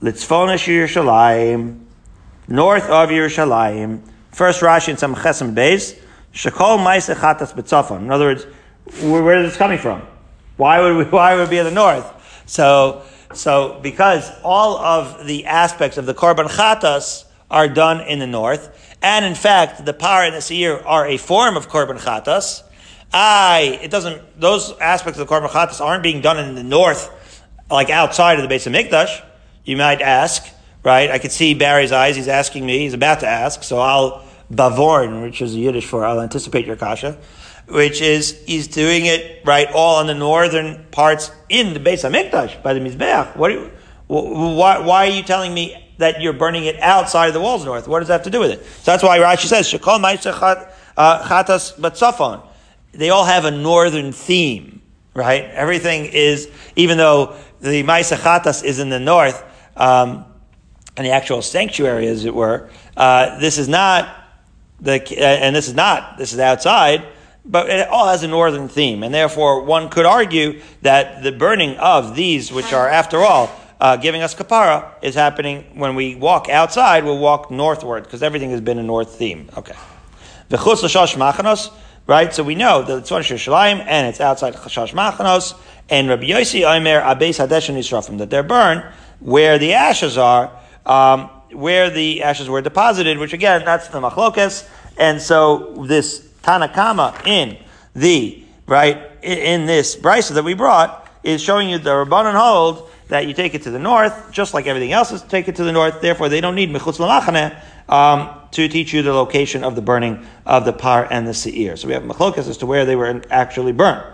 Litzfonish 0.00 0.66
Yerushalayim, 0.66 1.84
north 2.48 2.84
of 2.84 3.10
Yerushalayim. 3.10 4.00
First 4.30 4.60
Rashi 4.60 4.90
in 4.90 4.96
Samachesam 4.96 5.48
and 5.48 5.56
Beis, 5.56 6.00
Shakol 6.32 6.78
Maisechatas 6.78 7.52
Betzafon. 7.52 8.02
In 8.02 8.10
other 8.10 8.26
words, 8.26 8.44
where, 9.02 9.22
where 9.22 9.42
is 9.42 9.50
this 9.50 9.58
coming 9.58 9.78
from? 9.78 10.06
Why 10.60 10.80
would 10.80 10.96
we, 10.98 11.04
why 11.18 11.36
would 11.36 11.48
be 11.48 11.56
in 11.56 11.64
the 11.64 11.70
north? 11.70 12.06
So, 12.44 13.02
so 13.32 13.80
because 13.82 14.30
all 14.44 14.76
of 14.76 15.26
the 15.26 15.46
aspects 15.46 15.96
of 15.96 16.04
the 16.04 16.12
korban 16.14 16.48
chatas 16.48 17.24
are 17.50 17.66
done 17.66 18.02
in 18.02 18.18
the 18.18 18.26
north, 18.26 18.96
and 19.02 19.24
in 19.24 19.34
fact, 19.34 19.86
the 19.86 19.94
par 19.94 20.24
and 20.24 20.34
the 20.34 20.42
seir 20.42 20.86
are 20.86 21.06
a 21.06 21.16
form 21.16 21.56
of 21.56 21.70
korban 21.70 21.98
chatas. 21.98 22.62
I, 23.10 23.80
it 23.82 23.90
doesn't, 23.90 24.38
those 24.38 24.76
aspects 24.78 25.18
of 25.18 25.26
the 25.26 25.34
korban 25.34 25.48
chatas 25.48 25.80
aren't 25.80 26.02
being 26.02 26.20
done 26.20 26.38
in 26.38 26.54
the 26.54 26.62
north, 26.62 27.10
like 27.70 27.88
outside 27.88 28.34
of 28.34 28.42
the 28.42 28.48
base 28.48 28.66
of 28.66 28.74
Mikdash. 28.74 29.24
You 29.64 29.78
might 29.78 30.02
ask, 30.02 30.46
right? 30.84 31.10
I 31.10 31.18
could 31.18 31.32
see 31.32 31.54
Barry's 31.54 31.90
eyes. 31.90 32.16
He's 32.16 32.28
asking 32.28 32.66
me. 32.66 32.80
He's 32.80 32.94
about 32.94 33.20
to 33.20 33.26
ask. 33.26 33.62
So 33.62 33.78
I'll 33.78 34.24
bavorn, 34.52 35.22
which 35.22 35.40
is 35.40 35.54
Yiddish 35.54 35.86
for 35.86 36.04
I'll 36.04 36.20
anticipate 36.20 36.66
your 36.66 36.76
kasha 36.76 37.18
which 37.70 38.00
is 38.00 38.42
he's 38.46 38.66
doing 38.66 39.06
it 39.06 39.42
right 39.44 39.68
all 39.72 39.96
on 39.96 40.06
the 40.06 40.14
northern 40.14 40.84
parts 40.90 41.30
in 41.48 41.72
the 41.72 41.80
base 41.80 42.04
of 42.04 42.12
Mikdash 42.12 42.62
by 42.62 42.74
the 42.74 42.80
Mizbeach. 42.80 43.36
What? 43.36 43.52
You, 43.52 43.70
why, 44.08 44.78
why 44.80 45.06
are 45.06 45.10
you 45.10 45.22
telling 45.22 45.54
me 45.54 45.76
that 45.98 46.20
you're 46.20 46.32
burning 46.32 46.64
it 46.64 46.76
outside 46.80 47.28
of 47.28 47.34
the 47.34 47.40
walls 47.40 47.64
north? 47.64 47.86
What 47.86 48.00
does 48.00 48.08
that 48.08 48.14
have 48.14 48.22
to 48.24 48.30
do 48.30 48.40
with 48.40 48.50
it? 48.50 48.64
So 48.64 48.90
that's 48.90 49.04
why 49.04 49.18
Rashi 49.18 49.46
says 49.46 49.70
Shekol 49.70 50.02
uh, 50.96 51.22
Chatas 51.22 51.78
Batzafon. 51.78 52.44
They 52.92 53.10
all 53.10 53.24
have 53.24 53.44
a 53.44 53.52
northern 53.52 54.10
theme, 54.10 54.82
right? 55.14 55.44
Everything 55.44 56.06
is 56.06 56.50
even 56.74 56.98
though 56.98 57.36
the 57.60 57.84
Maisa 57.84 58.16
Chatas 58.16 58.64
is 58.64 58.80
in 58.80 58.88
the 58.88 58.98
north. 58.98 59.44
Um, 59.76 60.24
and 60.96 61.06
the 61.06 61.12
actual 61.12 61.40
sanctuary, 61.40 62.08
as 62.08 62.24
it 62.24 62.34
were, 62.34 62.68
uh, 62.96 63.38
this 63.38 63.56
is 63.56 63.68
not 63.68 64.19
the, 64.80 65.00
uh, 65.00 65.24
and 65.24 65.54
this 65.54 65.68
is 65.68 65.74
not, 65.74 66.18
this 66.18 66.32
is 66.32 66.38
outside, 66.38 67.06
but 67.44 67.68
it 67.70 67.88
all 67.88 68.08
has 68.08 68.22
a 68.22 68.28
northern 68.28 68.68
theme, 68.68 69.02
and 69.02 69.14
therefore 69.14 69.62
one 69.62 69.88
could 69.88 70.06
argue 70.06 70.60
that 70.82 71.22
the 71.22 71.32
burning 71.32 71.76
of 71.78 72.14
these, 72.14 72.52
which 72.52 72.72
are, 72.72 72.88
after 72.88 73.18
all, 73.18 73.50
uh, 73.80 73.96
giving 73.96 74.22
us 74.22 74.34
kapara, 74.34 74.92
is 75.02 75.14
happening 75.14 75.64
when 75.74 75.94
we 75.94 76.14
walk 76.14 76.48
outside. 76.48 77.04
We'll 77.04 77.18
walk 77.18 77.50
northward 77.50 78.04
because 78.04 78.22
everything 78.22 78.50
has 78.50 78.60
been 78.60 78.78
a 78.78 78.82
north 78.82 79.16
theme. 79.16 79.48
Okay. 79.56 79.74
Machanos, 80.50 81.72
right? 82.06 82.34
So 82.34 82.42
we 82.42 82.54
know 82.54 82.82
that 82.82 82.98
it's 82.98 83.10
one 83.10 83.22
Shalim 83.22 83.80
and 83.86 84.06
it's 84.06 84.20
outside 84.20 84.54
Chashash 84.54 84.92
machanos. 84.92 85.58
And 85.88 86.08
Rabbi 86.08 86.24
Yossi 86.24 86.62
Omer 86.62 87.00
Abeis 87.00 87.44
Hadesh 87.44 87.68
and 87.68 87.78
Yisrafim 87.78 88.18
that 88.18 88.30
they're 88.30 88.42
burned 88.42 88.84
where 89.20 89.58
the 89.58 89.74
ashes 89.74 90.18
are, 90.18 90.50
um, 90.86 91.30
where 91.52 91.90
the 91.90 92.22
ashes 92.22 92.48
were 92.48 92.62
deposited. 92.62 93.18
Which 93.18 93.32
again, 93.32 93.64
that's 93.64 93.88
the 93.88 94.00
machlokas 94.00 94.68
And 94.98 95.20
so 95.20 95.84
this 95.86 96.20
Tanakama 96.42 97.26
in 97.26 97.58
the, 97.94 98.44
right, 98.66 98.98
in 99.22 99.66
this 99.66 99.96
brisa 99.96 100.34
that 100.34 100.44
we 100.44 100.54
brought 100.54 101.08
is 101.22 101.42
showing 101.42 101.68
you 101.68 101.78
the 101.78 101.90
Rabbanan 101.90 102.34
hold 102.34 102.90
that 103.08 103.26
you 103.26 103.34
take 103.34 103.54
it 103.54 103.62
to 103.62 103.70
the 103.70 103.78
north, 103.78 104.30
just 104.30 104.54
like 104.54 104.66
everything 104.66 104.92
else 104.92 105.10
is 105.10 105.22
take 105.22 105.48
it 105.48 105.56
to 105.56 105.64
the 105.64 105.72
north. 105.72 106.00
Therefore, 106.00 106.28
they 106.28 106.40
don't 106.40 106.54
need 106.54 106.70
mechutz 106.70 106.98
lamachane 106.98 107.60
um, 107.92 108.30
to 108.52 108.68
teach 108.68 108.92
you 108.92 109.02
the 109.02 109.12
location 109.12 109.64
of 109.64 109.74
the 109.74 109.82
burning 109.82 110.24
of 110.46 110.64
the 110.64 110.72
par 110.72 111.08
and 111.10 111.26
the 111.26 111.34
seir. 111.34 111.76
So 111.76 111.88
we 111.88 111.94
have 111.94 112.04
machlokas 112.04 112.48
as 112.48 112.56
to 112.58 112.66
where 112.66 112.84
they 112.84 112.96
were 112.96 113.22
actually 113.30 113.72
burned. 113.72 114.04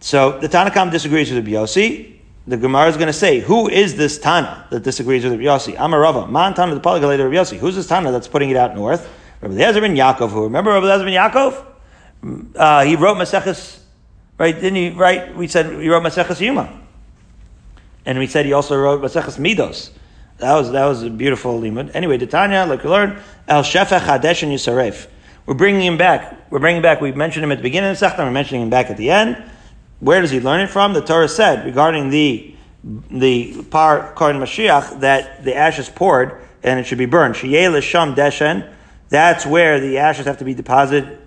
So 0.00 0.38
the 0.38 0.48
Tanakam 0.48 0.90
disagrees 0.90 1.30
with 1.30 1.44
the 1.44 1.52
Yossi. 1.52 2.19
The 2.50 2.56
Gemara 2.56 2.88
is 2.88 2.96
going 2.96 3.06
to 3.06 3.12
say, 3.12 3.38
who 3.38 3.68
is 3.68 3.94
this 3.94 4.18
Tana 4.18 4.66
that 4.70 4.82
disagrees 4.82 5.22
with 5.22 5.38
the 5.38 5.44
Yossi? 5.44 5.76
Amarava, 5.76 6.28
man 6.28 6.52
Tana 6.52 6.74
the 6.74 6.80
Polygalate 6.80 7.24
of 7.24 7.30
Yossi. 7.30 7.56
Who's 7.56 7.76
this 7.76 7.86
Tana 7.86 8.10
that's 8.10 8.26
putting 8.26 8.50
it 8.50 8.56
out 8.56 8.74
north? 8.74 9.08
Rabbi 9.40 9.54
Eliezer 9.54 9.80
ben 9.80 9.94
Yaakov. 9.94 10.30
Who 10.30 10.42
remember 10.42 10.72
Rabbi 10.72 10.86
Eliezer 10.86 11.04
ben 11.04 11.12
Yaakov? 11.12 12.56
Uh, 12.56 12.84
he 12.84 12.96
wrote 12.96 13.18
Maseches, 13.18 13.78
right? 14.36 14.52
Didn't 14.52 14.74
he? 14.74 14.90
Right? 14.90 15.32
We 15.36 15.46
said 15.46 15.66
he 15.80 15.88
wrote 15.88 16.02
Maseches 16.02 16.40
Yuma, 16.40 16.76
and 18.04 18.18
we 18.18 18.26
said 18.26 18.46
he 18.46 18.52
also 18.52 18.76
wrote 18.76 19.00
Maseches 19.00 19.38
Midos. 19.38 19.90
That 20.38 20.54
was 20.54 20.72
that 20.72 20.86
was 20.86 21.04
a 21.04 21.10
beautiful 21.10 21.60
limud. 21.60 21.92
Anyway, 21.94 22.18
Tanya, 22.18 22.66
like 22.66 22.82
we 22.82 22.90
learned, 22.90 23.16
El 23.46 23.62
Shefech 23.62 24.00
Hadesh 24.00 24.42
and 24.42 24.50
Yisaref. 24.50 25.06
We're 25.46 25.54
bringing 25.54 25.82
him 25.82 25.96
back. 25.96 26.50
We're 26.50 26.58
bringing 26.58 26.82
back. 26.82 27.00
We 27.00 27.12
mentioned 27.12 27.44
him 27.44 27.52
at 27.52 27.58
the 27.58 27.62
beginning 27.62 27.90
of 27.90 27.98
the 28.00 28.04
Sechta. 28.04 28.18
We're 28.18 28.32
mentioning 28.32 28.62
him 28.62 28.70
back 28.70 28.90
at 28.90 28.96
the 28.96 29.10
end. 29.10 29.40
Where 30.00 30.20
does 30.20 30.30
he 30.30 30.40
learn 30.40 30.60
it 30.60 30.68
from? 30.68 30.92
The 30.92 31.02
Torah 31.02 31.28
said 31.28 31.64
regarding 31.64 32.10
the 32.10 32.54
the 32.82 33.62
par 33.64 34.14
Kohen 34.16 34.38
Mashiach 34.38 35.00
that 35.00 35.44
the 35.44 35.54
ashes 35.54 35.90
poured 35.90 36.40
and 36.62 36.80
it 36.80 36.86
should 36.86 36.98
be 36.98 37.06
burned. 37.06 37.34
Sheyel 37.34 37.80
Sham 37.82 38.14
Deshen. 38.14 38.72
That's 39.10 39.44
where 39.44 39.80
the 39.80 39.98
ashes 39.98 40.26
have 40.26 40.38
to 40.38 40.44
be 40.44 40.54
deposited 40.54 41.18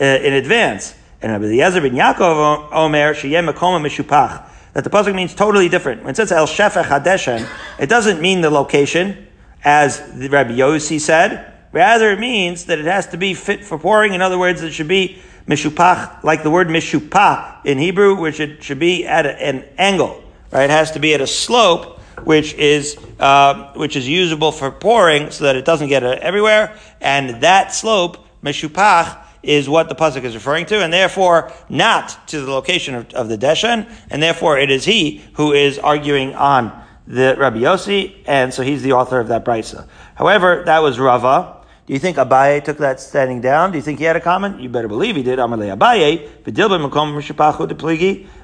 uh, 0.00 0.04
in 0.04 0.32
advance. 0.32 0.94
And 1.20 1.32
Rabbi 1.32 1.44
Eliezer 1.44 1.80
ben 1.80 1.92
Yaakov 1.92 2.72
Omer 2.72 3.14
Sheyem 3.14 3.50
Makoma 3.50 3.80
Mishupach 3.84 4.48
that 4.72 4.84
the 4.84 4.90
pasuk 4.90 5.14
means 5.14 5.34
totally 5.34 5.68
different. 5.68 6.02
When 6.02 6.10
it 6.10 6.16
says 6.16 6.32
El 6.32 6.46
Shefech 6.46 6.84
Hadeshen, 6.84 7.48
it 7.78 7.88
doesn't 7.88 8.20
mean 8.20 8.40
the 8.40 8.50
location, 8.50 9.26
as 9.64 10.00
the 10.18 10.28
Rabbi 10.28 10.52
Yossi 10.52 11.00
said. 11.00 11.52
Rather, 11.72 12.10
it 12.10 12.20
means 12.20 12.66
that 12.66 12.78
it 12.78 12.86
has 12.86 13.06
to 13.08 13.16
be 13.16 13.34
fit 13.34 13.64
for 13.64 13.78
pouring. 13.78 14.14
In 14.14 14.22
other 14.22 14.38
words, 14.38 14.62
it 14.62 14.72
should 14.72 14.88
be 14.88 15.22
mishupach, 15.46 16.22
like 16.22 16.42
the 16.42 16.50
word 16.50 16.68
mishupah 16.68 17.64
in 17.64 17.78
Hebrew, 17.78 18.16
which 18.16 18.40
it 18.40 18.62
should 18.62 18.78
be 18.78 19.06
at 19.06 19.26
an 19.26 19.64
angle. 19.78 20.22
Right? 20.50 20.64
It 20.64 20.70
has 20.70 20.92
to 20.92 20.98
be 20.98 21.14
at 21.14 21.20
a 21.20 21.26
slope, 21.26 21.98
which 22.24 22.54
is 22.54 22.96
uh, 23.18 23.72
which 23.74 23.96
is 23.96 24.08
usable 24.08 24.52
for 24.52 24.70
pouring, 24.70 25.30
so 25.30 25.44
that 25.44 25.56
it 25.56 25.64
doesn't 25.64 25.88
get 25.88 26.02
everywhere. 26.02 26.76
And 27.00 27.42
that 27.42 27.72
slope, 27.72 28.26
mishupach, 28.42 29.18
is 29.42 29.68
what 29.68 29.88
the 29.88 29.94
pasuk 29.94 30.22
is 30.24 30.34
referring 30.34 30.66
to, 30.66 30.82
and 30.82 30.92
therefore 30.92 31.52
not 31.68 32.28
to 32.28 32.40
the 32.40 32.50
location 32.50 32.94
of, 32.94 33.12
of 33.14 33.28
the 33.28 33.36
deshen, 33.36 33.90
and 34.10 34.22
therefore 34.22 34.58
it 34.58 34.70
is 34.70 34.84
he 34.84 35.22
who 35.34 35.52
is 35.52 35.78
arguing 35.78 36.34
on 36.34 36.80
the 37.06 37.34
Rabbi 37.36 37.58
Yossi, 37.58 38.22
and 38.26 38.54
so 38.54 38.62
he's 38.62 38.82
the 38.82 38.92
author 38.92 39.18
of 39.18 39.28
that 39.28 39.44
brisa. 39.44 39.88
However, 40.14 40.62
that 40.66 40.80
was 40.80 40.98
Rava. 40.98 41.61
Do 41.86 41.92
you 41.92 41.98
think 41.98 42.16
Abaye 42.16 42.62
took 42.62 42.78
that 42.78 43.00
standing 43.00 43.40
down? 43.40 43.72
Do 43.72 43.78
you 43.78 43.82
think 43.82 43.98
he 43.98 44.04
had 44.04 44.14
a 44.14 44.20
comment? 44.20 44.60
You 44.60 44.68
better 44.68 44.86
believe 44.86 45.16
he 45.16 45.24
did. 45.24 45.40
Amalei 45.40 45.76
Abaye, 45.76 46.28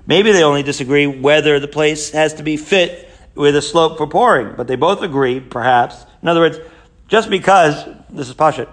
Maybe 0.07 0.33
they 0.33 0.43
only 0.43 0.63
disagree 0.65 1.07
whether 1.07 1.61
the 1.61 1.69
place 1.69 2.11
has 2.11 2.35
to 2.35 2.43
be 2.43 2.57
fit 2.57 3.09
with 3.37 3.55
a 3.55 3.63
slope 3.63 3.97
for 3.97 4.09
pouring, 4.09 4.55
but 4.57 4.67
they 4.67 4.75
both 4.75 5.03
agree, 5.03 5.39
perhaps. 5.39 6.05
In 6.23 6.29
other 6.29 6.41
words, 6.41 6.59
just 7.07 7.31
because 7.31 7.85
this 8.11 8.29
is 8.29 8.35
Pashat, 8.35 8.69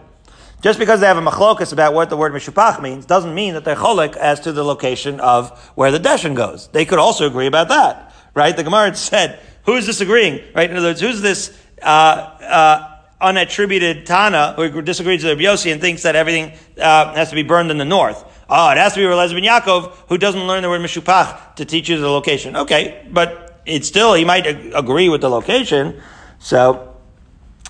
just 0.62 0.80
because 0.80 1.00
they 1.00 1.06
have 1.06 1.18
a 1.18 1.22
machlokas 1.22 1.72
about 1.72 1.94
what 1.94 2.10
the 2.10 2.18
word 2.18 2.34
mishupach 2.34 2.82
means 2.82 3.06
doesn't 3.06 3.36
mean 3.36 3.54
that 3.54 3.64
they're 3.64 3.76
cholik 3.76 4.18
as 4.18 4.40
to 4.40 4.52
the 4.52 4.64
location 4.64 5.20
of 5.20 5.58
where 5.76 5.92
the 5.92 6.00
deshen 6.00 6.36
goes. 6.36 6.68
They 6.70 6.86
could 6.86 6.98
also 6.98 7.28
agree 7.28 7.46
about 7.46 7.68
that, 7.68 8.16
right? 8.34 8.58
The 8.58 8.64
Gemara 8.64 8.96
said, 8.96 9.40
who's 9.66 9.86
disagreeing, 9.86 10.42
right? 10.56 10.70
In 10.70 10.76
other 10.76 10.88
words, 10.88 11.02
who's 11.02 11.22
this 11.22 11.56
uh, 11.84 11.86
uh, 11.86 12.95
unattributed 13.26 14.06
Tana 14.06 14.54
who 14.56 14.82
disagrees 14.82 15.24
with 15.24 15.40
Yossi 15.40 15.72
and 15.72 15.82
thinks 15.82 16.04
that 16.04 16.16
everything 16.16 16.54
uh, 16.80 17.14
has 17.16 17.30
to 17.30 17.36
be 17.36 17.44
burned 17.44 17.72
in 17.72 17.78
the 17.78 17.86
north? 17.86 18.24
Oh, 18.48 18.70
it 18.70 18.78
has 18.78 18.94
to 18.94 19.00
be 19.00 19.06
Relez 19.06 19.34
ben 19.34 19.44
Yaakov 19.44 19.96
who 20.10 20.18
doesn't 20.18 20.46
learn 20.46 20.62
the 20.62 20.70
word 20.70 20.82
mishupach 20.82 21.56
to 21.56 21.66
teach 21.66 21.90
you 21.90 21.98
the 21.98 22.10
location. 22.10 22.56
Okay, 22.56 23.06
but 23.12 23.60
it's 23.66 23.88
still, 23.88 24.14
he 24.14 24.24
might 24.24 24.46
agree 24.46 25.10
with 25.10 25.22
the 25.22 25.30
location. 25.30 26.00
So, 26.38 26.96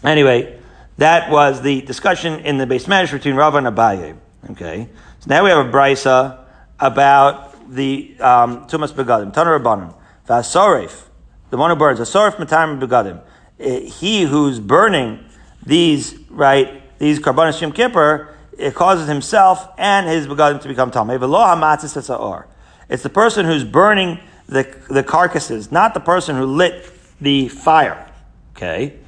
anyway, 0.03 0.59
that 0.97 1.31
was 1.31 1.61
the 1.61 1.81
discussion 1.81 2.41
in 2.41 2.57
the 2.57 2.65
base 2.65 2.87
measure 2.87 3.17
between 3.17 3.35
Rava 3.35 3.57
and 3.57 3.67
Abaye. 3.67 4.17
Okay. 4.51 4.89
So 5.19 5.27
now 5.29 5.43
we 5.43 5.49
have 5.49 5.65
a 5.65 5.69
brisa 5.69 6.45
about 6.79 7.73
the 7.73 8.15
um, 8.19 8.67
Tumas 8.67 8.91
Begadim. 8.91 9.33
Tana 9.33 9.51
Rabbanim. 9.51 9.93
Vasoref. 10.27 11.03
The 11.49 11.57
one 11.57 11.69
who 11.69 11.75
burns. 11.75 11.99
Vasoref 11.99 12.37
Matam 12.37 12.79
Begadim. 12.79 13.21
Eh, 13.59 13.81
he 13.81 14.23
who's 14.23 14.59
burning 14.59 15.23
these, 15.65 16.17
right, 16.29 16.97
these 16.99 17.19
Karbanis 17.19 17.59
Yom 17.61 17.71
Kippur, 17.71 18.35
it 18.57 18.73
causes 18.73 19.07
himself 19.07 19.67
and 19.77 20.07
his 20.07 20.27
Begadim 20.27 20.61
to 20.61 20.67
become 20.67 20.91
Tameh. 20.91 22.45
It's 22.87 23.03
the 23.03 23.09
person 23.09 23.45
who's 23.45 23.63
burning 23.63 24.19
the, 24.47 24.63
the 24.89 25.03
carcasses, 25.03 25.71
not 25.71 25.93
the 25.93 25.99
person 25.99 26.35
who 26.35 26.45
lit 26.45 26.89
the 27.19 27.47
fire. 27.49 28.09
Okay? 28.55 28.99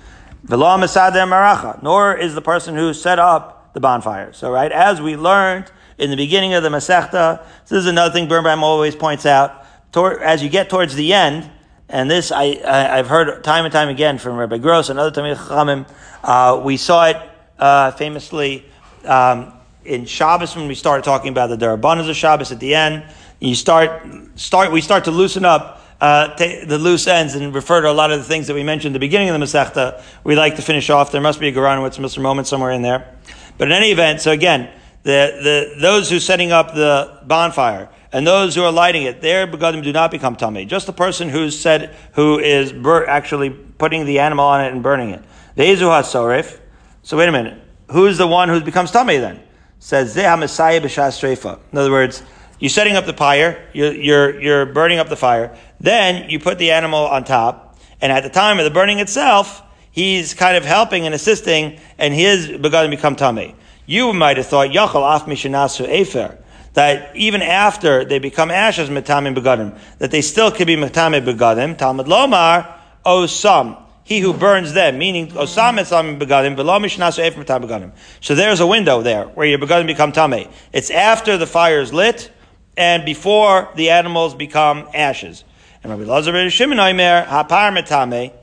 Nor 0.49 2.15
is 2.15 2.35
the 2.35 2.41
person 2.41 2.75
who 2.75 2.93
set 2.93 3.19
up 3.19 3.73
the 3.73 3.79
bonfire. 3.79 4.33
So, 4.33 4.51
right, 4.51 4.71
as 4.71 5.01
we 5.01 5.15
learned 5.15 5.71
in 5.97 6.09
the 6.09 6.15
beginning 6.15 6.53
of 6.53 6.63
the 6.63 6.69
Masechta, 6.69 7.45
this 7.63 7.71
is 7.71 7.85
another 7.85 8.13
thing 8.13 8.27
Birnbaum 8.27 8.63
always 8.63 8.95
points 8.95 9.25
out. 9.25 9.65
As 9.95 10.43
you 10.43 10.49
get 10.49 10.69
towards 10.69 10.95
the 10.95 11.13
end, 11.13 11.49
and 11.89 12.09
this 12.11 12.31
I, 12.31 12.59
I, 12.65 12.97
have 12.97 13.07
heard 13.07 13.43
time 13.43 13.65
and 13.65 13.71
time 13.71 13.89
again 13.89 14.17
from 14.17 14.37
Rabbi 14.37 14.57
Gross 14.57 14.89
and 14.89 14.99
other 14.99 15.11
Tamil 15.11 15.35
Chachamim, 15.35 15.89
uh, 16.23 16.61
we 16.63 16.77
saw 16.77 17.05
it 17.05 17.17
uh, 17.59 17.91
famously 17.91 18.65
um, 19.05 19.53
in 19.85 20.05
Shabbos 20.05 20.55
when 20.55 20.67
we 20.67 20.75
started 20.75 21.03
talking 21.03 21.29
about 21.29 21.47
the 21.47 21.57
Darabanas 21.57 22.09
of 22.09 22.15
Shabbos 22.15 22.51
at 22.51 22.59
the 22.59 22.75
end. 22.75 23.05
You 23.39 23.55
start, 23.55 24.03
start, 24.35 24.71
we 24.71 24.81
start 24.81 25.05
to 25.05 25.11
loosen 25.11 25.45
up 25.45 25.81
uh, 25.99 26.35
the 26.35 26.77
loose 26.77 27.07
ends 27.07 27.33
and 27.33 27.53
refer 27.55 27.81
to 27.81 27.89
a 27.89 27.93
lot 27.93 28.11
of 28.11 28.19
the 28.19 28.25
things 28.25 28.47
that 28.47 28.53
we 28.53 28.63
mentioned 28.63 28.93
at 28.93 28.99
the 28.99 28.99
beginning 28.99 29.29
of 29.29 29.39
the 29.39 29.45
Masechta. 29.45 30.01
We 30.23 30.35
like 30.35 30.55
to 30.57 30.61
finish 30.61 30.89
off. 30.89 31.11
There 31.11 31.21
must 31.21 31.39
be 31.39 31.47
a 31.47 31.51
Garanowitz 31.51 31.97
Mr. 31.97 32.21
moment 32.21 32.47
somewhere 32.47 32.71
in 32.71 32.81
there. 32.81 33.15
But 33.57 33.69
in 33.69 33.71
any 33.71 33.91
event, 33.91 34.21
so 34.21 34.31
again, 34.31 34.69
the, 35.03 35.71
the, 35.75 35.81
those 35.81 36.09
who 36.09 36.19
setting 36.19 36.51
up 36.51 36.75
the 36.75 37.19
bonfire 37.25 37.89
and 38.11 38.25
those 38.25 38.55
who 38.55 38.63
are 38.63 38.71
lighting 38.71 39.03
it, 39.03 39.21
their 39.21 39.47
begadim 39.47 39.83
do 39.83 39.91
not 39.91 40.11
become 40.11 40.35
tummy. 40.35 40.65
Just 40.65 40.85
the 40.85 40.93
person 40.93 41.29
who's 41.29 41.57
said, 41.59 41.95
who 42.13 42.39
is 42.39 42.71
bur- 42.71 43.05
actually 43.07 43.49
putting 43.49 44.05
the 44.05 44.19
animal 44.19 44.45
on 44.45 44.63
it 44.63 44.71
and 44.71 44.81
burning 44.81 45.11
it. 45.11 45.23
The 45.55 45.63
Ezu 45.63 45.81
HaSorif. 45.81 46.59
So 47.03 47.17
wait 47.17 47.29
a 47.29 47.31
minute. 47.31 47.61
Who's 47.91 48.17
the 48.17 48.27
one 48.27 48.49
who 48.49 48.61
becomes 48.61 48.91
tummy 48.91 49.17
then? 49.17 49.41
Says 49.79 50.15
Zeh 50.15 50.39
Messiah 50.39 50.81
B'Shas 50.81 51.59
In 51.71 51.77
other 51.77 51.91
words, 51.91 52.23
you're 52.59 52.69
setting 52.69 52.95
up 52.95 53.05
the 53.05 53.13
pyre. 53.13 53.69
you're, 53.73 53.93
you're, 53.93 54.41
you're 54.41 54.65
burning 54.65 54.99
up 54.99 55.09
the 55.09 55.15
fire, 55.15 55.55
then 55.79 56.29
you 56.29 56.39
put 56.39 56.57
the 56.57 56.71
animal 56.71 57.05
on 57.05 57.23
top, 57.23 57.77
and 58.01 58.11
at 58.11 58.23
the 58.23 58.29
time 58.29 58.57
of 58.57 58.65
the 58.65 58.71
burning 58.71 58.99
itself, 58.99 59.61
he's 59.91 60.33
kind 60.33 60.57
of 60.57 60.65
helping 60.65 61.05
and 61.05 61.13
assisting, 61.13 61.79
and 61.97 62.13
his 62.13 62.47
begadim 62.47 62.89
become 62.89 63.15
tummy. 63.15 63.55
You 63.85 64.11
might 64.11 64.37
have 64.37 64.47
thought, 64.47 64.69
Yachal 64.69 65.15
af 65.15 65.25
mishanasu 65.25 65.87
efer, 65.87 66.37
that 66.77 67.15
even 67.15 67.41
after 67.41 68.05
they 68.05 68.19
become 68.19 68.51
ashes 68.51 68.87
metamim 68.87 69.35
begadim, 69.35 69.75
that 69.97 70.11
they 70.11 70.21
still 70.21 70.51
could 70.51 70.67
be 70.67 70.75
metamim 70.75 71.25
begadim. 71.25 71.75
Talmud 71.75 72.05
lomar 72.05 72.71
osam, 73.03 73.81
he 74.03 74.19
who 74.19 74.31
burns 74.31 74.73
them, 74.73 74.99
meaning 74.99 75.27
osam 75.29 75.79
etamim 75.79 76.19
begadim, 76.19 76.55
efer 76.55 77.43
metamim 77.43 77.67
begadim. 77.67 77.91
So 78.21 78.35
there's 78.35 78.59
a 78.59 78.67
window 78.67 79.01
there 79.01 79.23
where 79.23 79.47
your 79.47 79.57
begadim 79.57 79.87
become 79.87 80.11
tummy. 80.11 80.47
It's 80.71 80.91
after 80.91 81.35
the 81.35 81.47
fire 81.47 81.81
is 81.81 81.93
lit 81.93 82.29
and 82.77 83.03
before 83.03 83.69
the 83.73 83.89
animals 83.89 84.35
become 84.35 84.87
ashes. 84.93 85.45
And 85.81 85.91
Rabbi 85.91 86.03
Lazar 86.03 86.31
ben 86.31 86.51
Shimon 86.51 86.77
Omer 86.77 87.25
hapar 87.25 87.75
metame, 87.75 88.33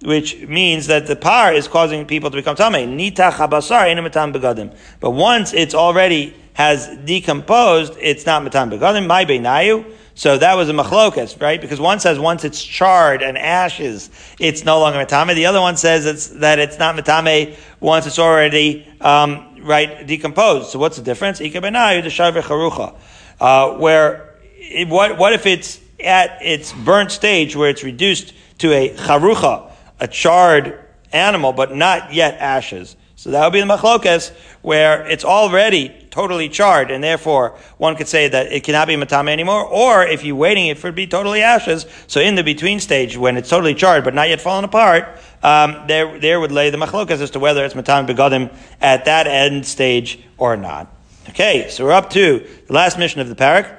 which 0.00 0.40
means 0.48 0.86
that 0.86 1.06
the 1.06 1.14
par 1.14 1.52
is 1.52 1.68
causing 1.68 2.06
people 2.06 2.30
to 2.30 2.38
become 2.38 2.56
tame. 2.56 2.96
Nitach 2.96 3.32
habasar 3.32 3.94
metam 4.02 4.32
begadim. 4.32 4.74
But 4.98 5.10
once 5.10 5.52
it's 5.52 5.74
already 5.74 6.34
has 6.54 6.88
decomposed, 7.04 7.96
it's 8.00 8.26
not 8.26 8.42
metam 8.42 8.70
begadim. 8.70 9.06
My 9.06 9.24
beinayu. 9.24 9.90
So 10.14 10.36
that 10.36 10.56
was 10.56 10.68
a 10.68 10.72
machlokas, 10.72 11.40
right? 11.40 11.58
Because 11.58 11.80
one 11.80 11.98
says 11.98 12.18
once 12.18 12.44
it's 12.44 12.62
charred 12.62 13.22
and 13.22 13.38
ashes, 13.38 14.10
it's 14.38 14.62
no 14.62 14.78
longer 14.78 14.98
matame. 14.98 15.34
The 15.34 15.46
other 15.46 15.60
one 15.60 15.78
says 15.78 16.04
it's, 16.04 16.26
that 16.40 16.58
it's 16.58 16.78
not 16.78 16.96
matame 16.96 17.56
once 17.80 18.06
it's 18.06 18.18
already 18.18 18.86
um, 19.00 19.62
right 19.62 20.06
decomposed. 20.06 20.68
So 20.68 20.78
what's 20.78 20.98
the 20.98 21.02
difference? 21.02 21.40
Ika 21.40 21.62
benayu 21.62 22.02
the 22.02 22.94
uh, 23.40 23.78
where 23.78 24.34
it, 24.58 24.88
what 24.88 25.16
what 25.18 25.32
if 25.32 25.46
it's 25.46 25.80
at 25.98 26.38
its 26.42 26.72
burnt 26.72 27.10
stage 27.10 27.56
where 27.56 27.70
it's 27.70 27.82
reduced 27.82 28.34
to 28.58 28.72
a 28.72 28.94
charucha, 28.94 29.70
a 29.98 30.08
charred 30.08 30.78
animal, 31.12 31.52
but 31.52 31.74
not 31.74 32.12
yet 32.12 32.34
ashes. 32.38 32.96
So 33.16 33.30
that 33.30 33.44
would 33.44 33.52
be 33.52 33.60
the 33.60 33.66
machlokas 33.66 34.32
where 34.62 35.06
it's 35.06 35.24
already 35.24 36.01
totally 36.12 36.48
charred, 36.48 36.92
and 36.92 37.02
therefore 37.02 37.58
one 37.78 37.96
could 37.96 38.06
say 38.06 38.28
that 38.28 38.52
it 38.52 38.62
cannot 38.62 38.86
be 38.86 38.94
matame 38.94 39.30
anymore. 39.30 39.64
Or 39.64 40.04
if 40.04 40.22
you're 40.22 40.36
waiting 40.36 40.68
it 40.68 40.78
for 40.78 40.88
it 40.88 40.90
to 40.90 40.94
be 40.94 41.08
totally 41.08 41.42
ashes, 41.42 41.86
so 42.06 42.20
in 42.20 42.36
the 42.36 42.44
between 42.44 42.78
stage 42.78 43.16
when 43.16 43.36
it's 43.36 43.48
totally 43.48 43.74
charred 43.74 44.04
but 44.04 44.14
not 44.14 44.28
yet 44.28 44.40
fallen 44.40 44.64
apart, 44.64 45.18
um, 45.42 45.84
there 45.88 46.20
there 46.20 46.38
would 46.38 46.52
lay 46.52 46.70
the 46.70 46.78
machlokas 46.78 47.20
as 47.20 47.30
to 47.32 47.40
whether 47.40 47.64
it's 47.64 47.74
matame 47.74 48.06
begadim 48.06 48.54
at 48.80 49.06
that 49.06 49.26
end 49.26 49.66
stage 49.66 50.20
or 50.38 50.56
not. 50.56 50.94
Okay, 51.30 51.68
so 51.70 51.84
we're 51.84 51.92
up 51.92 52.10
to 52.10 52.46
the 52.66 52.72
last 52.72 52.98
mission 52.98 53.20
of 53.20 53.28
the 53.28 53.34
parak, 53.34 53.74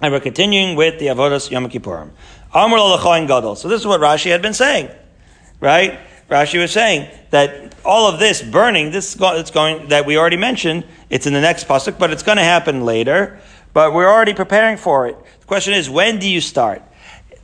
and 0.00 0.12
we're 0.12 0.20
continuing 0.20 0.74
with 0.74 0.98
the 0.98 1.06
avodas 1.06 1.50
Yom 1.50 1.68
Kippurim. 1.68 2.10
Amr 2.54 2.76
gadol. 3.26 3.56
So 3.56 3.68
this 3.68 3.80
is 3.80 3.86
what 3.86 4.00
Rashi 4.00 4.30
had 4.30 4.42
been 4.42 4.54
saying, 4.54 4.90
right? 5.60 6.00
Rashi 6.30 6.58
was 6.58 6.70
saying 6.70 7.10
that 7.30 7.74
all 7.84 8.08
of 8.08 8.18
this 8.18 8.42
burning, 8.42 8.90
this 8.90 9.16
it's 9.20 9.50
going 9.50 9.88
that 9.88 10.06
we 10.06 10.16
already 10.16 10.36
mentioned. 10.36 10.84
It's 11.12 11.26
in 11.26 11.34
the 11.34 11.42
next 11.42 11.68
pasuk, 11.68 11.98
but 11.98 12.10
it's 12.10 12.22
going 12.22 12.38
to 12.38 12.42
happen 12.42 12.86
later. 12.86 13.38
But 13.74 13.92
we're 13.92 14.08
already 14.08 14.32
preparing 14.32 14.78
for 14.78 15.06
it. 15.06 15.16
The 15.40 15.46
question 15.46 15.74
is, 15.74 15.90
when 15.90 16.18
do 16.18 16.26
you 16.26 16.40
start? 16.40 16.82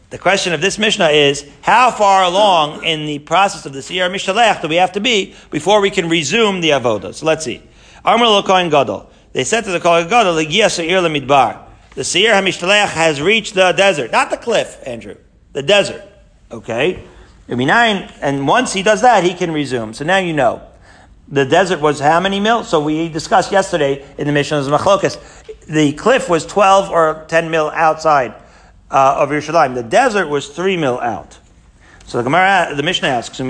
The 0.08 0.16
question 0.16 0.54
of 0.54 0.62
this 0.62 0.78
Mishnah 0.78 1.08
is, 1.08 1.46
how 1.60 1.90
far 1.90 2.24
along 2.24 2.82
in 2.84 3.04
the 3.04 3.18
process 3.18 3.66
of 3.66 3.74
the 3.74 3.80
Siyar 3.80 4.10
Mishalech 4.10 4.62
do 4.62 4.68
we 4.68 4.76
have 4.76 4.92
to 4.92 5.00
be 5.00 5.34
before 5.50 5.82
we 5.82 5.90
can 5.90 6.08
resume 6.08 6.62
the 6.62 6.70
Avodah? 6.70 7.12
So 7.12 7.26
let's 7.26 7.44
see. 7.44 7.62
Amr 8.06 8.42
Kohen 8.42 8.70
Gadol. 8.70 9.10
They 9.34 9.44
said 9.44 9.64
to 9.64 9.70
the 9.70 9.80
Kohen 9.80 10.08
Gadol, 10.08 10.34
Midbar. 10.34 11.66
The 11.94 12.02
Siyar 12.02 12.40
HaMishtalech 12.40 12.88
has 12.88 13.20
reached 13.20 13.52
the 13.52 13.72
desert. 13.72 14.12
Not 14.12 14.30
the 14.30 14.38
cliff, 14.38 14.80
Andrew. 14.86 15.16
The 15.52 15.62
desert. 15.62 16.02
Okay? 16.50 17.04
And 17.48 18.48
once 18.48 18.72
he 18.72 18.82
does 18.82 19.02
that, 19.02 19.24
he 19.24 19.34
can 19.34 19.52
resume. 19.52 19.92
So 19.92 20.06
now 20.06 20.16
you 20.16 20.32
know. 20.32 20.62
The 21.30 21.44
desert 21.44 21.80
was 21.80 22.00
how 22.00 22.20
many 22.20 22.40
mil? 22.40 22.64
So 22.64 22.80
we 22.80 23.08
discussed 23.10 23.52
yesterday 23.52 24.04
in 24.16 24.26
the 24.26 24.32
Mishnah 24.32 24.60
of 24.60 24.66
Machlokas. 24.66 25.18
The 25.66 25.92
cliff 25.92 26.28
was 26.28 26.46
12 26.46 26.90
or 26.90 27.26
10 27.28 27.50
mil 27.50 27.70
outside 27.70 28.34
uh, 28.90 29.16
of 29.18 29.28
Yerushalayim. 29.28 29.74
The 29.74 29.82
desert 29.82 30.28
was 30.28 30.48
3 30.48 30.78
mil 30.78 30.98
out. 31.00 31.38
So 32.06 32.16
the 32.16 32.24
Gemara, 32.24 32.72
the 32.74 32.82
Mishnah 32.82 33.08
asks, 33.08 33.38
how 33.38 33.44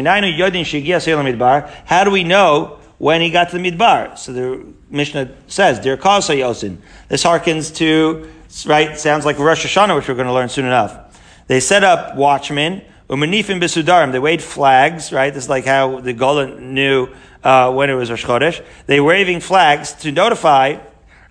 do 2.04 2.10
we 2.10 2.24
know 2.24 2.78
when 2.98 3.20
he 3.20 3.30
got 3.30 3.50
to 3.50 3.58
the 3.58 3.70
Midbar? 3.70 4.18
So 4.18 4.32
the 4.32 4.66
Mishnah 4.90 5.30
says, 5.46 5.78
Kasa 5.78 6.32
Yosin. 6.32 6.78
This 7.08 7.22
harkens 7.22 7.72
to, 7.76 8.28
right, 8.66 8.98
sounds 8.98 9.24
like 9.24 9.38
Rosh 9.38 9.64
Hashanah, 9.64 9.94
which 9.94 10.08
we're 10.08 10.16
going 10.16 10.26
to 10.26 10.32
learn 10.32 10.48
soon 10.48 10.64
enough. 10.64 11.20
They 11.46 11.60
set 11.60 11.84
up 11.84 12.16
watchmen. 12.16 12.82
They 13.08 13.14
waved 13.14 14.42
flags, 14.42 15.12
right? 15.12 15.32
This 15.32 15.44
is 15.44 15.48
like 15.48 15.64
how 15.64 16.00
the 16.00 16.12
Golan 16.12 16.74
knew 16.74 17.08
uh, 17.48 17.72
when 17.72 17.88
it 17.88 17.94
was 17.94 18.10
Rosh 18.10 18.26
Chodesh. 18.26 18.62
They 18.86 19.00
were 19.00 19.08
waving 19.08 19.40
flags 19.40 19.94
to 20.02 20.12
notify 20.12 20.76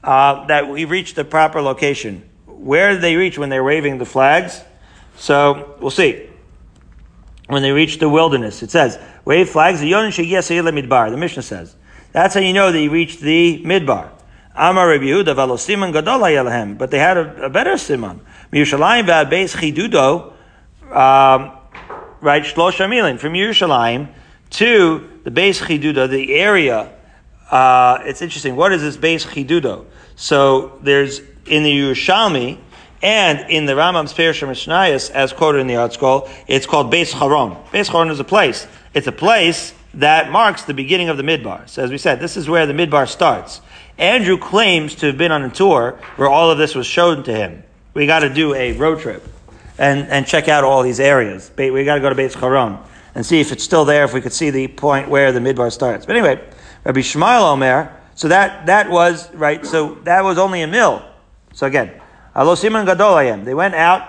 uh, 0.03 0.47
that 0.47 0.67
we 0.67 0.85
reached 0.85 1.15
the 1.15 1.23
proper 1.23 1.61
location. 1.61 2.27
Where 2.47 2.93
did 2.93 3.01
they 3.01 3.15
reach 3.15 3.37
when 3.37 3.49
they 3.49 3.59
were 3.59 3.67
waving 3.67 3.99
the 3.99 4.05
flags? 4.05 4.61
So 5.15 5.75
we'll 5.79 5.91
see. 5.91 6.27
When 7.45 7.61
they 7.61 7.71
reached 7.71 7.99
the 7.99 8.09
wilderness, 8.09 8.63
it 8.63 8.71
says 8.71 8.97
wave 9.25 9.49
flags. 9.49 9.79
The 9.79 9.91
midbar. 9.91 11.11
The 11.11 11.17
Mishnah 11.17 11.43
says 11.43 11.75
that's 12.13 12.33
how 12.33 12.39
you 12.39 12.53
know 12.53 12.71
that 12.71 12.81
you 12.81 12.89
reached 12.89 13.19
the 13.21 13.61
midbar. 13.63 14.09
Amar 14.55 14.89
Rabbi 14.89 15.03
Yehuda 15.03 15.35
v'alo 15.35 15.93
gadol 15.93 16.77
But 16.79 16.89
they 16.89 16.97
had 16.97 17.17
a, 17.17 17.45
a 17.45 17.49
better 17.49 17.77
simon. 17.77 18.21
Miyushalayim 18.51 19.05
v'ad 19.05 19.29
beis 19.29 19.55
chidudo. 19.55 20.33
Um, 20.87 21.51
right, 22.21 22.41
Shlosha 22.41 22.89
Milin, 22.89 23.19
from 23.19 23.33
Yerushalayim 23.33 24.09
to 24.49 25.16
the 25.27 25.31
base 25.31 25.59
Chiduda, 25.59 26.09
the 26.09 26.35
area. 26.35 26.89
Uh, 27.51 27.99
it's 28.05 28.21
interesting. 28.21 28.55
What 28.55 28.71
is 28.71 28.81
this 28.81 28.95
base 28.95 29.25
Chidudo? 29.25 29.85
So 30.15 30.79
there's 30.83 31.19
in 31.45 31.63
the 31.63 31.69
Yerushalmi 31.69 32.57
and 33.01 33.49
in 33.49 33.65
the 33.65 33.73
Rambam's 33.73 34.13
Perishim 34.13 34.47
Mishnayos, 34.47 35.11
as 35.11 35.33
quoted 35.33 35.59
in 35.59 35.67
the 35.67 35.73
ArtScroll, 35.73 36.29
it's 36.47 36.65
called 36.65 36.93
Beis 36.93 37.11
Charon. 37.11 37.57
Beis 37.73 37.91
Charon 37.91 38.09
is 38.09 38.21
a 38.21 38.23
place. 38.23 38.67
It's 38.93 39.07
a 39.07 39.11
place 39.11 39.73
that 39.95 40.31
marks 40.31 40.63
the 40.63 40.73
beginning 40.73 41.09
of 41.09 41.17
the 41.17 41.23
Midbar. 41.23 41.67
So 41.67 41.83
as 41.83 41.91
we 41.91 41.97
said, 41.97 42.21
this 42.21 42.37
is 42.37 42.47
where 42.47 42.65
the 42.65 42.71
Midbar 42.71 43.05
starts. 43.05 43.59
Andrew 43.97 44.37
claims 44.37 44.95
to 44.95 45.07
have 45.07 45.17
been 45.17 45.33
on 45.33 45.43
a 45.43 45.49
tour 45.49 45.99
where 46.15 46.29
all 46.29 46.51
of 46.51 46.57
this 46.57 46.73
was 46.73 46.87
shown 46.87 47.23
to 47.23 47.33
him. 47.35 47.63
We 47.93 48.07
got 48.07 48.19
to 48.19 48.33
do 48.33 48.53
a 48.53 48.71
road 48.77 49.01
trip 49.01 49.27
and, 49.77 50.07
and 50.07 50.25
check 50.25 50.47
out 50.47 50.63
all 50.63 50.83
these 50.83 51.01
areas. 51.01 51.51
We 51.57 51.83
got 51.83 51.95
to 51.95 51.99
go 51.99 52.07
to 52.07 52.15
Beit 52.15 52.31
Charon 52.31 52.77
and 53.17 53.25
see 53.25 53.39
if 53.39 53.51
it's 53.51 53.63
still 53.63 53.83
there, 53.83 54.03
if 54.03 54.13
we 54.13 54.21
could 54.21 54.31
see 54.31 54.51
the 54.51 54.67
point 54.67 55.09
where 55.09 55.31
the 55.31 55.39
midbar 55.39 55.71
starts. 55.71 56.05
But 56.05 56.17
anyway, 56.17 56.39
Rabbi 56.83 56.99
Yishmael 56.99 57.51
Omer, 57.51 57.99
so 58.13 58.27
that, 58.27 58.67
that 58.67 58.91
was, 58.91 59.33
right, 59.33 59.65
so 59.65 59.95
that 60.03 60.23
was 60.23 60.37
only 60.37 60.61
a 60.61 60.67
mill. 60.67 61.03
So 61.51 61.65
again, 61.65 61.99
Alo 62.35 62.53
Simon 62.53 62.85
Gadolayim, 62.85 63.43
they 63.43 63.55
went 63.55 63.73
out, 63.73 64.07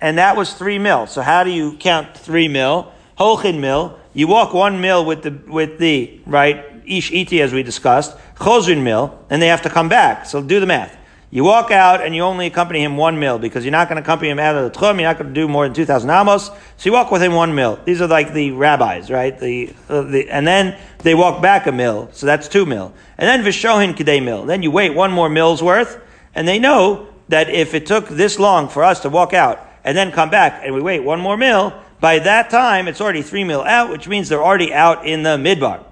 and 0.00 0.18
that 0.18 0.36
was 0.36 0.54
three 0.54 0.78
mil. 0.78 1.08
So 1.08 1.22
how 1.22 1.42
do 1.42 1.50
you 1.50 1.76
count 1.76 2.16
three 2.16 2.46
mil? 2.46 2.92
Holchin 3.18 3.60
mil, 3.60 3.98
you 4.14 4.28
walk 4.28 4.54
one 4.54 4.80
mil 4.80 5.04
with 5.04 5.24
the, 5.24 5.32
with 5.50 5.80
the, 5.80 6.20
right, 6.24 6.64
Ish 6.86 7.10
Iti 7.10 7.42
as 7.42 7.52
we 7.52 7.64
discussed, 7.64 8.16
Chozrin 8.36 8.84
mil, 8.84 9.24
and 9.28 9.42
they 9.42 9.48
have 9.48 9.62
to 9.62 9.70
come 9.70 9.88
back. 9.88 10.24
So 10.24 10.40
do 10.40 10.60
the 10.60 10.66
math. 10.66 10.96
You 11.36 11.44
walk 11.44 11.70
out 11.70 12.00
and 12.00 12.16
you 12.16 12.22
only 12.22 12.46
accompany 12.46 12.82
him 12.82 12.96
one 12.96 13.20
mil 13.20 13.38
because 13.38 13.62
you're 13.62 13.70
not 13.70 13.90
going 13.90 13.96
to 13.96 14.02
accompany 14.02 14.30
him 14.30 14.38
out 14.38 14.56
of 14.56 14.72
the 14.72 14.78
tchum. 14.78 14.94
You're 14.94 15.02
not 15.10 15.18
going 15.18 15.28
to 15.28 15.34
do 15.34 15.46
more 15.46 15.66
than 15.66 15.74
two 15.74 15.84
thousand 15.84 16.08
amos. 16.08 16.46
So 16.46 16.54
you 16.84 16.92
walk 16.94 17.10
with 17.10 17.22
him 17.22 17.34
one 17.34 17.54
mil. 17.54 17.78
These 17.84 18.00
are 18.00 18.08
like 18.08 18.32
the 18.32 18.52
rabbis, 18.52 19.10
right? 19.10 19.38
The, 19.38 19.74
uh, 19.90 20.00
the 20.00 20.30
and 20.30 20.46
then 20.46 20.78
they 21.00 21.14
walk 21.14 21.42
back 21.42 21.66
a 21.66 21.72
mil, 21.72 22.08
so 22.12 22.24
that's 22.24 22.48
two 22.48 22.64
mil. 22.64 22.94
And 23.18 23.28
then 23.28 23.44
vishohin 23.44 23.94
kidei 23.94 24.24
mil. 24.24 24.46
Then 24.46 24.62
you 24.62 24.70
wait 24.70 24.94
one 24.94 25.12
more 25.12 25.28
mil's 25.28 25.62
worth, 25.62 26.00
and 26.34 26.48
they 26.48 26.58
know 26.58 27.06
that 27.28 27.50
if 27.50 27.74
it 27.74 27.84
took 27.84 28.08
this 28.08 28.38
long 28.38 28.70
for 28.70 28.82
us 28.82 29.00
to 29.00 29.10
walk 29.10 29.34
out 29.34 29.60
and 29.84 29.94
then 29.94 30.12
come 30.12 30.30
back 30.30 30.62
and 30.64 30.74
we 30.74 30.80
wait 30.80 31.00
one 31.00 31.20
more 31.20 31.36
mil, 31.36 31.78
by 32.00 32.18
that 32.18 32.48
time 32.48 32.88
it's 32.88 33.02
already 33.02 33.20
three 33.20 33.44
mil 33.44 33.60
out, 33.60 33.90
which 33.90 34.08
means 34.08 34.30
they're 34.30 34.42
already 34.42 34.72
out 34.72 35.06
in 35.06 35.22
the 35.22 35.36
midbar. 35.36 35.84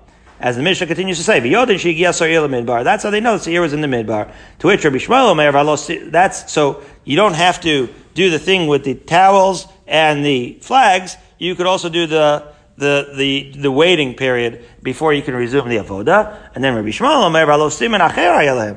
As 0.44 0.56
the 0.56 0.62
Mishnah 0.62 0.86
continues 0.86 1.16
to 1.16 1.24
say, 1.24 1.40
That's 1.40 3.02
how 3.02 3.08
they 3.08 3.20
know 3.20 3.38
the 3.38 3.42
Seir 3.42 3.62
was 3.62 3.72
in 3.72 3.80
the 3.80 3.86
midbar. 3.86 4.30
To 4.58 4.66
which 4.66 4.84
Rabbi 4.84 4.98
Yishmael 4.98 6.10
that's 6.12 6.52
so 6.52 6.82
you 7.04 7.16
don't 7.16 7.32
have 7.32 7.62
to 7.62 7.88
do 8.12 8.28
the 8.28 8.38
thing 8.38 8.66
with 8.66 8.84
the 8.84 8.94
towels 8.94 9.66
and 9.86 10.22
the 10.22 10.58
flags. 10.60 11.16
You 11.38 11.54
could 11.54 11.64
also 11.64 11.88
do 11.88 12.06
the 12.06 12.52
the 12.76 13.14
the 13.16 13.52
the 13.58 13.72
waiting 13.72 14.12
period 14.12 14.66
before 14.82 15.14
you 15.14 15.22
can 15.22 15.34
resume 15.34 15.66
the 15.66 15.78
avoda. 15.78 16.38
And 16.54 16.62
then 16.62 16.74
Rabbi 16.74 16.88
Yishmael 16.88 17.32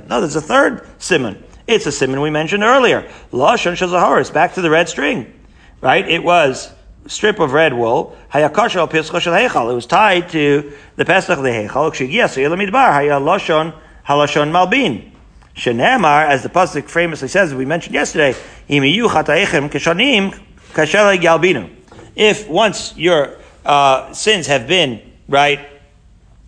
No, 0.08 0.22
there's 0.22 0.38
a 0.38 0.42
third 0.42 0.88
simon. 1.00 1.44
It's 1.68 1.86
a 1.86 1.92
simon 1.92 2.22
we 2.22 2.30
mentioned 2.30 2.64
earlier. 2.64 3.02
Lashon 3.34 3.74
shazaharis. 3.74 4.34
Back 4.34 4.54
to 4.54 4.62
the 4.62 4.70
red 4.70 4.88
string, 4.88 5.34
right? 5.82 6.08
It 6.08 6.24
was 6.24 6.72
strip 7.08 7.40
of 7.40 7.54
red 7.54 7.74
wool. 7.74 8.16
Hayakasha 8.32 8.78
al 8.78 9.70
It 9.70 9.74
was 9.74 9.86
tied 9.86 10.30
to 10.30 10.74
the 10.96 11.06
pesach 11.06 11.38
of 11.38 11.44
the 11.44 11.50
heichal. 11.50 11.92
Kshigia 11.92 12.28
hayaloshon 12.28 13.74
malbin. 14.06 15.12
Shenemar, 15.58 16.28
as 16.28 16.44
the 16.44 16.50
pasuk 16.50 16.88
famously 16.88 17.28
says, 17.28 17.54
we 17.54 17.66
mentioned 17.66 17.96
yesterday, 17.96 18.36
If 22.16 22.48
once 22.48 22.96
your 22.96 23.38
uh, 23.66 24.14
sins 24.14 24.48
have 24.48 24.68
been 24.68 25.02
right 25.28 25.68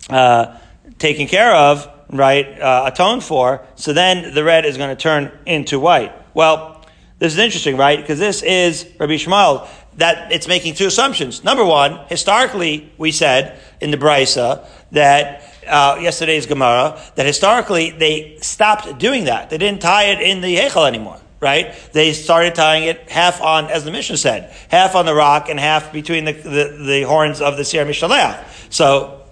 uh, 0.08 0.56
taken 0.98 1.26
care 1.26 1.52
of, 1.54 1.88
right 2.08 2.60
uh, 2.60 2.84
atoned 2.86 3.24
for, 3.24 3.66
so 3.74 3.92
then 3.92 4.32
the 4.32 4.44
red 4.44 4.64
is 4.64 4.76
going 4.76 4.90
to 4.90 5.02
turn 5.02 5.32
into 5.44 5.80
white. 5.80 6.12
Well, 6.32 6.84
this 7.18 7.32
is 7.32 7.38
interesting, 7.38 7.76
right? 7.76 8.00
Because 8.00 8.18
this 8.18 8.42
is 8.42 8.88
Rabbi 8.98 9.14
Yishmael 9.14 9.68
that 10.00 10.32
it's 10.32 10.48
making 10.48 10.74
two 10.74 10.86
assumptions. 10.86 11.44
Number 11.44 11.64
one, 11.64 12.00
historically, 12.08 12.92
we 12.98 13.12
said 13.12 13.58
in 13.80 13.90
the 13.90 13.96
Brisa 13.96 14.66
that 14.92 15.42
uh, 15.66 15.98
yesterday's 16.00 16.46
Gemara 16.46 17.00
that 17.14 17.26
historically 17.26 17.90
they 17.90 18.38
stopped 18.40 18.98
doing 18.98 19.24
that. 19.24 19.50
They 19.50 19.58
didn't 19.58 19.82
tie 19.82 20.04
it 20.04 20.20
in 20.20 20.40
the 20.40 20.56
Hechel 20.56 20.86
anymore, 20.86 21.20
right? 21.38 21.74
They 21.92 22.12
started 22.12 22.54
tying 22.54 22.84
it 22.84 23.10
half 23.10 23.40
on, 23.40 23.66
as 23.66 23.84
the 23.84 23.90
Mishnah 23.90 24.16
said, 24.16 24.54
half 24.70 24.94
on 24.94 25.06
the 25.06 25.14
rock 25.14 25.48
and 25.48 25.60
half 25.60 25.92
between 25.92 26.24
the, 26.24 26.32
the, 26.32 26.84
the 26.84 27.02
horns 27.02 27.40
of 27.40 27.56
the 27.56 27.64
Sierra 27.64 27.88
Mishalech. 27.88 28.42
So 28.72 29.22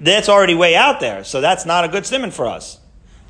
that's 0.00 0.28
already 0.28 0.54
way 0.54 0.74
out 0.74 1.00
there. 1.00 1.24
So 1.24 1.40
that's 1.40 1.64
not 1.64 1.84
a 1.84 1.88
good 1.88 2.04
simon 2.04 2.32
for 2.32 2.46
us. 2.46 2.78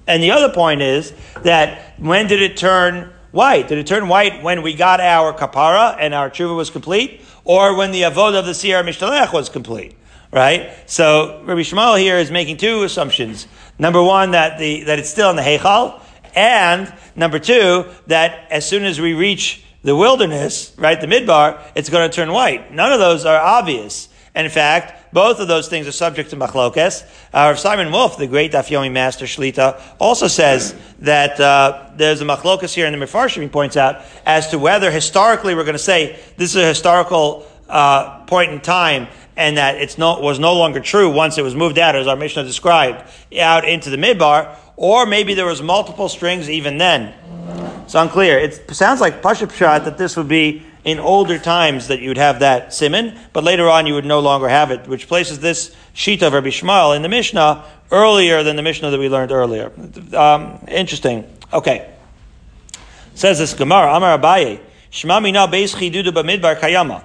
And 0.06 0.22
the 0.22 0.32
other 0.32 0.52
point 0.52 0.82
is 0.82 1.12
that 1.42 1.94
when 1.98 2.26
did 2.26 2.42
it 2.42 2.56
turn 2.56 3.12
white? 3.32 3.68
Did 3.68 3.78
it 3.78 3.86
turn 3.86 4.08
white 4.08 4.42
when 4.42 4.62
we 4.62 4.74
got 4.74 5.00
our 5.00 5.32
kapara 5.32 5.96
and 5.98 6.14
our 6.14 6.30
tshuva 6.30 6.56
was 6.56 6.70
complete, 6.70 7.22
or 7.44 7.74
when 7.74 7.90
the 7.90 8.02
avodah 8.02 8.38
of 8.38 8.46
the 8.46 8.52
siyar 8.52 8.84
mishtalech 8.84 9.32
was 9.32 9.48
complete? 9.48 9.96
Right. 10.30 10.72
So 10.86 11.42
Rabbi 11.44 11.60
Yishmael 11.60 11.98
here 11.98 12.16
is 12.16 12.30
making 12.30 12.56
two 12.56 12.84
assumptions. 12.84 13.46
Number 13.78 14.02
one, 14.02 14.30
that 14.30 14.58
the 14.58 14.84
that 14.84 14.98
it's 14.98 15.10
still 15.10 15.28
in 15.28 15.36
the 15.36 15.42
heichal, 15.42 16.00
and 16.34 16.92
number 17.16 17.38
two, 17.38 17.84
that 18.06 18.50
as 18.50 18.66
soon 18.66 18.84
as 18.84 19.00
we 19.00 19.12
reach 19.12 19.64
the 19.82 19.96
wilderness, 19.96 20.72
right, 20.78 21.00
the 21.00 21.06
midbar, 21.06 21.60
it's 21.74 21.90
going 21.90 22.08
to 22.08 22.14
turn 22.14 22.32
white. 22.32 22.72
None 22.72 22.92
of 22.92 23.00
those 23.00 23.26
are 23.26 23.38
obvious. 23.38 24.08
And 24.34 24.46
in 24.46 24.50
fact, 24.50 25.12
both 25.12 25.40
of 25.40 25.48
those 25.48 25.68
things 25.68 25.86
are 25.86 25.92
subject 25.92 26.30
to 26.30 26.36
machlokes. 26.36 27.04
Uh, 27.34 27.54
Simon 27.54 27.92
Wolf, 27.92 28.16
the 28.16 28.26
great 28.26 28.52
Daf 28.52 28.68
Yomi 28.68 28.90
master 28.90 29.26
Shlita, 29.26 29.80
also 29.98 30.26
says 30.26 30.74
that 31.00 31.38
uh, 31.38 31.90
there's 31.96 32.22
a 32.22 32.24
machlokes 32.24 32.72
here 32.72 32.86
and 32.86 33.00
the 33.00 33.06
Mefarshim, 33.06 33.52
points 33.52 33.76
out, 33.76 34.02
as 34.24 34.48
to 34.48 34.58
whether 34.58 34.90
historically 34.90 35.54
we're 35.54 35.64
going 35.64 35.74
to 35.74 35.78
say 35.78 36.18
this 36.38 36.50
is 36.50 36.56
a 36.56 36.68
historical 36.68 37.46
uh, 37.68 38.24
point 38.24 38.52
in 38.52 38.60
time 38.60 39.06
and 39.36 39.56
that 39.56 39.76
it's 39.76 39.98
no, 39.98 40.18
was 40.20 40.38
no 40.38 40.54
longer 40.54 40.80
true 40.80 41.10
once 41.10 41.38
it 41.38 41.42
was 41.42 41.54
moved 41.54 41.78
out, 41.78 41.94
as 41.94 42.06
our 42.06 42.16
Mishnah 42.16 42.44
described, 42.44 43.02
out 43.38 43.66
into 43.66 43.90
the 43.90 43.96
midbar, 43.96 44.54
or 44.76 45.06
maybe 45.06 45.34
there 45.34 45.46
was 45.46 45.62
multiple 45.62 46.08
strings 46.08 46.50
even 46.50 46.78
then. 46.78 47.14
It's 47.84 47.94
unclear. 47.94 48.38
It 48.38 48.74
sounds 48.74 49.00
like 49.00 49.22
Pasha 49.22 49.46
Pshat 49.46 49.84
that 49.84 49.98
this 49.98 50.16
would 50.16 50.28
be 50.28 50.62
in 50.84 50.98
older 50.98 51.38
times 51.38 51.88
that 51.88 52.00
you 52.00 52.08
would 52.08 52.18
have 52.18 52.40
that 52.40 52.74
simon, 52.74 53.18
but 53.32 53.44
later 53.44 53.68
on 53.68 53.86
you 53.86 53.94
would 53.94 54.04
no 54.04 54.20
longer 54.20 54.48
have 54.48 54.70
it, 54.70 54.88
which 54.88 55.06
places 55.06 55.38
this 55.40 55.74
sheet 55.92 56.22
of 56.22 56.32
Rabbi 56.32 56.48
Yishmael 56.48 56.96
in 56.96 57.02
the 57.02 57.08
Mishnah 57.08 57.64
earlier 57.90 58.42
than 58.42 58.56
the 58.56 58.62
Mishnah 58.62 58.90
that 58.90 58.98
we 58.98 59.08
learned 59.08 59.30
earlier. 59.30 59.70
Um, 60.14 60.64
interesting. 60.68 61.24
Okay. 61.52 61.88
Says 63.14 63.38
this 63.38 63.54
Gemara, 63.54 63.94
Amar 63.94 64.18
Abaye, 64.18 64.60
Shema 64.90 65.20
mina 65.20 65.46
beis 65.46 65.74
chidudu 65.74 66.08
b'midbar 66.08 66.58
kayama. 66.58 67.04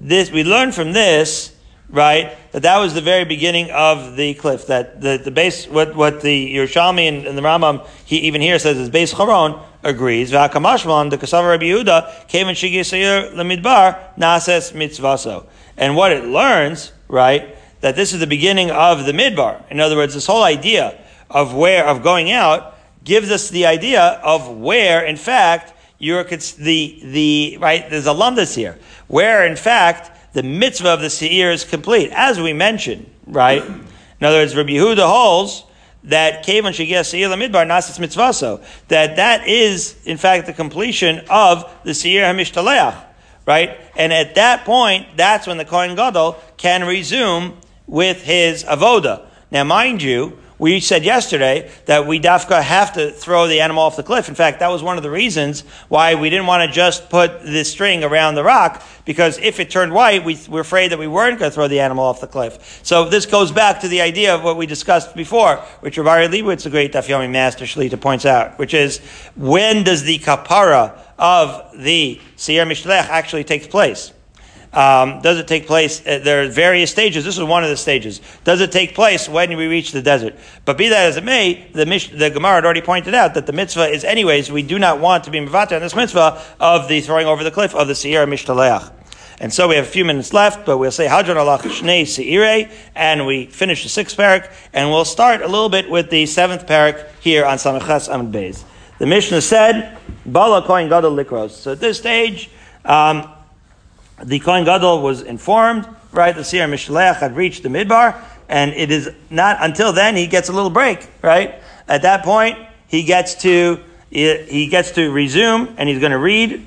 This, 0.00 0.32
we 0.32 0.42
learn 0.42 0.72
from 0.72 0.92
this, 0.92 1.54
right, 1.92 2.36
that 2.52 2.62
that 2.62 2.78
was 2.78 2.94
the 2.94 3.00
very 3.00 3.24
beginning 3.24 3.70
of 3.70 4.16
the 4.16 4.34
cliff, 4.34 4.66
that 4.66 5.00
the, 5.00 5.20
the 5.22 5.30
base, 5.30 5.68
what, 5.68 5.94
what 5.94 6.22
the 6.22 6.54
Yerushalmi 6.56 7.06
and, 7.06 7.26
and 7.26 7.38
the 7.38 7.42
Rambam, 7.42 7.86
he 8.04 8.16
even 8.20 8.40
here 8.40 8.58
says 8.58 8.78
is 8.78 8.90
base 8.90 9.12
Charon, 9.12 9.60
agrees. 9.82 10.32
V'akamashvan, 10.32 11.10
the 11.10 11.18
Kasav 11.18 11.46
Rabbi 11.46 11.64
Yehuda, 11.64 12.28
came 12.28 12.48
in 12.48 12.54
Shigi 12.54 12.84
Seir 12.84 13.30
Lemidbar, 13.32 14.16
Nases 14.16 14.72
Mitzvaso. 14.72 15.46
And 15.76 15.94
what 15.94 16.12
it 16.12 16.24
learns, 16.24 16.92
right, 17.08 17.56
that 17.82 17.94
this 17.94 18.14
is 18.14 18.20
the 18.20 18.26
beginning 18.26 18.70
of 18.70 19.04
the 19.04 19.12
Midbar. 19.12 19.62
In 19.70 19.78
other 19.78 19.96
words, 19.96 20.14
this 20.14 20.26
whole 20.26 20.44
idea 20.44 20.98
of 21.28 21.54
where, 21.54 21.86
of 21.86 22.02
going 22.02 22.30
out, 22.30 22.78
gives 23.04 23.30
us 23.30 23.50
the 23.50 23.66
idea 23.66 24.02
of 24.22 24.48
where, 24.56 25.04
in 25.04 25.16
fact, 25.16 25.74
you're, 25.98 26.24
the, 26.24 27.00
the, 27.02 27.58
right, 27.60 27.88
there's 27.90 28.06
a 28.06 28.14
lumdus 28.14 28.54
here, 28.54 28.78
where, 29.08 29.46
in 29.46 29.56
fact, 29.56 30.10
the 30.32 30.42
mitzvah 30.42 30.94
of 30.94 31.00
the 31.00 31.10
Seir 31.10 31.50
is 31.50 31.64
complete, 31.64 32.10
as 32.12 32.40
we 32.40 32.52
mentioned, 32.52 33.10
right? 33.26 33.64
In 33.64 34.26
other 34.26 34.38
words, 34.38 34.56
Rabbi 34.56 34.70
Yehuda 34.70 35.06
holds 35.06 35.64
that 36.04 36.44
Kevan 36.44 36.72
Shagia 36.72 37.04
Seir 37.04 37.28
Midbar 37.28 37.66
Nasis 37.66 37.98
Mitzvaso, 37.98 38.64
that 38.88 39.16
that 39.16 39.46
is, 39.46 39.96
in 40.04 40.16
fact, 40.16 40.46
the 40.46 40.52
completion 40.52 41.22
of 41.30 41.70
the 41.84 41.94
Seir 41.94 42.24
HaMishtaleach, 42.24 43.04
right? 43.46 43.78
And 43.96 44.12
at 44.12 44.34
that 44.34 44.64
point, 44.64 45.06
that's 45.16 45.46
when 45.46 45.58
the 45.58 45.64
Kohen 45.64 45.94
Gadol 45.94 46.38
can 46.56 46.84
resume 46.84 47.58
with 47.86 48.22
his 48.22 48.64
avoda. 48.64 49.26
Now, 49.50 49.64
mind 49.64 50.02
you, 50.02 50.38
we 50.62 50.78
said 50.78 51.04
yesterday 51.04 51.68
that 51.86 52.06
we 52.06 52.20
dafka 52.20 52.62
have 52.62 52.92
to 52.92 53.10
throw 53.10 53.48
the 53.48 53.60
animal 53.60 53.82
off 53.82 53.96
the 53.96 54.02
cliff. 54.04 54.28
In 54.28 54.36
fact, 54.36 54.60
that 54.60 54.68
was 54.68 54.80
one 54.80 54.96
of 54.96 55.02
the 55.02 55.10
reasons 55.10 55.62
why 55.88 56.14
we 56.14 56.30
didn't 56.30 56.46
want 56.46 56.64
to 56.64 56.72
just 56.72 57.10
put 57.10 57.42
the 57.42 57.64
string 57.64 58.04
around 58.04 58.36
the 58.36 58.44
rock, 58.44 58.80
because 59.04 59.38
if 59.38 59.58
it 59.58 59.70
turned 59.70 59.92
white, 59.92 60.24
we 60.24 60.38
were 60.48 60.60
afraid 60.60 60.92
that 60.92 61.00
we 61.00 61.08
weren't 61.08 61.40
going 61.40 61.50
to 61.50 61.54
throw 61.54 61.66
the 61.66 61.80
animal 61.80 62.04
off 62.04 62.20
the 62.20 62.28
cliff. 62.28 62.78
So 62.84 63.08
this 63.08 63.26
goes 63.26 63.50
back 63.50 63.80
to 63.80 63.88
the 63.88 64.02
idea 64.02 64.36
of 64.36 64.44
what 64.44 64.56
we 64.56 64.66
discussed 64.66 65.16
before, 65.16 65.56
which 65.80 65.98
Rabbi 65.98 66.28
Leibowitz, 66.28 66.62
the 66.62 66.70
great 66.70 66.92
Daf 66.92 67.08
Yomi 67.08 67.28
master 67.28 67.64
Shlita, 67.64 68.00
points 68.00 68.24
out, 68.24 68.56
which 68.56 68.72
is 68.72 69.00
when 69.34 69.82
does 69.82 70.04
the 70.04 70.20
kapara 70.20 70.96
of 71.18 71.76
the 71.76 72.20
Seir 72.36 72.66
Mishlech 72.66 73.08
actually 73.08 73.42
take 73.42 73.68
place? 73.68 74.12
Um, 74.72 75.20
does 75.20 75.38
it 75.38 75.46
take 75.46 75.66
place? 75.66 76.00
Uh, 76.00 76.20
there 76.22 76.44
are 76.44 76.48
various 76.48 76.90
stages. 76.90 77.24
This 77.24 77.36
is 77.36 77.44
one 77.44 77.62
of 77.62 77.68
the 77.68 77.76
stages. 77.76 78.22
Does 78.44 78.62
it 78.62 78.72
take 78.72 78.94
place 78.94 79.28
when 79.28 79.54
we 79.56 79.66
reach 79.66 79.92
the 79.92 80.00
desert? 80.00 80.34
But 80.64 80.78
be 80.78 80.88
that 80.88 81.08
as 81.10 81.18
it 81.18 81.24
may, 81.24 81.68
the, 81.72 81.84
the 81.84 82.30
Gemara 82.30 82.54
had 82.54 82.64
already 82.64 82.80
pointed 82.80 83.14
out 83.14 83.34
that 83.34 83.46
the 83.46 83.52
mitzvah 83.52 83.88
is, 83.88 84.02
anyways, 84.02 84.50
we 84.50 84.62
do 84.62 84.78
not 84.78 84.98
want 84.98 85.24
to 85.24 85.30
be 85.30 85.40
mivata 85.40 85.76
in 85.76 85.82
this 85.82 85.94
mitzvah 85.94 86.42
of 86.58 86.88
the 86.88 87.02
throwing 87.02 87.26
over 87.26 87.44
the 87.44 87.50
cliff 87.50 87.74
of 87.74 87.86
the 87.86 87.94
Seir 87.94 88.26
HaMishtaleach. 88.26 88.92
And 89.40 89.52
so 89.52 89.68
we 89.68 89.74
have 89.74 89.84
a 89.84 89.88
few 89.88 90.04
minutes 90.04 90.32
left, 90.32 90.64
but 90.64 90.78
we'll 90.78 90.92
say 90.92 91.06
Hadron 91.06 91.36
Allah 91.36 91.58
Shnei 91.58 92.06
Seire, 92.06 92.70
and 92.94 93.26
we 93.26 93.46
finish 93.46 93.82
the 93.82 93.88
sixth 93.88 94.16
parak, 94.16 94.50
and 94.72 94.88
we'll 94.88 95.04
start 95.04 95.42
a 95.42 95.48
little 95.48 95.68
bit 95.68 95.90
with 95.90 96.10
the 96.10 96.26
seventh 96.26 96.66
parak 96.66 97.10
here 97.20 97.44
on 97.44 97.58
Samachas 97.58 98.08
Amid 98.08 98.32
Beis. 98.32 98.64
The 98.98 99.06
Mishnah 99.06 99.40
said, 99.40 99.98
Bala 100.24 100.62
Kohen 100.62 100.88
Gadol 100.88 101.16
Likros. 101.16 101.50
So 101.50 101.72
at 101.72 101.80
this 101.80 101.98
stage, 101.98 102.50
um, 102.84 103.28
the 104.22 104.38
Kohen 104.38 104.64
Gadol 104.64 105.02
was 105.02 105.22
informed, 105.22 105.88
right, 106.12 106.34
the 106.34 106.44
Seir 106.44 106.68
Mishlech 106.68 107.16
had 107.16 107.36
reached 107.36 107.62
the 107.62 107.68
Midbar, 107.68 108.22
and 108.48 108.72
it 108.72 108.90
is 108.90 109.10
not 109.30 109.58
until 109.60 109.92
then 109.92 110.16
he 110.16 110.26
gets 110.26 110.48
a 110.48 110.52
little 110.52 110.70
break, 110.70 111.08
right? 111.22 111.56
At 111.88 112.02
that 112.02 112.22
point, 112.22 112.58
he 112.86 113.02
gets 113.02 113.34
to, 113.36 113.80
he 114.10 114.68
gets 114.68 114.92
to 114.92 115.10
resume, 115.10 115.74
and 115.78 115.88
he's 115.88 115.98
going 115.98 116.12
to 116.12 116.18
read 116.18 116.66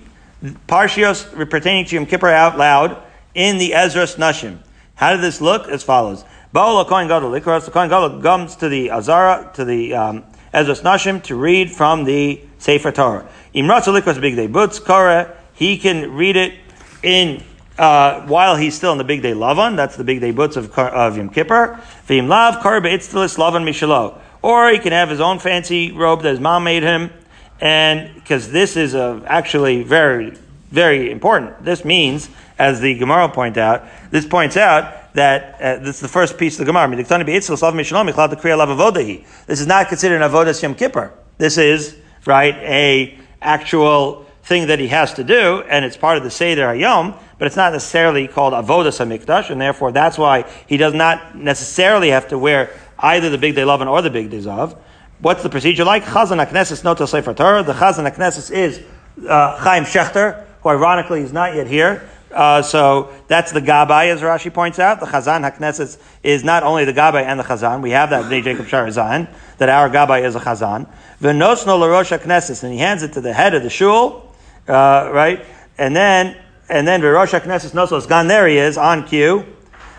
Parshios 0.68 1.50
pertaining 1.50 1.86
to 1.86 1.96
Yom 1.96 2.06
Kippur 2.06 2.30
out 2.30 2.58
loud 2.58 3.02
in 3.34 3.58
the 3.58 3.72
Ezras 3.72 4.18
Nashim. 4.18 4.60
How 4.96 5.12
did 5.12 5.22
this 5.22 5.42
look? 5.42 5.68
As 5.68 5.84
follows. 5.84 6.24
Ba'ol 6.54 6.88
Kohen 6.88 7.08
Gadol 7.08 7.32
Likros, 7.32 7.66
the 7.66 7.72
Kohen 7.72 7.90
Gadol 7.90 8.22
comes 8.22 8.56
to 8.58 8.70
the 8.70 8.92
Azara, 8.92 9.52
to 9.56 9.66
the 9.66 9.94
um, 9.94 10.24
Ezras 10.54 10.82
Nashim 10.82 11.22
to 11.24 11.36
read 11.36 11.70
from 11.70 12.06
the 12.06 12.42
Sefer 12.60 12.92
Torah. 12.92 13.30
Imratz 13.54 13.88
Likros 13.88 14.20
Bigdei 14.20 14.52
Butz 14.52 14.84
Korah, 14.84 15.36
he 15.54 15.78
can 15.78 16.14
read 16.14 16.36
it 16.36 16.54
in 17.06 17.44
uh, 17.78 18.22
while 18.22 18.56
he's 18.56 18.74
still 18.74 18.92
in 18.92 18.98
the 18.98 19.04
bigdei 19.04 19.36
Lavan, 19.36 19.76
that's 19.76 19.96
the 19.96 20.04
bigdei 20.04 20.34
butz 20.34 20.58
of, 20.58 20.72
of 20.78 21.18
Yom 21.18 21.30
Kippur. 21.30 21.80
V'im 22.08 22.28
lav 22.28 22.62
kar 22.62 22.82
be'itztelis 22.82 23.38
Lavan 23.38 23.64
mishalo. 23.64 24.18
Or 24.42 24.70
he 24.70 24.80
can 24.80 24.92
have 24.92 25.10
his 25.10 25.20
own 25.20 25.40
fancy 25.40 25.92
robe 25.92 26.22
that 26.24 26.32
his 26.32 26.40
mom 26.40 26.64
made 26.64 26.84
him, 26.84 27.12
and 27.60 28.14
because 28.16 28.52
this 28.52 28.78
is 28.78 28.94
a, 28.94 29.22
actually 29.26 29.84
very, 29.84 30.34
very 30.72 31.12
important. 31.12 31.64
This 31.64 31.84
means, 31.84 32.30
as 32.58 32.80
the 32.80 32.96
Gemara 32.96 33.30
point 33.30 33.58
out, 33.58 33.84
this 34.12 34.26
points 34.26 34.56
out 34.56 35.14
that 35.14 35.62
uh, 35.62 35.78
this 35.78 35.96
is 35.96 36.02
the 36.02 36.08
first 36.08 36.38
piece 36.38 36.60
of 36.60 36.66
the 36.66 36.72
Gemara. 36.72 36.96
This 36.96 37.12
is 39.60 39.68
not 39.68 39.88
considered 39.88 40.22
an 40.22 40.32
avodas 40.32 40.62
Yom 40.62 40.76
Kippur. 40.76 41.12
This 41.38 41.58
is 41.58 41.98
right 42.26 42.56
a 42.56 43.18
actual 43.42 44.25
thing 44.46 44.68
that 44.68 44.80
he 44.80 44.88
has 44.90 45.14
to 45.16 45.24
do, 45.24 45.64
and 45.70 45.84
it's 45.84 45.98
part 45.98 46.18
of 46.18 46.24
the 46.24 46.30
Seder 46.30 46.68
Hayom, 46.68 47.18
but 47.40 47.48
it's 47.48 47.56
not 47.56 47.74
necessarily 47.74 48.28
called 48.28 48.54
Avodas 48.54 49.04
HaMikdash, 49.04 49.50
and 49.50 49.60
therefore 49.60 49.92
that's 49.92 50.18
why 50.18 50.46
he 50.68 50.78
does 50.78 50.94
not 50.94 51.36
necessarily 51.36 52.10
have 52.10 52.28
to 52.28 52.38
wear 52.38 52.70
either 53.00 53.30
the 53.30 53.38
Bigdei 53.38 53.66
Lavan 53.66 53.90
or 53.90 54.04
the 54.04 54.12
Bigdei 54.12 54.44
Zahav. 54.44 54.78
What's 55.20 55.42
the 55.42 55.50
procedure 55.50 55.84
like? 55.84 56.04
Chazan 56.04 56.46
HaKnesses 56.46 56.84
Nota 56.84 57.08
Sefer 57.08 57.34
Torah. 57.34 57.64
The 57.64 57.74
Chazan 57.74 58.10
HaKnesses 58.10 58.52
is 58.52 58.82
uh, 59.28 59.58
Chaim 59.58 59.84
Shechter, 59.84 60.46
who 60.62 60.70
ironically 60.70 61.22
is 61.22 61.34
not 61.34 61.56
yet 61.56 61.66
here. 61.68 62.08
Uh, 62.32 62.62
so 62.62 63.14
that's 63.28 63.52
the 63.52 63.62
Gabbai, 63.62 64.14
as 64.14 64.22
Rashi 64.22 64.54
points 64.54 64.78
out. 64.78 65.00
The 65.00 65.06
Chazan 65.06 65.50
HaKnesses 65.50 65.98
is 66.22 66.44
not 66.44 66.64
only 66.64 66.86
the 66.86 66.94
Gabbai 66.94 67.24
and 67.24 67.40
the 67.40 67.44
Chazan. 67.44 67.82
We 67.82 67.92
have 67.92 68.12
that 68.12 68.26
Bnei 68.26 68.44
Jacob 68.44 68.68
Shar 68.68 68.86
Zayin, 68.88 69.28
that 69.58 69.70
our 69.70 69.90
Gabbai 69.90 70.24
is 70.24 70.36
a 70.36 70.40
Chazan. 70.40 70.88
V'nosno 71.22 71.80
l'rosh 71.80 72.16
HaKnesses, 72.16 72.64
and 72.64 72.74
he 72.74 72.80
hands 72.80 73.04
it 73.04 73.14
to 73.14 73.22
the 73.22 73.34
head 73.34 73.56
of 73.56 73.64
the 73.64 73.70
shul, 73.70 74.25
uh, 74.68 75.10
right? 75.12 75.46
And 75.78 75.96
then, 75.96 76.38
and 76.70 76.88
then 76.88 77.02
Rosh 77.02 77.34
Knesset 77.34 77.72
Nosol 77.72 78.02
Sgan, 78.02 78.28
there 78.28 78.48
he 78.48 78.58
is, 78.58 78.78
on 78.78 79.08
cue. 79.08 79.46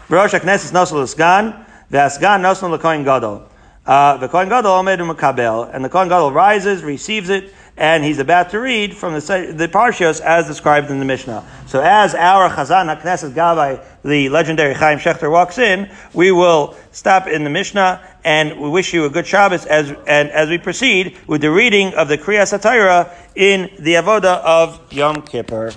Rosh 0.09 0.35
Knesset 0.35 0.73
Nosol 0.73 1.07
Sgan, 1.07 1.67
Vasgan 1.91 2.41
Nosol 2.41 2.77
Lekoin 2.77 3.05
Gadol. 3.05 3.49
Uh, 3.85 4.17
the 4.17 4.29
Kohen 4.29 4.49
Gadol 4.49 4.83
Omed 4.83 4.99
Makabel, 4.99 5.71
and 5.73 5.85
the 5.85 5.89
Kohen 5.89 6.09
Gadol 6.09 6.33
rises, 6.33 6.83
receives 6.83 7.29
it, 7.29 7.55
and 7.77 8.03
he's 8.03 8.19
about 8.19 8.51
to 8.51 8.59
read 8.59 8.97
from 8.97 9.13
the, 9.13 9.55
the 9.55 9.69
Parshios 9.69 10.21
as 10.21 10.47
described 10.47 10.91
in 10.91 10.99
the 10.99 11.05
Mishnah. 11.05 11.47
So 11.67 11.81
as 11.81 12.15
our 12.15 12.49
Chazan 12.49 12.95
HaKnesset 12.97 13.33
Gavai, 13.33 13.85
the 14.03 14.29
legendary 14.31 14.75
Chaim 14.75 14.99
Shechter, 14.99 15.31
walks 15.31 15.59
in, 15.59 15.91
we 16.15 16.33
will 16.33 16.75
stop 16.91 17.29
in 17.29 17.45
the 17.45 17.51
Mishnah, 17.51 18.03
and 18.27 18.61
we 18.61 18.69
wish 18.69 18.93
you 18.93 19.05
a 19.05 19.09
good 19.09 19.25
Shabbos 19.25 19.67
as, 19.67 19.91
and 20.05 20.29
as 20.31 20.49
we 20.49 20.59
proceed 20.59 21.17
with 21.29 21.43
the 21.43 21.51
reading 21.51 21.95
of 21.95 22.09
the 22.09 22.19
Kriyas 22.19 22.59
HaTorah 22.59 23.09
in 23.37 23.71
the 23.79 23.95
Avoda 23.95 24.43
of 24.43 24.93
Yom 24.93 25.23
Kippur. 25.23 25.73